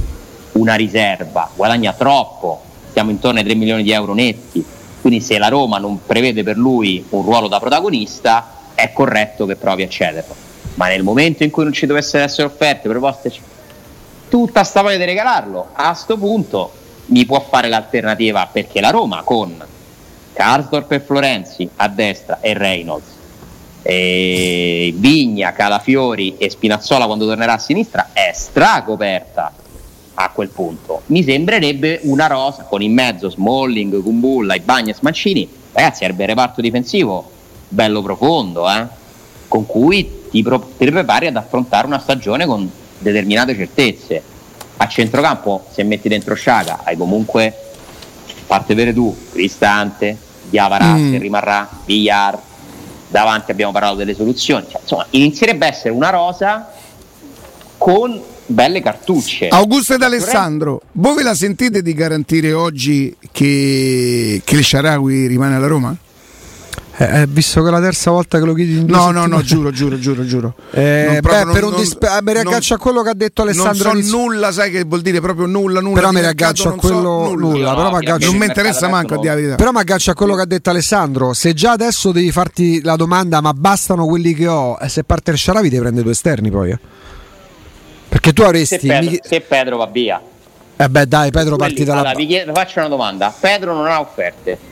una 0.53 0.76
riserva, 0.76 1.49
guadagna 1.55 1.93
troppo, 1.93 2.61
siamo 2.91 3.11
intorno 3.11 3.39
ai 3.39 3.45
3 3.45 3.55
milioni 3.55 3.84
di 3.84 3.93
euro 3.93 4.13
netti, 4.13 4.61
quindi 4.99 5.21
se 5.21 5.38
la 5.38 5.47
Roma 5.47 5.78
non 5.78 6.05
prevede 6.05 6.43
per 6.43 6.57
lui 6.57 7.05
un 7.11 7.24
ruolo 7.24 7.47
da 7.47 7.61
protagonista 7.61 8.55
è 8.76 8.91
corretto 8.91 9.45
che 9.45 9.55
provi 9.55 9.84
a 9.84 9.88
cederlo, 9.88 10.36
ma 10.74 10.89
nel 10.89 11.03
momento 11.03 11.43
in 11.43 11.49
cui 11.49 11.63
non 11.63 11.71
ci 11.71 11.86
dovessero 11.86 12.26
essere 12.26 12.47
offerte, 12.47 12.89
proposte, 12.89 13.32
tutta 14.28 14.65
sta 14.65 14.82
voglia 14.82 14.97
di 14.97 15.05
regalarlo, 15.05 15.69
a 15.71 15.93
sto 15.93 16.17
punto 16.17 16.74
mi 17.05 17.26
può 17.26 17.39
fare 17.39 17.69
l'alternativa 17.69 18.49
perché 18.51 18.82
la 18.82 18.89
Roma 18.89 19.21
con 19.24 19.65
Karsdorp 20.34 20.91
e 20.91 20.99
Florenzi 20.99 21.69
a 21.78 21.88
destra 21.88 22.39
e 22.41 22.53
Reynolds 22.53 23.12
e 23.84 24.93
Vigna, 24.95 25.51
Calafiori 25.51 26.36
e 26.38 26.49
Spinazzola 26.49 27.05
quando 27.05 27.25
tornerà 27.27 27.53
a 27.53 27.57
sinistra 27.59 28.09
è 28.13 28.31
stracoperta 28.34 29.53
a 30.15 30.29
quel 30.29 30.49
punto. 30.49 31.01
Mi 31.07 31.23
sembrerebbe 31.23 31.99
una 32.03 32.27
rosa 32.27 32.63
con 32.63 32.81
in 32.81 32.93
mezzo 32.93 33.29
Smalling, 33.29 34.01
Kumbulla, 34.01 34.55
Ibagnez, 34.55 34.99
Mancini. 35.01 35.47
Ragazzi, 35.73 36.05
il 36.05 36.13
reparto 36.15 36.61
difensivo 36.61 37.29
bello 37.67 38.01
profondo, 38.01 38.69
eh? 38.69 38.86
con 39.47 39.65
cui 39.65 40.21
ti, 40.31 40.41
pro- 40.41 40.71
ti 40.77 40.89
prepari 40.89 41.27
ad 41.27 41.36
affrontare 41.36 41.86
una 41.88 41.99
stagione 41.99 42.45
con 42.45 42.69
determinate 42.99 43.55
certezze. 43.55 44.21
A 44.77 44.88
centrocampo, 44.88 45.65
se 45.71 45.84
metti 45.84 46.07
dentro 46.07 46.36
Sciaga, 46.36 46.81
hai 46.84 46.95
comunque 46.95 47.53
parte 48.47 48.73
vere 48.75 48.93
tu, 48.93 49.15
Cristante, 49.31 50.17
Diavara 50.49 50.93
Mm. 50.95 51.11
che 51.11 51.17
rimarrà, 51.17 51.67
Villar, 51.86 52.39
davanti 53.14 53.51
abbiamo 53.51 53.72
parlato 53.72 53.95
delle 53.97 54.16
soluzioni, 54.16 54.66
Cioè, 54.68 54.82
insomma 54.82 55.05
inizierebbe 55.11 55.68
a 55.68 55.70
essere 55.70 55.91
una 55.91 56.09
rosa 56.09 56.72
con 57.78 58.20
belle 58.47 58.82
cartucce. 58.82 59.49
Augusto 59.49 59.93
ed 59.93 60.01
Alessandro, 60.01 60.82
voi 60.93 61.16
ve 61.18 61.24
la 61.24 61.36
sentite 61.36 61.84
di 61.84 61.93
garantire 61.93 62.53
oggi 62.53 63.16
che, 63.32 64.41
che 64.43 64.55
il 64.55 64.66
Sharawi 64.66 65.28
rimane 65.28 65.55
alla 65.55 65.68
Roma? 65.68 65.95
Eh, 66.97 67.21
eh, 67.21 67.25
visto 67.27 67.61
che 67.61 67.67
è 67.69 67.71
la 67.71 67.79
terza 67.81 68.11
volta 68.11 68.37
che 68.39 68.45
lo 68.45 68.53
chiedi 68.53 68.77
in 68.77 68.85
due 68.85 68.95
No, 68.95 69.05
no, 69.05 69.11
no, 69.11 69.37
settimane- 69.39 69.43
giuro, 69.43 69.71
giuro, 69.71 69.97
giuro, 69.99 70.25
giuro. 70.25 70.53
Eh, 70.71 71.03
Non 71.05 71.13
beh, 71.15 71.21
proprio- 71.21 71.51
per 71.53 71.61
non- 71.63 71.73
un 71.73 71.79
dispe- 71.79 72.07
non- 72.07 72.17
eh, 72.17 72.21
mi 72.21 72.31
riaggancio 72.33 72.69
non- 72.75 72.79
a 72.79 72.83
quello 72.83 73.01
che 73.01 73.09
ha 73.09 73.13
detto 73.15 73.41
Alessandro 73.41 73.93
Non 73.93 74.03
so 74.03 74.17
nulla, 74.17 74.51
sai 74.51 74.71
che 74.71 74.83
vuol 74.83 75.01
dire 75.01 75.19
proprio 75.19 75.45
nulla, 75.47 75.79
nulla. 75.81 75.95
Però 75.95 76.11
mi 76.11 76.19
riaggancio 76.19 76.67
a 76.67 76.69
non 76.71 76.79
so 76.79 76.87
quello- 76.87 77.33
nulla, 77.35 77.57
Io 77.69 77.75
però 77.75 77.83
no, 77.83 77.89
mi 77.89 77.95
aggancio- 77.97 78.27
Non 78.29 78.37
mi 78.39 78.45
interessa 78.45 78.87
manco 78.87 79.05
adesso 79.15 79.21
di 79.21 79.27
la 79.27 79.35
verità. 79.35 79.55
Però 79.55 79.71
mi 79.71 79.79
aggancio 79.79 80.11
a 80.11 80.13
quello 80.13 80.35
che 80.35 80.41
ha 80.41 80.45
detto 80.45 80.69
Alessandro. 80.69 81.33
Se 81.33 81.53
già 81.53 81.71
adesso 81.71 82.11
devi 82.11 82.31
farti 82.31 82.81
la 82.83 82.95
domanda, 82.95 83.41
ma 83.41 83.53
bastano 83.53 84.05
quelli 84.05 84.33
che 84.33 84.47
ho, 84.47 84.77
e 84.79 84.87
se 84.89 85.03
parte 85.03 85.31
il 85.31 85.37
Sharavi 85.37 85.69
ti 85.69 85.77
prende 85.79 86.03
due 86.03 86.11
esterni 86.11 86.51
poi. 86.51 86.71
eh. 86.71 86.79
Perché 88.09 88.33
tu 88.33 88.43
avresti. 88.43 88.77
Se 88.79 88.87
Pedro, 88.87 89.09
mi- 89.09 89.19
se 89.23 89.41
Pedro 89.41 89.77
va 89.77 89.87
via. 89.87 90.21
Eh 90.75 90.89
beh, 90.89 91.07
dai, 91.07 91.31
Pedro 91.31 91.55
Quelli- 91.55 91.71
parti 91.73 91.83
dalla. 91.85 91.99
allora, 92.01 92.15
vi 92.15 92.25
chiedo- 92.27 92.53
faccio 92.53 92.79
una 92.79 92.87
domanda. 92.87 93.33
Pedro 93.39 93.73
non 93.73 93.87
ha 93.87 93.99
offerte. 93.99 94.71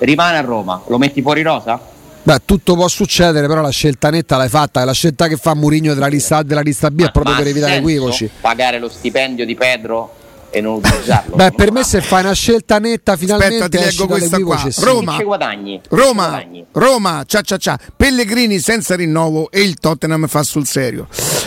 Rimane 0.00 0.38
a 0.38 0.40
Roma. 0.40 0.82
Lo 0.86 0.98
metti 0.98 1.22
fuori 1.22 1.42
rosa? 1.42 1.78
Beh, 2.22 2.40
tutto 2.44 2.74
può 2.74 2.86
succedere, 2.88 3.46
però 3.46 3.60
la 3.62 3.70
scelta 3.70 4.10
netta 4.10 4.36
l'hai 4.36 4.48
fatta. 4.48 4.84
La 4.84 4.92
scelta 4.92 5.26
che 5.26 5.36
fa 5.36 5.54
Murigno 5.54 5.94
della 5.94 6.06
lista 6.06 6.38
A 6.38 6.40
e 6.40 6.44
della 6.44 6.60
lista 6.60 6.90
B 6.90 7.00
è 7.00 7.04
Ma- 7.04 7.10
proprio 7.10 7.32
ma 7.34 7.38
per 7.40 7.48
evitare 7.48 7.76
equivoci. 7.76 8.30
Pagare 8.40 8.78
lo 8.78 8.88
stipendio 8.88 9.46
di 9.46 9.54
Pedro 9.54 10.16
e 10.50 10.60
non 10.60 10.74
utilizzarlo. 10.74 11.36
Beh, 11.36 11.44
Non 11.44 11.54
per 11.54 11.72
me 11.72 11.84
se 11.84 12.00
fai 12.00 12.22
una 12.22 12.32
scelta 12.32 12.78
netta 12.78 13.16
finalmente 13.16 13.64
Aspetta, 13.64 13.78
ti 13.78 13.84
leggo 13.84 14.06
questa 14.06 14.38
qua. 14.40 14.68
Roma. 14.78 15.22
Guadagni? 15.22 15.80
Roma, 15.88 16.22
ci 16.22 16.28
guadagni? 16.28 16.66
Roma, 16.72 17.22
cia 17.26 17.40
cia 17.42 17.56
cia. 17.56 17.78
Pellegrini 17.96 18.58
senza 18.58 18.96
rinnovo 18.96 19.50
e 19.50 19.60
il 19.60 19.74
Tottenham 19.76 20.26
fa 20.26 20.42
sul 20.42 20.66
serio. 20.66 21.06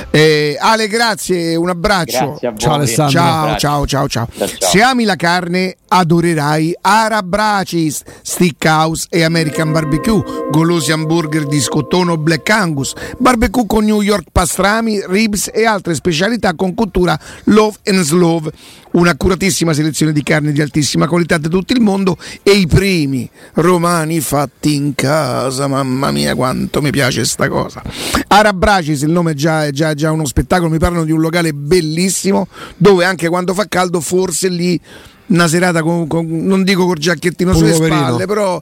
Eh, 0.09 0.57
Ale, 0.59 0.87
grazie, 0.87 1.55
un 1.55 1.69
abbraccio. 1.69 2.27
Grazie 2.27 2.47
a 2.47 2.51
voi. 2.51 2.59
Ciao, 2.59 2.73
Alessandro. 2.73 3.19
Ciao, 3.19 3.57
ciao, 3.57 3.85
ciao, 3.85 4.07
ciao. 4.07 4.27
Ciao, 4.31 4.47
ciao. 4.47 4.69
Se 4.69 4.81
ami 4.81 5.03
la 5.05 5.15
carne, 5.15 5.75
adorerai 5.87 6.75
Arabracis, 6.81 8.01
Steakhouse 8.21 9.07
e 9.09 9.23
American 9.23 9.71
Barbecue, 9.71 10.21
golosi 10.51 10.91
hamburger 10.91 11.45
di 11.45 11.59
scottone 11.59 12.11
o 12.11 12.17
Black 12.17 12.49
Angus, 12.49 12.93
barbecue 13.17 13.65
con 13.65 13.85
New 13.85 14.01
York 14.01 14.27
pastrami, 14.31 15.01
ribs 15.07 15.49
e 15.53 15.65
altre 15.65 15.93
specialità 15.95 16.53
con 16.55 16.73
cottura 16.73 17.17
Love 17.45 17.77
and 17.85 18.01
Slove. 18.01 18.51
Un'accuratissima 18.93 19.73
selezione 19.73 20.11
di 20.11 20.21
carne 20.21 20.51
di 20.51 20.61
altissima 20.61 21.07
qualità 21.07 21.37
da 21.39 21.49
tutto 21.49 21.73
il 21.73 21.81
mondo 21.81 22.15
e 22.43 22.51
i 22.51 22.67
primi 22.67 23.27
romani 23.53 24.19
fatti 24.19 24.75
in 24.75 24.93
casa. 24.93 25.65
Mamma 25.67 26.11
mia, 26.11 26.35
quanto 26.35 26.79
mi 26.79 26.91
piace 26.91 27.25
sta 27.25 27.49
cosa. 27.49 27.81
Arabracis, 28.27 29.01
il 29.01 29.09
nome 29.09 29.31
è 29.31 29.33
già, 29.33 29.65
è 29.65 29.71
già, 29.71 29.89
è 29.89 29.95
già 29.95 30.11
uno 30.11 30.25
spettacolo. 30.25 30.69
Mi 30.69 30.77
parlano 30.77 31.05
di 31.05 31.11
un 31.11 31.21
locale 31.21 31.53
bellissimo 31.53 32.47
dove 32.77 33.03
anche 33.03 33.29
quando 33.29 33.55
fa 33.55 33.65
caldo, 33.67 33.99
forse 33.99 34.47
lì 34.47 34.79
una 35.25 35.47
serata 35.47 35.81
con, 35.81 36.05
con- 36.05 36.27
non 36.27 36.63
dico 36.63 36.85
col 36.85 36.97
giacchettino 36.97 37.53
sulle 37.53 37.71
Pulloverino. 37.71 38.01
spalle, 38.07 38.25
però 38.27 38.61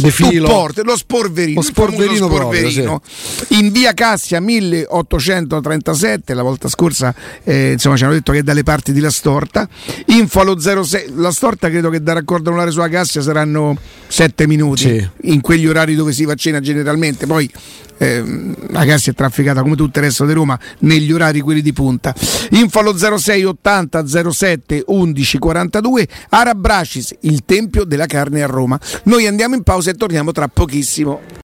De 0.00 0.10
filo. 0.10 0.46
tu 0.48 0.52
porti 0.52 0.82
lo 0.84 0.96
sporverino, 0.96 1.60
Lo 1.60 1.66
famoso 1.66 1.90
sporverino 1.90 2.28
proprio, 2.28 2.70
sporverino. 2.70 3.02
in 3.60 3.70
via 3.72 3.92
Cassia 3.94 4.40
1837, 4.40 6.34
la 6.34 6.42
volta 6.42 6.68
scorsa 6.68 7.14
eh, 7.44 7.72
insomma 7.72 7.96
ci 7.96 8.04
hanno 8.04 8.12
detto 8.12 8.32
che 8.32 8.38
è 8.38 8.42
dalle 8.42 8.62
parti 8.62 8.92
di 8.92 9.00
La 9.00 9.10
Storta, 9.10 9.68
info 10.06 10.40
allo 10.40 10.58
06, 10.58 11.12
La 11.16 11.30
Storta 11.30 11.68
credo 11.68 11.90
che 11.90 12.02
da 12.02 12.12
raccordo 12.12 12.48
anulare 12.50 12.70
sulla 12.70 12.88
Cassia 12.88 13.20
saranno 13.22 13.76
7 14.08 14.46
minuti 14.46 14.82
Sì. 14.82 15.08
in 15.32 15.40
quegli 15.40 15.66
orari 15.66 15.94
dove 15.94 16.12
si 16.12 16.24
va 16.24 16.32
a 16.32 16.36
cena 16.36 16.60
generalmente, 16.60 17.26
poi 17.26 17.50
ehm, 17.98 18.54
la 18.70 18.84
Cassia 18.84 19.12
è 19.12 19.14
trafficata 19.14 19.62
come 19.62 19.76
tutto 19.76 19.98
il 19.98 20.04
resto 20.06 20.24
di 20.26 20.32
Roma 20.32 20.58
negli 20.80 21.12
orari 21.12 21.40
quelli 21.40 21.62
di 21.62 21.72
punta. 21.72 22.14
Info 22.50 22.78
allo 22.80 22.96
06 22.96 23.44
80 23.44 24.06
07 24.32 24.84
11 24.86 25.38
42 25.38 26.08
Arabracis, 26.30 27.14
il 27.20 27.42
tempio 27.44 27.84
della 27.84 28.06
carne 28.06 28.42
a 28.42 28.46
Roma. 28.46 28.78
Noi 29.04 29.26
andiamo 29.26 29.54
in 29.54 29.62
pausa 29.62 29.89
e 29.90 29.94
torniamo 29.94 30.32
tra 30.32 30.48
pochissimo. 30.48 31.38